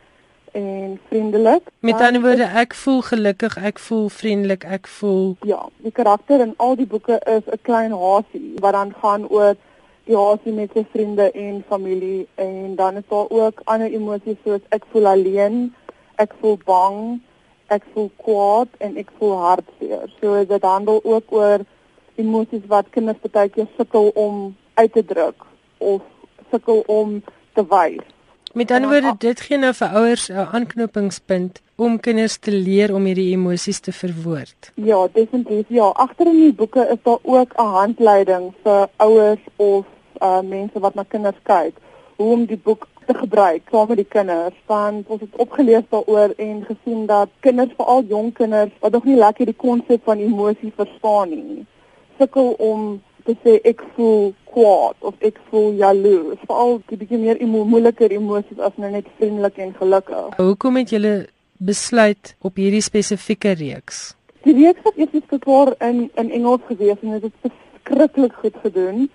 en 0.53 1.01
vriendelik. 1.09 1.63
Met 1.81 2.01
ander 2.01 2.23
woorde, 2.23 2.45
ek 2.45 2.75
voel 2.75 3.01
gelukkig, 3.03 3.57
ek 3.57 3.79
voel 3.79 4.09
vriendelik, 4.09 4.65
ek 4.65 4.87
voel 4.87 5.37
Ja, 5.41 5.69
die 5.77 5.93
karakter 5.93 6.41
in 6.41 6.55
al 6.57 6.77
die 6.77 6.87
boeke 6.87 7.21
is 7.37 7.45
'n 7.53 7.63
klein 7.63 7.93
hasie 7.93 8.53
wat 8.61 8.73
dan 8.73 8.95
gaan 9.03 9.29
oor 9.29 9.55
die 10.05 10.17
hasie 10.17 10.53
met 10.53 10.71
sy 10.75 10.87
vriende 10.93 11.31
en 11.31 11.65
familie 11.69 12.27
en 12.35 12.75
dan 12.77 12.97
is 12.97 13.09
daar 13.09 13.27
ook 13.29 13.61
ander 13.65 13.93
emosies 13.93 14.39
soos 14.45 14.61
ek 14.69 14.85
voel 14.93 15.07
alleen 15.07 15.75
ek 16.23 16.35
voel 16.41 16.59
bang, 16.65 16.99
ek 17.75 17.87
voel 17.93 18.11
kwaad 18.23 18.69
en 18.79 18.97
ek 18.97 19.11
voel 19.19 19.37
hartseer. 19.43 20.13
So 20.21 20.45
dit 20.45 20.63
handel 20.63 21.01
ook 21.05 21.33
oor 21.35 21.65
emosies 22.17 22.67
wat 22.73 22.91
kinders 22.95 23.33
baie 23.33 23.49
keer 23.53 23.69
sukkel 23.77 24.13
om 24.15 24.55
uit 24.75 24.93
te 24.93 25.05
druk 25.05 25.47
of 25.79 26.03
sukkel 26.51 26.85
om 26.87 27.23
te 27.55 27.65
wys. 27.71 28.05
Met 28.57 28.71
ander 28.71 28.89
woorde, 28.89 29.13
dit 29.21 29.41
gee 29.45 29.59
nou 29.61 29.73
vir 29.77 29.97
ouers 30.01 30.29
'n 30.31 30.47
aanknopingspunt 30.59 31.61
om 31.77 32.01
kinders 32.01 32.39
te 32.39 32.51
leer 32.51 32.95
om 32.95 33.05
hierdie 33.05 33.33
emosies 33.33 33.81
te 33.81 33.93
verwoord. 33.93 34.73
Ja, 34.75 35.09
definitief. 35.13 35.67
Ja, 35.69 35.85
agter 35.85 36.27
in 36.27 36.41
die 36.41 36.53
boeke 36.53 36.87
is 36.89 37.03
daar 37.03 37.19
ook 37.23 37.53
'n 37.53 37.73
handleiding 37.79 38.55
vir 38.63 38.89
ouers 38.97 39.45
of 39.57 39.85
uh 40.23 40.41
mense 40.41 40.81
wat 40.81 40.95
na 40.95 41.05
kinders 41.09 41.37
kyk 41.43 41.75
hoe 42.17 42.33
om 42.33 42.45
die 42.47 42.61
boek 42.63 42.89
te 43.07 43.15
gebruik 43.15 43.63
saam 43.71 43.89
met 43.89 44.03
die 44.03 44.11
kinders 44.17 44.59
want 44.71 45.09
ons 45.09 45.21
het 45.21 45.41
opgelees 45.47 45.89
daaroor 45.91 46.35
en 46.37 46.65
gesien 46.69 47.07
dat 47.07 47.33
kinders 47.41 47.75
veral 47.79 48.05
jong 48.09 48.33
kinders 48.35 48.73
wat 48.81 48.93
nog 48.93 49.05
nie 49.05 49.19
lekker 49.19 49.47
die 49.47 49.61
konsep 49.67 50.05
van 50.05 50.23
emosie 50.23 50.73
verstaan 50.77 51.35
nie 51.35 51.65
sukkel 52.19 52.55
om 52.59 52.87
te 53.27 53.35
sê 53.43 53.57
ek 53.67 53.83
voel 53.97 54.31
kwaad 54.53 55.09
of 55.09 55.15
ek 55.27 55.39
voel 55.51 55.75
jaloers. 55.81 56.43
Veral 56.47 56.79
die 56.91 56.99
bietjie 57.01 57.21
meer 57.21 57.41
emo 57.43 57.65
moeiliker 57.69 58.13
emosies 58.15 58.61
as 58.63 58.77
nou 58.81 58.91
net 58.93 59.09
vriendelik 59.19 59.59
en 59.65 59.75
gelukkig. 59.81 60.37
Hoekom 60.39 60.79
het 60.81 60.95
julle 60.95 61.15
besluit 61.59 62.35
op 62.47 62.61
hierdie 62.61 62.85
spesifieke 62.85 63.57
reeks? 63.59 64.15
Die 64.47 64.55
reeks 64.55 64.85
het 64.87 64.99
eers 65.01 65.29
geskryf 65.33 65.75
in 65.83 66.07
in 66.23 66.33
Engels 66.39 66.65
gewees 66.71 67.03
en 67.03 67.17
dit 67.17 67.27
het 67.27 67.39
verskriklik 67.47 68.37
goed 68.43 68.61
gedoen 68.63 69.09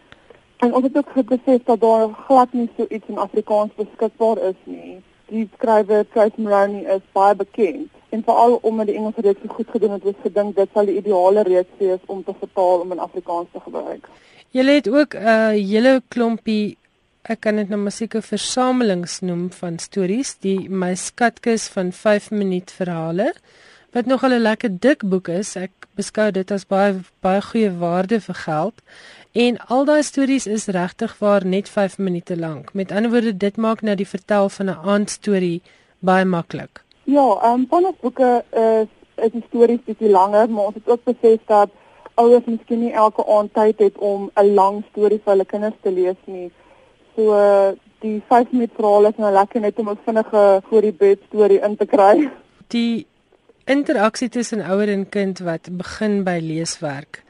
En 0.61 0.73
ons 0.77 0.83
het 0.83 0.97
ook 0.97 1.13
besef 1.29 1.63
dat 1.65 1.79
daar 1.81 2.09
glad 2.27 2.53
nie 2.53 2.69
so 2.77 2.85
iets 2.89 3.07
in 3.07 3.17
Afrikaans 3.17 3.71
beskikbaar 3.75 4.37
is 4.49 4.59
nie. 4.63 4.99
Die 5.31 5.47
skrywer 5.55 6.05
Trace 6.13 6.37
Moroney 6.37 6.83
is 6.95 7.05
baie 7.17 7.35
bekend 7.35 7.89
en 8.09 8.23
veral 8.23 8.59
omdat 8.61 8.91
die 8.91 8.95
Engelse 8.95 9.21
reeks 9.25 9.41
so 9.41 9.53
goed 9.55 9.69
gedoen 9.71 9.95
het, 9.95 10.03
het 10.03 10.13
ons 10.13 10.25
gedink 10.27 10.55
dit 10.55 10.69
sal 10.73 10.85
die 10.85 10.97
ideale 10.99 11.45
reeks 11.47 11.79
wees 11.79 12.03
om 12.05 12.21
te 12.23 12.35
vertaal 12.39 12.83
om 12.83 12.91
in 12.91 12.99
Afrikaans 12.99 13.49
te 13.53 13.63
gebruik. 13.63 14.09
Julle 14.51 14.77
het 14.77 14.89
ook 14.89 15.15
'n 15.15 15.27
uh, 15.33 15.49
hele 15.71 16.01
klompie 16.07 16.77
ek 17.21 17.41
kan 17.45 17.55
dit 17.55 17.69
nou 17.69 17.89
seker 17.89 18.21
versamelings 18.21 19.19
noem 19.21 19.49
van 19.51 19.79
stories, 19.79 20.35
die 20.41 20.69
my 20.69 20.95
skatkis 20.95 21.67
van 21.67 21.91
5 21.91 22.31
minuut 22.31 22.71
verhale 22.71 23.33
wat 23.91 24.05
nog 24.05 24.23
'n 24.23 24.39
lekker 24.39 24.79
dik 24.79 25.03
boek 25.03 25.27
is. 25.27 25.55
Ek 25.55 25.71
beskou 25.95 26.31
dit 26.31 26.51
as 26.51 26.65
baie 26.65 27.01
baie 27.19 27.41
goeie 27.41 27.71
waarde 27.77 28.21
vir 28.21 28.35
geld. 28.35 28.81
En 29.31 29.57
al 29.71 29.85
daai 29.85 30.03
stories 30.03 30.45
is 30.47 30.65
regtig 30.65 31.13
waar 31.19 31.45
net 31.45 31.69
5 31.69 31.97
minute 31.97 32.37
lank. 32.37 32.73
Met 32.73 32.91
ander 32.91 33.11
woorde, 33.11 33.37
dit 33.37 33.57
maak 33.57 33.81
nou 33.81 33.95
die 33.95 34.07
vertel 34.07 34.49
van 34.49 34.65
'n 34.65 34.79
aandstorie 34.83 35.61
baie 35.99 36.25
maklik. 36.25 36.83
Ja, 37.03 37.39
ehm 37.41 37.53
um, 37.53 37.65
van 37.69 37.85
ons 37.85 37.95
boeke 38.01 38.43
is 38.51 38.87
is 39.15 39.31
die 39.31 39.43
stories 39.47 39.79
bietjie 39.85 40.09
langer, 40.09 40.49
maar 40.49 40.65
ons 40.65 40.75
het 40.75 40.89
ook 40.89 41.03
besef 41.03 41.39
dat 41.45 41.69
ouers 42.13 42.45
miskien 42.45 42.79
nie 42.79 42.91
elke 42.91 43.25
aand 43.27 43.53
tyd 43.53 43.79
het 43.79 43.97
om 43.97 44.29
'n 44.35 44.53
lang 44.53 44.83
storie 44.89 45.21
vir 45.23 45.31
hulle 45.33 45.45
kinders 45.45 45.75
te 45.81 45.91
lees 45.91 46.19
nie. 46.25 46.51
So 47.15 47.33
die 47.99 48.21
5 48.27 48.51
minute 48.51 48.75
verhaal 48.75 49.05
is 49.05 49.17
nou 49.17 49.31
lekker 49.31 49.61
net 49.61 49.79
om 49.79 49.89
'n 49.89 49.99
vinnige 50.05 50.61
voor 50.69 50.81
die 50.81 50.93
bed 50.93 51.19
storie 51.27 51.61
in 51.61 51.77
te 51.77 51.85
kry. 51.85 52.29
Die 52.67 53.07
interaksie 53.65 54.29
tussen 54.29 54.61
ouer 54.61 54.89
en 54.89 55.09
kind 55.09 55.39
wat 55.39 55.69
begin 55.71 56.23
by 56.23 56.39
leeswerk. 56.41 57.23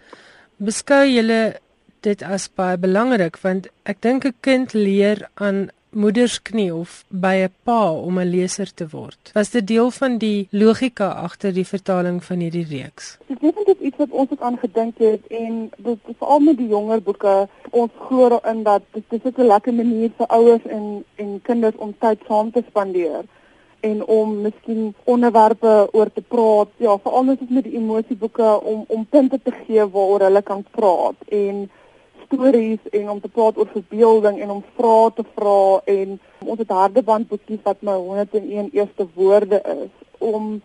Beskou 0.58 1.06
julle 1.06 1.60
dit 2.02 2.24
as 2.24 2.50
baie 2.58 2.78
belangrik 2.78 3.38
want 3.44 3.68
ek 3.86 4.02
dink 4.02 4.26
'n 4.26 4.34
kind 4.42 4.74
leer 4.74 5.30
aan 5.34 5.70
moedersknie 5.92 6.74
of 6.74 7.04
by 7.10 7.36
'n 7.44 7.54
pa 7.64 7.92
om 7.92 8.20
'n 8.20 8.30
leser 8.30 8.74
te 8.74 8.88
word. 8.88 9.32
Was 9.34 9.50
dit 9.50 9.68
deel 9.68 9.92
van 9.92 10.18
die 10.18 10.48
logika 10.52 11.08
agter 11.08 11.54
die 11.54 11.68
vertaling 11.68 12.24
van 12.24 12.40
hierdie 12.40 12.66
reeks? 12.70 13.18
Dit 13.28 13.68
is 13.68 13.80
iets 13.80 13.98
wat 13.98 14.10
ons 14.10 14.32
ook 14.32 14.42
aan 14.42 14.58
gedink 14.58 14.98
het 14.98 15.28
en 15.28 15.72
dit 15.78 16.00
veral 16.20 16.40
met 16.40 16.58
die 16.58 16.68
jonger 16.68 17.02
boeke 17.02 17.48
ons 17.70 17.92
glo 18.08 18.40
in 18.44 18.64
dat 18.64 18.82
dit 18.92 19.26
is 19.26 19.36
'n 19.38 19.48
lekker 19.54 19.74
manier 19.74 20.10
vir 20.18 20.28
ouers 20.28 20.66
en 20.66 21.04
en 21.16 21.42
kinders 21.42 21.76
om 21.76 21.96
tyd 22.00 22.20
saam 22.28 22.52
te 22.52 22.64
spandeer 22.68 23.24
en 23.80 24.06
om 24.06 24.42
miskien 24.42 24.96
onderwerpe 25.04 25.90
oor 25.92 26.12
te 26.14 26.22
praat. 26.22 26.68
Ja, 26.78 26.98
veral 26.98 27.24
met 27.24 27.64
die 27.64 27.76
emosieboeke 27.76 28.62
om 28.64 28.84
om 28.88 29.06
punte 29.06 29.40
te 29.44 29.52
gee 29.52 29.90
waaroor 29.90 30.20
hulle 30.20 30.42
kan 30.42 30.66
praat 30.72 31.16
en 31.28 31.70
stories 32.32 32.80
en 32.92 33.10
om 33.10 33.22
te 33.22 33.28
praat 33.28 33.58
oor 33.58 33.70
verbeelding 33.74 34.42
en 34.42 34.50
om 34.50 34.64
vrae 34.76 35.12
te 35.16 35.26
vra 35.36 35.82
en 35.86 36.20
ons 36.46 36.60
het 36.60 36.70
harde 36.70 37.04
bandboekies 37.04 37.64
wat 37.64 37.82
my 37.82 37.96
101 37.96 38.70
eerste 38.74 39.08
woorde 39.16 39.62
is 39.76 39.92
om 40.18 40.62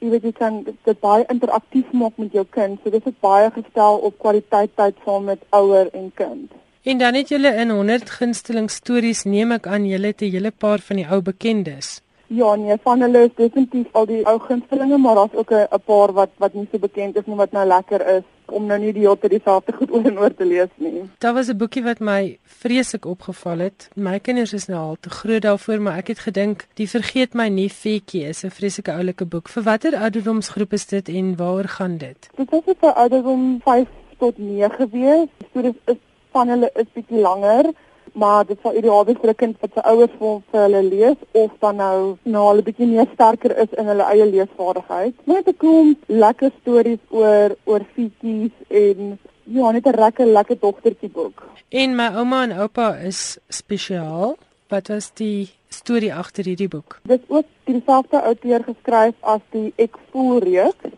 jy 0.00 0.10
weet 0.14 0.24
jy 0.30 0.32
kan 0.32 0.62
dit 0.64 1.00
baie 1.04 1.26
interaktief 1.28 1.92
maak 1.92 2.16
met 2.16 2.32
jou 2.32 2.46
kind. 2.56 2.80
So 2.80 2.90
dit 2.90 3.06
is 3.06 3.16
baie 3.20 3.50
gestel 3.52 4.00
op 4.08 4.18
kwaliteit 4.18 4.72
tyd 4.76 4.96
saam 5.04 5.28
met 5.28 5.42
ouer 5.56 5.90
en 5.92 6.10
kind. 6.14 6.52
En 6.88 6.98
dan 6.98 7.14
het 7.14 7.28
julle 7.28 7.52
in 7.60 7.70
100 7.70 8.10
gunsteling 8.10 8.70
stories 8.72 9.26
neem 9.28 9.52
ek 9.52 9.66
aan 9.66 9.84
julle 9.86 10.14
'n 10.16 10.30
hele 10.32 10.50
paar 10.50 10.80
van 10.80 10.96
die 10.96 11.08
ou 11.08 11.20
bekendes. 11.20 12.00
Ja, 12.32 12.54
nee, 12.54 12.76
van 12.82 13.00
hulle 13.02 13.24
is 13.26 13.32
definitief 13.34 13.86
al 13.98 14.06
die 14.06 14.20
ou 14.30 14.36
gunstelinge, 14.38 14.98
maar 15.02 15.14
daar's 15.18 15.34
ook 15.34 15.50
'n 15.50 15.80
paar 15.84 16.12
wat 16.12 16.30
wat 16.38 16.54
nie 16.54 16.68
so 16.72 16.78
bekend 16.78 17.16
is 17.16 17.26
nie 17.26 17.36
wat 17.36 17.52
nou 17.52 17.66
lekker 17.66 18.06
is 18.16 18.22
om 18.46 18.66
nou 18.66 18.78
nie 18.78 18.92
die 18.92 19.02
hele 19.02 19.18
tyd 19.18 19.30
dieselfde 19.30 19.72
goed 19.72 19.90
oor 19.94 20.04
en 20.04 20.18
oor 20.18 20.34
te 20.34 20.44
lees 20.44 20.68
nie. 20.76 21.02
Daar 21.18 21.34
was 21.34 21.48
'n 21.48 21.56
boekie 21.56 21.82
wat 21.82 21.98
my 21.98 22.38
vreeslik 22.44 23.04
opgeval 23.04 23.58
het. 23.58 23.88
My 23.94 24.18
kinders 24.18 24.52
is 24.52 24.66
nou 24.66 24.78
al 24.78 24.96
te 25.00 25.10
groot 25.10 25.42
daarvoor, 25.42 25.80
maar 25.80 25.96
ek 25.96 26.06
het 26.06 26.18
gedink 26.18 26.66
Die 26.74 26.88
vergeet 26.88 27.34
my 27.34 27.48
nie 27.48 27.68
feetjie 27.68 28.24
is 28.28 28.44
'n 28.44 28.50
vreeslike 28.50 28.92
oulike 28.92 29.24
boek. 29.24 29.48
Vir 29.48 29.62
watter 29.62 29.96
ouderdomsgroep 29.96 30.72
is 30.72 30.86
dit 30.86 31.08
en 31.08 31.36
waaroor 31.36 31.68
gaan 31.68 31.96
dit? 31.96 32.30
Dit 32.36 32.52
is 32.52 32.74
vir 32.80 32.92
ouderdom 32.92 33.60
5 33.64 33.88
tot 34.18 34.38
9 34.38 34.90
wees. 34.90 35.28
Die 35.38 35.46
stories 35.50 35.78
is 35.84 35.96
van 36.30 36.48
hulle 36.48 36.70
is 36.74 36.86
bietjie 36.94 37.20
langer 37.20 37.72
maar 38.12 38.46
dit 38.46 38.58
sal 38.62 38.76
ideaal 38.76 39.04
wees 39.04 39.20
vir 39.22 39.30
'n 39.30 39.40
kind 39.42 39.56
wat 39.60 39.70
se 39.74 39.82
ouers 39.82 40.14
vir 40.18 40.60
hulle 40.60 40.82
lees 40.82 41.20
of 41.32 41.50
dan 41.60 41.76
nou 41.76 42.16
nou 42.22 42.56
'n 42.56 42.62
bietjie 42.62 42.86
meer 42.86 43.08
sterker 43.14 43.56
is 43.56 43.72
in 43.76 43.86
hulle 43.86 44.02
eie 44.02 44.26
leesvaardigheid. 44.26 45.14
Net 45.24 45.48
'n 45.48 45.56
klomp 45.56 45.98
lekker 46.06 46.50
stories 46.60 47.02
oor 47.10 47.56
oor 47.64 47.82
fietjies 47.94 48.52
en 48.68 49.18
ja, 49.44 49.70
net 49.70 49.86
'n 49.86 50.00
lekker 50.00 50.26
lekker 50.26 50.58
dogtertjie 50.60 51.10
boek. 51.10 51.42
En 51.68 51.96
my 51.96 52.08
ouma 52.14 52.42
en 52.42 52.52
oupa 52.52 52.96
is 52.96 53.38
spesiaal. 53.48 54.36
Wat 54.68 54.88
was 54.88 55.10
die 55.14 55.50
storie 55.68 56.14
agter 56.14 56.44
hierdie 56.44 56.68
boek? 56.68 57.00
Dit 57.02 57.20
is 57.20 57.28
ook 57.28 57.46
dieselfde 57.64 58.22
outeur 58.22 58.62
geskryf 58.62 59.14
as 59.20 59.40
die 59.50 59.72
Ek 59.76 59.96
voel 60.10 60.38
reeks 60.38 60.94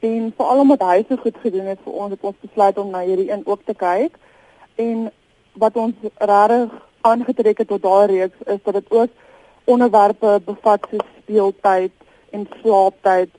en 0.00 0.32
veral 0.36 0.58
omdat 0.58 0.82
hy 0.82 1.04
so 1.08 1.16
goed 1.16 1.36
gedoen 1.42 1.66
het 1.70 1.78
vir 1.84 1.92
ons 1.92 2.10
het 2.10 2.24
ons 2.26 2.36
besluit 2.40 2.78
om 2.78 2.90
na 2.90 3.04
hierdie 3.06 3.30
een 3.30 3.42
ook 3.46 3.60
te 3.64 3.74
kyk. 3.74 4.18
En 4.74 5.10
wat 5.52 5.76
ons 5.76 5.94
regtig 6.16 6.70
aangetrek 7.00 7.58
het 7.58 7.68
tot 7.68 7.82
daai 7.82 8.06
reeks 8.06 8.46
is 8.46 8.62
dat 8.62 8.74
dit 8.74 8.90
ook 8.90 9.10
onderwerpe 9.64 10.40
bevat 10.44 10.86
soos 10.90 11.06
speeltyd 11.22 11.92
en 12.30 12.48
slaaptyd 12.60 13.30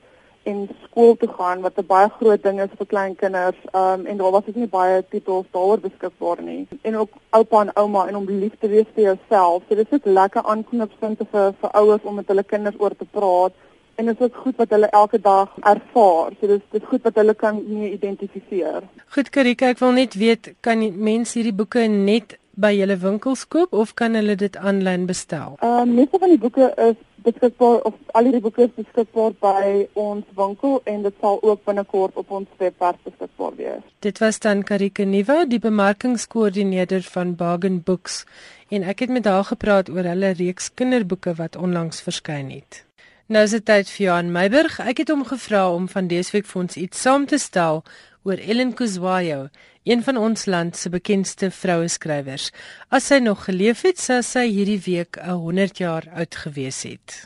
en 0.44 0.68
skool 0.84 1.16
toe 1.16 1.28
gaan 1.38 1.60
wat 1.60 1.78
'n 1.78 1.86
baie 1.86 2.08
groot 2.18 2.42
ding 2.42 2.60
is 2.60 2.76
vir 2.78 2.86
klein 2.86 3.14
kinders. 3.16 3.56
Um 3.72 4.06
en 4.06 4.16
daar 4.16 4.30
was 4.30 4.48
ook 4.48 4.54
nie 4.54 4.68
baie 4.68 5.04
titels 5.08 5.46
daaroor 5.50 5.80
beskikbaar 5.80 6.42
nie. 6.42 6.68
En 6.82 6.96
ook 6.96 7.10
oupa 7.30 7.60
en 7.60 7.76
ouma 7.76 8.06
en 8.06 8.16
om 8.16 8.26
lief 8.28 8.52
te 8.58 8.68
wees 8.68 8.90
vir 8.94 9.04
jouself. 9.04 9.62
So 9.68 9.74
dit 9.74 9.86
is 9.86 9.94
ook 9.98 10.04
lekker 10.04 10.42
aanknopingspunte 10.42 11.26
vir 11.30 11.54
vir 11.60 11.70
ouers 11.70 12.02
om 12.02 12.14
met 12.14 12.28
hulle 12.28 12.42
kinders 12.42 12.76
oor 12.78 12.96
te 12.96 13.04
praat 13.04 13.52
en 13.94 14.06
dit 14.10 14.20
is 14.20 14.26
ook 14.26 14.36
goed 14.44 14.56
wat 14.56 14.70
hulle 14.70 14.90
elke 14.90 15.20
dag 15.20 15.50
ervaar. 15.60 16.32
So 16.40 16.46
dis 16.46 16.62
dis 16.70 16.88
goed 16.90 17.02
wat 17.02 17.18
hulle 17.20 17.34
kan 17.34 17.60
mee 17.66 17.92
identifiseer. 17.92 18.82
Goed 19.16 19.30
Karika, 19.30 19.72
ek 19.74 19.82
wil 19.82 19.94
net 19.98 20.18
weet 20.18 20.54
kan 20.60 20.82
mense 20.94 21.38
hierdie 21.38 21.56
boeke 21.56 21.86
net 21.88 22.38
by 22.54 22.70
julle 22.74 22.96
winkels 23.02 23.42
koop 23.50 23.72
of 23.72 23.94
kan 23.98 24.14
hulle 24.14 24.36
dit 24.38 24.56
aanlyn 24.56 25.08
bestel? 25.10 25.58
Ehm 25.60 25.88
uh, 25.88 25.96
meeste 25.98 26.20
van 26.22 26.34
die 26.34 26.38
boeke 26.38 26.70
is 26.90 27.00
beskikbaar 27.24 27.80
of 27.88 27.94
al 28.18 28.30
die 28.30 28.40
boeke 28.44 28.66
is 28.66 28.72
beskikbaar 28.76 29.34
by 29.40 29.86
ons 30.00 30.26
winkel 30.36 30.80
en 30.90 31.02
dit 31.06 31.20
sal 31.20 31.40
ook 31.42 31.64
binnekort 31.64 32.16
op 32.20 32.30
ons 32.38 32.48
webwerf 32.60 33.00
beskikbaar 33.08 33.56
wees. 33.60 33.84
Dit 34.04 34.20
was 34.22 34.38
dan 34.38 34.62
Karika 34.62 35.04
Niva, 35.08 35.44
die 35.48 35.58
bemarkingskoördineerder 35.58 37.06
van 37.16 37.34
Bargain 37.40 37.80
Books 37.82 38.24
en 38.68 38.84
ek 38.84 39.06
het 39.06 39.14
met 39.16 39.28
haar 39.30 39.44
gepraat 39.44 39.90
oor 39.90 40.06
hulle 40.12 40.34
reeks 40.36 40.70
kinderboeke 40.74 41.34
wat 41.40 41.56
onlangs 41.56 42.02
verskyn 42.04 42.50
het. 42.52 42.84
Nou 43.24 43.40
is 43.40 43.54
dit 43.56 43.64
tyd 43.64 43.88
vir 43.88 44.02
Johan 44.04 44.32
Meiburg. 44.34 44.74
Ek 44.84 44.98
het 45.00 45.08
hom 45.08 45.22
gevra 45.24 45.62
om 45.72 45.86
van 45.88 46.10
dese 46.10 46.34
week 46.34 46.44
vir 46.44 46.58
ons 46.60 46.74
iets 46.76 46.98
saam 47.06 47.22
te 47.24 47.38
stel 47.40 47.80
oor 48.28 48.36
Ellen 48.36 48.74
Kuzwayo, 48.76 49.46
een 49.88 50.02
van 50.04 50.20
ons 50.20 50.44
land 50.44 50.76
se 50.76 50.92
bekendste 50.92 51.48
vroue 51.48 51.88
skrywers. 51.88 52.50
As 52.92 53.08
sy 53.08 53.22
nog 53.24 53.46
geleef 53.48 53.80
het, 53.88 53.96
sou 53.96 54.20
sy 54.20 54.44
hierdie 54.50 54.80
week 54.84 55.16
100 55.24 55.80
jaar 55.80 56.04
oud 56.12 56.36
gewees 56.42 56.82
het. 56.84 57.16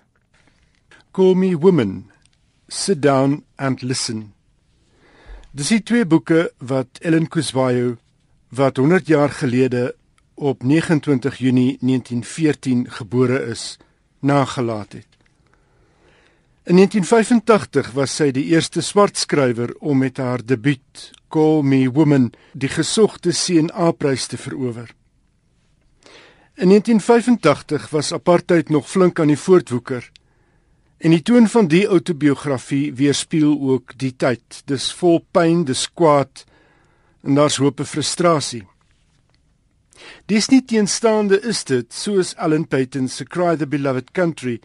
Call 1.10 1.34
me 1.34 1.58
woman. 1.58 2.12
Sit 2.68 3.02
down 3.02 3.42
and 3.58 3.82
listen. 3.82 4.28
Dis 5.50 5.74
die 5.74 5.82
twee 5.82 6.06
boeke 6.06 6.52
wat 6.62 7.02
Ellen 7.02 7.26
Kuzwayo 7.26 7.96
wat 8.54 8.78
100 8.78 9.10
jaar 9.10 9.34
gelede 9.34 9.96
op 10.38 10.62
29 10.62 11.42
Junie 11.42 11.74
1914 11.82 12.86
gebore 13.02 13.42
is, 13.50 13.78
nagelaat 14.22 14.92
het. 15.02 15.17
In 16.68 16.76
1985 16.76 17.94
was 17.96 18.12
sy 18.18 18.26
die 18.36 18.50
eerste 18.52 18.82
swart 18.84 19.16
skrywer 19.16 19.70
om 19.80 20.02
met 20.02 20.18
haar 20.20 20.42
debuut 20.44 21.06
Call 21.32 21.62
Me 21.64 21.86
Woman 21.88 22.26
die 22.52 22.68
gesogte 22.68 23.32
CNA-prys 23.32 24.26
te 24.28 24.36
verower. 24.36 24.92
In 26.60 26.68
1985 26.68 27.88
was 27.88 28.12
apartheid 28.12 28.68
nog 28.68 28.84
flink 28.84 29.16
aan 29.16 29.32
die 29.32 29.40
voortwoeker 29.40 30.10
en 31.00 31.16
die 31.16 31.22
toon 31.24 31.48
van 31.48 31.72
die 31.72 31.86
outobiografie 31.88 32.92
weerspieël 33.00 33.56
ook 33.72 33.96
die 33.96 34.12
tyd. 34.12 34.60
Dis 34.68 34.92
vol 34.92 35.22
pyn, 35.32 35.64
dis 35.64 35.88
kwaad 35.88 36.44
en 37.24 37.40
daar's 37.40 37.56
hoop 37.64 37.80
en 37.80 37.88
frustrasie. 37.88 38.66
Dis 40.28 40.52
nie 40.52 40.60
teenstaande 40.60 41.40
is 41.48 41.64
dit 41.64 41.88
soos 41.88 42.36
Alan 42.36 42.68
Paton 42.68 43.08
se 43.08 43.24
Cry 43.24 43.56
the 43.56 43.64
Beloved 43.66 44.12
Country 44.12 44.60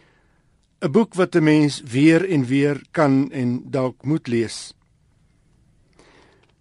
'n 0.84 0.92
boek 0.92 1.14
wat 1.14 1.34
'n 1.34 1.42
mens 1.42 1.80
weer 1.80 2.28
en 2.28 2.44
weer 2.44 2.76
kan 2.90 3.32
en 3.32 3.70
dalk 3.70 4.04
moet 4.04 4.26
lees. 4.26 4.74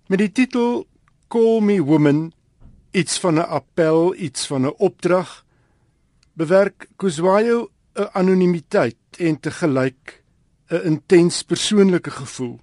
Met 0.08 0.20
die 0.20 0.32
titel 0.32 0.88
Call 1.28 1.60
Me 1.62 1.84
Woman, 1.84 2.32
iets 2.92 3.20
van 3.20 3.36
'n 3.36 3.50
appel, 3.60 4.16
iets 4.16 4.48
van 4.48 4.66
'n 4.66 4.74
opdrag, 4.78 5.46
bewerk 6.34 6.88
Kuswayo 6.96 7.70
'n 7.96 8.08
anonimiteit 8.14 8.96
en 9.18 9.40
te 9.40 9.52
gelyk 9.52 10.24
'n 10.70 10.86
intens 10.86 11.44
persoonlike 11.44 12.12
gevoel. 12.12 12.60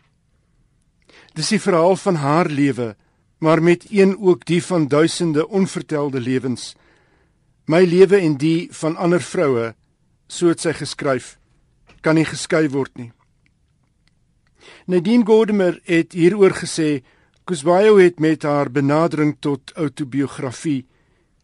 Dis 1.35 1.49
die 1.49 1.61
verhaal 1.61 1.97
van 1.97 2.15
haar 2.15 2.49
lewe, 2.49 2.97
maar 3.39 3.63
met 3.63 3.87
een 3.91 4.19
ook 4.19 4.45
die 4.45 4.65
van 4.65 4.89
duisende 4.89 5.49
onvertelde 5.49 6.21
lewens. 6.21 6.75
My 7.65 7.85
lewe 7.85 8.17
en 8.17 8.37
die 8.37 8.69
van 8.71 8.97
ander 8.97 9.21
vroue, 9.21 9.75
so 10.27 10.49
het 10.49 10.61
sy 10.61 10.73
geskryf 10.73 11.40
kan 12.01 12.15
nie 12.15 12.25
geskei 12.25 12.69
word 12.69 12.97
nie. 12.99 13.13
Nadine 14.87 15.25
Gordimer 15.25 15.81
het 15.85 16.13
hieroor 16.13 16.55
gesê 16.63 17.03
Kuswayo 17.45 17.97
het 17.99 18.21
met 18.21 18.43
haar 18.43 18.71
benadering 18.71 19.37
tot 19.41 19.73
outobiografie 19.75 20.87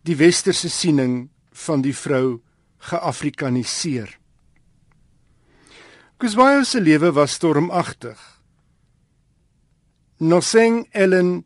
die 0.07 0.17
westerse 0.17 0.69
siening 0.71 1.29
van 1.67 1.83
die 1.83 1.95
vrou 1.97 2.41
geafrikaniseer. 2.91 4.13
Kuswayo 6.17 6.63
se 6.65 6.81
lewe 6.81 7.11
was 7.13 7.35
stormagtig. 7.37 8.19
Noseng 10.19 10.87
Ellen 10.93 11.45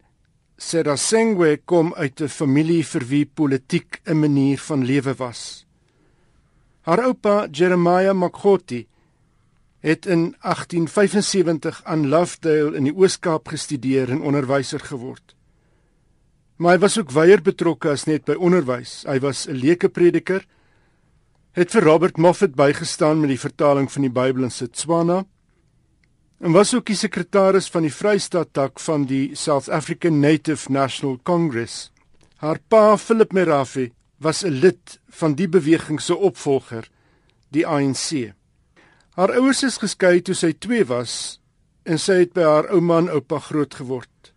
Serasengwe 0.60 1.56
kom 1.64 1.94
uit 1.94 2.20
'n 2.20 2.28
familie 2.28 2.84
vir 2.84 3.04
wie 3.08 3.26
politiek 3.26 4.00
'n 4.04 4.20
manier 4.20 4.58
van 4.58 4.84
lewe 4.84 5.14
was. 5.14 5.66
Haar 6.80 7.04
oupa, 7.04 7.48
Jeremiah 7.50 8.14
Makgoti, 8.14 8.86
het 9.80 10.06
in 10.06 10.34
1875 10.40 11.80
aan 11.84 12.08
Lovedale 12.08 12.76
in 12.76 12.84
die 12.84 12.94
Oos-Kaap 12.96 13.48
gestudeer 13.48 14.10
en 14.10 14.22
onderwyser 14.22 14.80
geword. 14.80 15.34
Maar 16.56 16.76
hy 16.76 16.80
was 16.82 16.98
ook 17.00 17.12
weier 17.16 17.40
betrokke 17.42 17.88
as 17.88 18.04
net 18.04 18.26
by 18.28 18.36
onderwys. 18.36 19.04
Hy 19.08 19.18
was 19.20 19.46
'n 19.48 19.56
leuke 19.56 19.88
prediker. 19.88 20.46
Het 21.52 21.70
vir 21.70 21.82
Robert 21.82 22.16
Moffat 22.16 22.54
bygestaan 22.54 23.20
met 23.20 23.28
die 23.28 23.40
vertaling 23.40 23.92
van 23.92 24.02
die 24.02 24.12
Bybel 24.12 24.42
in 24.42 24.50
Setswana 24.50 25.24
en 26.40 26.52
was 26.52 26.74
ook 26.74 26.86
die 26.86 26.96
sekretaris 26.96 27.68
van 27.68 27.82
die 27.82 27.92
Vrystaat 27.92 28.52
tak 28.52 28.80
van 28.80 29.04
die 29.04 29.34
South 29.36 29.68
African 29.68 30.20
Native 30.20 30.72
National 30.72 31.18
Congress. 31.22 31.90
Haar 32.36 32.58
pa, 32.68 32.96
Philip 32.96 33.32
Merafe, 33.32 33.90
was 34.16 34.44
'n 34.44 34.60
lid 34.60 35.00
van 35.08 35.34
die 35.34 35.48
beweging 35.48 36.00
se 36.00 36.16
opvolger, 36.16 36.88
die 37.50 37.66
ANC. 37.66 38.32
Haar 39.20 39.34
ouers 39.36 39.58
is 39.66 39.74
geskei 39.76 40.22
toe 40.24 40.32
sy 40.32 40.48
2 40.64 40.86
was 40.88 41.14
en 41.84 41.98
sy 42.00 42.22
het 42.22 42.30
by 42.32 42.40
haar 42.46 42.68
ouma 42.72 43.02
en 43.02 43.10
oupa 43.12 43.36
groot 43.50 43.74
geword. 43.76 44.30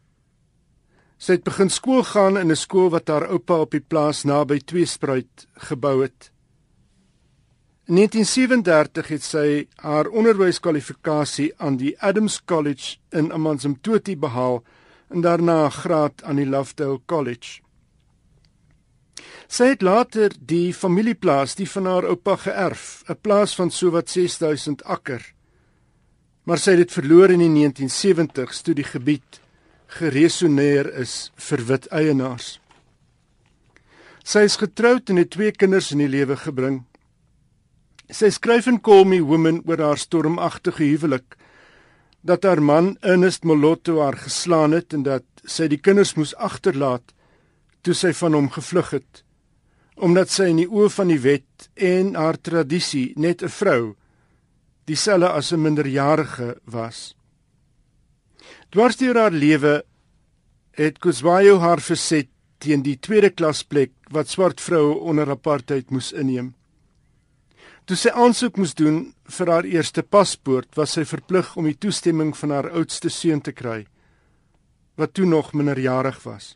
Sy 1.16 1.38
het 1.38 1.46
begin 1.48 1.72
skool 1.72 2.04
gaan 2.10 2.36
in 2.42 2.52
'n 2.52 2.60
skool 2.60 2.90
wat 2.92 3.08
haar 3.08 3.30
oupa 3.32 3.62
op 3.64 3.72
die 3.72 3.80
plaas 3.80 4.26
naby 4.28 4.60
Tweespruit 4.60 5.48
gebou 5.70 6.02
het. 6.04 6.32
In 7.88 7.96
1937 7.96 9.08
het 9.08 9.24
sy 9.24 9.68
haar 9.76 10.08
onderwyskwalifikasie 10.12 11.54
aan 11.58 11.78
die 11.78 11.96
Adams 12.02 12.44
College 12.44 12.98
in 13.12 13.32
Amanzimtoti 13.32 14.18
behaal 14.18 14.64
en 15.10 15.22
daarna 15.22 15.66
'n 15.66 15.72
graad 15.72 16.24
aan 16.24 16.36
die 16.36 16.50
Lovedale 16.50 17.00
College. 17.06 17.62
Sy 19.47 19.74
het 19.74 19.82
later 19.82 20.34
die 20.39 20.74
familieplaas 20.74 21.55
die 21.55 21.67
van 21.69 21.86
haar 21.86 22.07
oupa 22.09 22.36
geërf, 22.36 23.03
'n 23.09 23.19
plaas 23.21 23.55
van 23.55 23.71
sowat 23.71 24.09
6000 24.09 24.84
akker. 24.84 25.34
Maar 26.43 26.57
sy 26.57 26.71
het 26.71 26.80
dit 26.80 26.91
verloor 26.91 27.32
in 27.32 27.39
die 27.39 27.69
1970s 27.69 28.61
toe 28.61 28.74
die 28.74 28.84
gebied 28.84 29.39
geresoneer 29.88 30.89
is 30.99 31.32
vir 31.36 31.61
wit 31.65 31.88
eienaars. 31.91 32.59
Sy 34.24 34.39
is 34.47 34.55
getroud 34.57 35.09
en 35.09 35.19
het 35.19 35.30
twee 35.30 35.51
kinders 35.51 35.91
in 35.91 35.97
die 35.97 36.07
lewe 36.07 36.36
gebring. 36.36 36.84
Sy 38.09 38.30
skryf 38.30 38.67
in 38.67 38.82
Call 38.82 39.05
Me 39.05 39.21
Woman 39.21 39.61
oor 39.67 39.82
haar 39.84 39.97
stormagtige 39.97 40.84
huwelik 40.84 41.36
dat 42.24 42.43
haar 42.47 42.61
man 42.63 42.97
Ernest 43.01 43.43
Molotto 43.43 43.99
haar 43.99 44.17
geslaan 44.17 44.71
het 44.71 44.93
en 44.93 45.03
dat 45.03 45.26
sy 45.43 45.67
die 45.67 45.80
kinders 45.80 46.15
moes 46.15 46.32
agterlaat 46.36 47.11
toe 47.84 47.94
sy 47.94 48.14
van 48.14 48.34
hom 48.34 48.50
gevlug 48.50 48.96
het 48.98 49.24
omdat 49.96 50.32
sy 50.34 50.50
in 50.50 50.64
die 50.64 50.70
oë 50.70 50.90
van 50.90 51.12
die 51.12 51.20
wet 51.22 51.68
en 51.76 52.16
haar 52.18 52.40
tradisie 52.42 53.14
net 53.16 53.44
'n 53.44 53.50
vrou 53.50 53.96
dieselfde 54.86 55.30
as 55.30 55.52
'n 55.54 55.62
minderjarige 55.62 56.58
was. 56.66 57.16
Dwars 58.70 58.98
deur 58.98 59.16
haar 59.16 59.32
lewe 59.32 59.84
het 60.72 61.00
Kuswayo 61.00 61.60
haar 61.60 61.82
verset 61.82 62.28
teen 62.58 62.82
die 62.82 62.98
tweede 63.00 63.30
klas 63.30 63.64
plek 63.64 63.92
wat 64.12 64.30
swart 64.30 64.62
vroue 64.62 65.00
onder 65.00 65.30
apartheid 65.30 65.92
moes 65.92 66.12
inneem. 66.12 66.54
Toe 67.86 67.98
sy 67.98 68.10
aansoek 68.10 68.58
moes 68.58 68.74
doen 68.74 69.14
vir 69.28 69.48
haar 69.48 69.66
eerste 69.68 70.04
paspoort, 70.04 70.76
was 70.76 70.92
sy 70.92 71.04
verplig 71.06 71.58
om 71.58 71.66
die 71.66 71.78
toestemming 71.78 72.38
van 72.38 72.50
haar 72.50 72.70
oudste 72.72 73.10
seun 73.10 73.42
te 73.42 73.52
kry, 73.52 73.86
wat 74.96 75.14
toe 75.14 75.26
nog 75.26 75.54
minderjarig 75.54 76.24
was. 76.24 76.56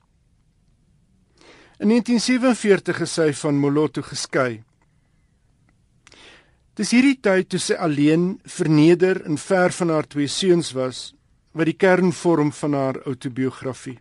In 1.77 1.91
1947 1.93 3.03
is 3.05 3.11
sy 3.13 3.27
van 3.37 3.59
Moloto 3.61 4.01
geskei. 4.01 4.63
Dis 6.77 6.93
hierdie 6.93 7.19
tyd 7.21 7.51
toe 7.53 7.59
sy 7.61 7.77
alleen, 7.77 8.39
verneder 8.45 9.19
en 9.25 9.37
ver 9.37 9.73
van 9.77 9.93
haar 9.93 10.09
twee 10.09 10.29
seuns 10.29 10.71
was, 10.77 11.11
wat 11.53 11.69
die 11.69 11.77
kern 11.77 12.09
vorm 12.13 12.49
van 12.53 12.73
haar 12.73 12.97
outobiografie. 13.05 13.99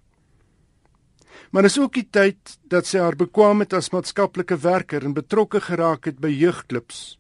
Maar 1.53 1.69
dis 1.69 1.77
ook 1.79 1.99
die 2.01 2.09
tyd 2.09 2.57
dat 2.65 2.89
sy 2.89 3.01
haar 3.05 3.17
bekwaamheid 3.17 3.77
as 3.77 3.93
maatskaplike 3.93 4.57
werker 4.65 5.05
en 5.05 5.17
betrokke 5.17 5.61
geraak 5.69 6.09
het 6.09 6.21
by 6.21 6.33
jeugklubs 6.33 7.17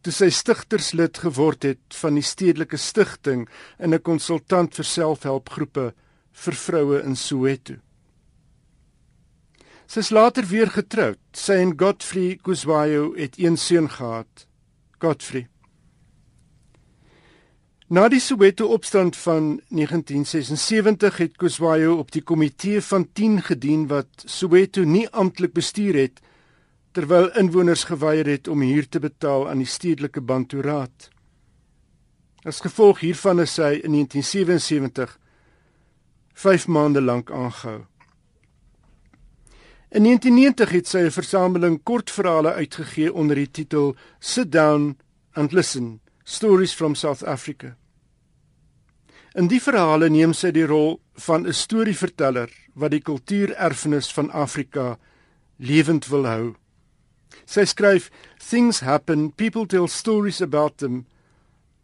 toe 0.00 0.12
sy 0.16 0.30
stigterslid 0.32 1.18
geword 1.20 1.66
het 1.68 1.96
van 2.00 2.16
die 2.16 2.24
stedelike 2.24 2.78
stigting 2.80 3.46
en 3.78 3.92
'n 3.94 4.00
konsultant 4.00 4.74
vir 4.74 4.84
selfhelpgroepe 4.84 5.92
vir 6.32 6.54
vroue 6.54 7.02
in 7.04 7.16
Soweto. 7.16 7.74
Sy 9.90 10.04
is 10.04 10.12
later 10.14 10.46
weer 10.46 10.68
getroud. 10.70 11.18
Sy 11.34 11.56
en 11.64 11.72
Godfrey 11.74 12.36
Kuswayo 12.46 13.08
het 13.16 13.34
een 13.42 13.56
seun 13.58 13.88
gehad, 13.90 14.44
Godfrey. 15.02 15.48
Na 17.90 18.04
die 18.06 18.20
Soweto 18.22 18.68
opstand 18.70 19.18
van 19.18 19.56
1976 19.74 21.18
het 21.24 21.34
Kuswayo 21.42 21.96
op 21.98 22.14
die 22.14 22.22
komitee 22.22 22.78
van 22.86 23.08
10 23.12 23.42
gedien 23.50 23.88
wat 23.90 24.22
Soweto 24.30 24.86
nie 24.86 25.08
amptelik 25.10 25.56
bestuur 25.58 25.98
het 25.98 26.22
terwyl 26.94 27.26
inwoners 27.34 27.88
geweier 27.90 28.30
het 28.30 28.46
om 28.48 28.62
huur 28.62 28.86
te 28.88 29.02
betaal 29.02 29.48
aan 29.50 29.58
die 29.58 29.66
stedelike 29.66 30.22
Bantu 30.22 30.62
Raad. 30.62 31.10
As 32.46 32.62
gevolg 32.62 33.02
hiervan 33.02 33.42
is 33.42 33.58
sy 33.58 33.80
in 33.82 33.98
1977 33.98 35.18
5 36.46 36.70
maande 36.70 37.02
lank 37.02 37.34
aangehou. 37.34 37.89
In 39.90 40.02
1990 40.02 40.70
het 40.70 40.86
sy 40.86 40.98
'n 40.98 41.10
versameling 41.10 41.80
kortverhale 41.82 42.52
uitgegee 42.52 43.12
onder 43.12 43.34
die 43.36 43.50
titel 43.50 43.96
Sit 44.20 44.52
Down 44.52 44.96
and 45.32 45.52
Listen: 45.52 46.00
Stories 46.22 46.72
from 46.72 46.94
South 46.94 47.24
Africa. 47.24 47.76
In 49.34 49.48
die 49.48 49.60
verhale 49.60 50.08
neem 50.08 50.32
sy 50.32 50.50
die 50.50 50.66
rol 50.66 51.00
van 51.14 51.46
'n 51.46 51.52
storieverteller 51.52 52.50
wat 52.74 52.90
die 52.90 53.00
kultuurerfenis 53.00 54.12
van 54.12 54.30
Afrika 54.30 54.98
lewend 55.56 56.06
wil 56.06 56.26
hou. 56.26 56.54
Sy 57.44 57.64
skryf 57.64 58.10
things 58.38 58.80
happen 58.80 59.32
people 59.32 59.66
tell 59.66 59.88
stories 59.88 60.40
about 60.40 60.78
them 60.78 61.06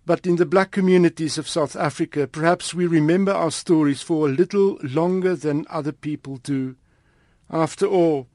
but 0.05 0.27
in 0.27 0.37
the 0.37 0.47
black 0.47 0.71
communities 0.71 1.39
of 1.39 1.49
South 1.49 1.77
Africa 1.77 2.29
perhaps 2.29 2.73
we 2.73 2.87
remember 2.87 3.35
our 3.35 3.51
stories 3.51 4.03
for 4.03 4.29
a 4.29 4.33
little 4.33 4.79
longer 4.83 5.37
than 5.39 5.67
other 5.69 5.93
people 5.93 6.39
do 6.43 6.77
after 7.49 7.87
all 7.87 8.27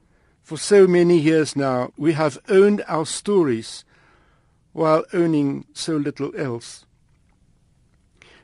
for 0.42 0.58
so 0.58 0.86
many 0.86 1.18
years 1.18 1.56
now 1.56 1.90
we 1.96 2.12
have 2.12 2.40
owned 2.48 2.82
our 2.88 3.06
stories 3.06 3.84
while 4.72 5.04
owning 5.12 5.64
so 5.72 5.96
little 5.96 6.32
else 6.36 6.84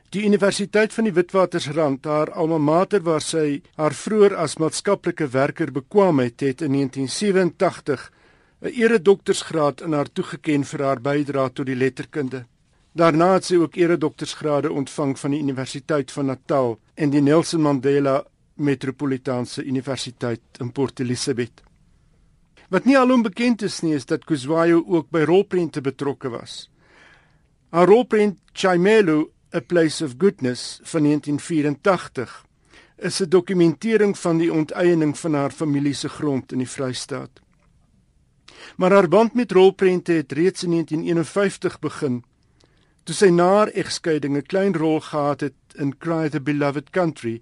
Die 0.09 0.23
Universiteit 0.25 0.93
van 0.93 1.05
die 1.05 1.13
Witwatersrand, 1.13 2.07
haar 2.09 2.31
alma 2.33 2.57
mater 2.57 3.03
waar 3.05 3.21
sy 3.21 3.59
haar 3.77 3.93
vroeër 3.93 4.33
as 4.41 4.55
maatskaplike 4.57 5.27
werker 5.35 5.69
bekwam 5.69 6.23
het, 6.23 6.41
het 6.41 6.63
in 6.65 6.73
1987 6.73 8.09
'n 8.61 8.73
eredoktorsgraad 8.73 9.81
in 9.81 9.93
haar 9.93 10.09
toegeken 10.11 10.63
vir 10.65 10.83
haar 10.83 11.01
bydrae 11.01 11.53
tot 11.53 11.65
die 11.65 11.75
letterkunde. 11.75 12.45
Daarna 12.91 13.33
het 13.33 13.45
sy 13.45 13.55
ook 13.55 13.75
eredoktorsgrade 13.75 14.71
ontvang 14.71 15.19
van 15.19 15.31
die 15.31 15.39
Universiteit 15.39 16.11
van 16.11 16.25
Natal 16.25 16.79
en 16.95 17.09
die 17.09 17.21
Nelson 17.21 17.61
Mandela 17.61 18.25
Metropolitaanse 18.59 19.63
Universiteit 19.63 20.41
in 20.59 20.71
Port 20.71 20.99
Elizabeth. 20.99 21.63
Wat 22.69 22.85
nie 22.85 22.97
alom 22.97 23.23
bekend 23.25 23.61
is 23.65 23.79
nie, 23.81 23.95
is 23.97 24.05
dat 24.05 24.25
Kuswayo 24.29 24.83
ook 24.85 25.09
by 25.09 25.23
rolprente 25.25 25.81
betrokke 25.81 26.29
was. 26.29 26.69
Haar 27.73 27.87
rolprent 27.87 28.37
Chaimelo, 28.53 29.31
A 29.53 29.59
Place 29.59 30.03
of 30.05 30.13
Goodness 30.17 30.79
van 30.83 31.03
1984 31.03 32.45
is 32.97 33.21
'n 33.21 33.29
dokumentering 33.29 34.17
van 34.17 34.37
die 34.37 34.53
onteiening 34.53 35.17
van 35.17 35.33
haar 35.33 35.51
familie 35.51 35.93
se 35.93 36.09
grond 36.09 36.51
in 36.51 36.57
die 36.57 36.69
Vrystaat. 36.69 37.41
Maar 38.77 38.91
haar 38.91 39.07
band 39.07 39.33
met 39.33 39.51
rolprente 39.51 40.11
het 40.11 40.31
reeds 40.31 40.63
in 40.63 40.69
1951 40.69 41.79
begin. 41.79 42.23
Toe 43.03 43.15
sy 43.15 43.29
na 43.29 43.47
haar 43.47 43.67
egskeiding 43.67 44.37
'n 44.37 44.45
klein 44.45 44.73
rol 44.73 44.99
gehad 44.99 45.39
het 45.39 45.53
in 45.75 45.97
Cry 45.97 46.29
the 46.29 46.41
Beloved 46.41 46.89
Country 46.89 47.41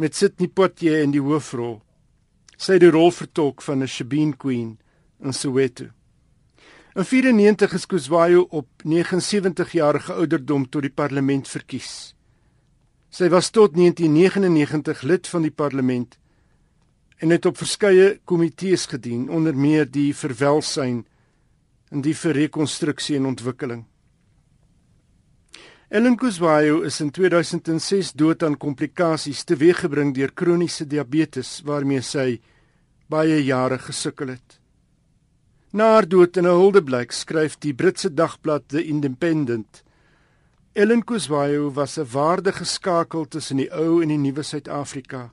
met 0.00 0.16
Sidney 0.16 0.48
Poitier 0.48 1.02
in 1.04 1.12
die 1.12 1.20
hoofrol. 1.20 1.82
Sy 2.56 2.78
het 2.78 2.84
die 2.86 2.92
rol 2.92 3.10
vertolk 3.12 3.60
van 3.60 3.82
'n 3.82 3.88
Shebeen 3.88 4.32
Queen 4.36 4.78
in 5.20 5.32
Soweto. 5.32 5.90
In 6.96 7.04
94 7.04 7.72
is 7.74 7.86
Kuswayo 7.86 8.46
op 8.50 8.66
79 8.84 9.72
jarige 9.72 10.12
ouderdom 10.12 10.68
tot 10.68 10.82
die 10.82 10.90
parlement 10.90 11.48
verkies. 11.48 12.14
Sy 13.10 13.28
was 13.28 13.50
tot 13.50 13.74
1999 13.74 15.02
lid 15.02 15.28
van 15.28 15.42
die 15.42 15.50
parlement 15.50 16.18
en 17.18 17.30
het 17.30 17.46
op 17.46 17.56
verskeie 17.56 18.20
komitees 18.24 18.86
gedien 18.86 19.28
onder 19.28 19.56
meer 19.56 19.90
die 19.90 20.14
vir 20.14 20.34
welsyn 20.34 21.06
en 21.90 22.00
die 22.00 22.14
vir 22.14 22.32
rekonstruksie 22.32 23.16
en 23.16 23.26
ontwikkeling. 23.26 23.89
Ellen 25.90 26.14
Kuswayo 26.16 26.84
is 26.86 27.00
in 27.00 27.10
2006 27.10 28.12
dood 28.14 28.44
aan 28.46 28.54
komplikasies 28.54 29.40
teweeggebring 29.42 30.12
deur 30.14 30.30
kroniese 30.30 30.84
diabetes 30.86 31.48
waarmee 31.66 31.98
sy 32.06 32.36
baie 33.10 33.40
jare 33.42 33.80
gesukkel 33.82 34.30
het. 34.36 34.60
Na 35.74 35.88
haar 35.96 36.06
dood 36.06 36.36
in 36.36 36.46
'n 36.46 36.60
huldeblyk 36.60 37.10
skryf 37.10 37.58
die 37.58 37.74
Britse 37.74 38.14
dagblad 38.14 38.68
The 38.68 38.84
Independent 38.84 39.82
Ellen 40.74 41.02
Kuswayo 41.02 41.74
was 41.74 41.98
'n 41.98 42.06
waardige 42.06 42.64
skakel 42.64 43.26
tussen 43.26 43.56
die 43.56 43.70
ou 43.74 44.00
en 44.00 44.08
die 44.08 44.18
nuwe 44.18 44.42
Suid-Afrika. 44.42 45.32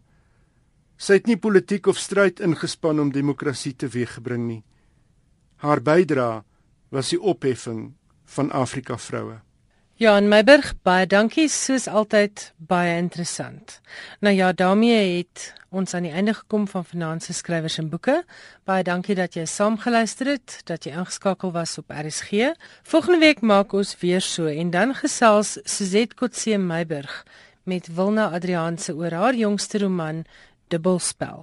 Sy 0.98 1.14
het 1.14 1.28
nie 1.28 1.38
politiek 1.38 1.88
of 1.88 1.98
stryd 1.98 2.40
ingespan 2.40 3.00
om 3.00 3.12
demokrasie 3.12 3.76
teweeggebring 3.76 4.48
nie. 4.48 4.64
Haar 5.56 5.82
bydrae 5.82 6.44
was 6.90 7.10
die 7.10 7.22
opheffing 7.22 7.94
van 8.26 8.52
Afrika 8.52 8.98
vroue. 8.98 9.47
Ja, 9.98 10.18
en 10.18 10.28
Meiberg, 10.30 10.76
baie 10.86 11.08
dankie, 11.10 11.48
soos 11.50 11.88
altyd 11.90 12.52
baie 12.70 13.00
interessant. 13.00 13.80
Nou 14.22 14.30
ja, 14.36 14.52
daarmee 14.54 15.18
het 15.18 15.56
ons 15.74 15.96
aan 15.98 16.06
die 16.06 16.12
einde 16.14 16.36
gekom 16.38 16.68
van 16.70 16.86
Finansie 16.86 17.34
Skrywers 17.34 17.80
en 17.82 17.90
Boeke. 17.90 18.20
Baie 18.70 18.86
dankie 18.86 19.16
dat 19.18 19.34
jy 19.34 19.48
saamgeluister 19.50 20.30
het, 20.36 20.60
dat 20.70 20.86
jy 20.86 20.94
ingeskakel 20.94 21.50
was 21.56 21.80
op 21.82 21.90
RSG. 21.90 22.54
Volgende 22.86 23.18
week 23.26 23.42
maak 23.42 23.74
ons 23.74 23.98
weer 24.04 24.22
so 24.22 24.46
en 24.46 24.70
dan 24.70 24.94
gesels 25.02 25.58
Suzette 25.66 26.14
Kotse 26.14 26.62
Meiberg 26.62 27.26
met 27.66 27.90
Wilna 27.90 28.30
Adrianse 28.30 28.94
oor 28.94 29.18
haar 29.18 29.34
jongste 29.34 29.82
roman 29.82 30.28
Dubbelspel. 30.70 31.42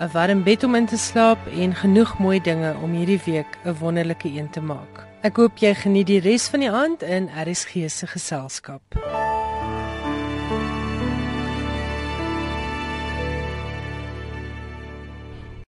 'n 0.00 0.10
warm 0.12 0.42
bed 0.42 0.64
om 0.64 0.74
in 0.74 0.86
te 0.86 0.96
slaap 0.96 1.38
en 1.46 1.74
genoeg 1.74 2.18
mooi 2.18 2.40
dinge 2.40 2.74
om 2.82 2.92
hierdie 2.92 3.20
week 3.24 3.58
'n 3.64 3.76
wonderlike 3.80 4.28
een 4.28 4.50
te 4.50 4.60
maak. 4.60 5.06
Ek 5.22 5.36
hoop 5.36 5.56
jy 5.58 5.74
geniet 5.74 6.06
die 6.06 6.20
res 6.20 6.48
van 6.48 6.60
die 6.60 6.70
aand 6.70 7.02
in 7.02 7.30
RSG 7.44 7.90
se 7.90 8.06
geselskap. 8.06 8.82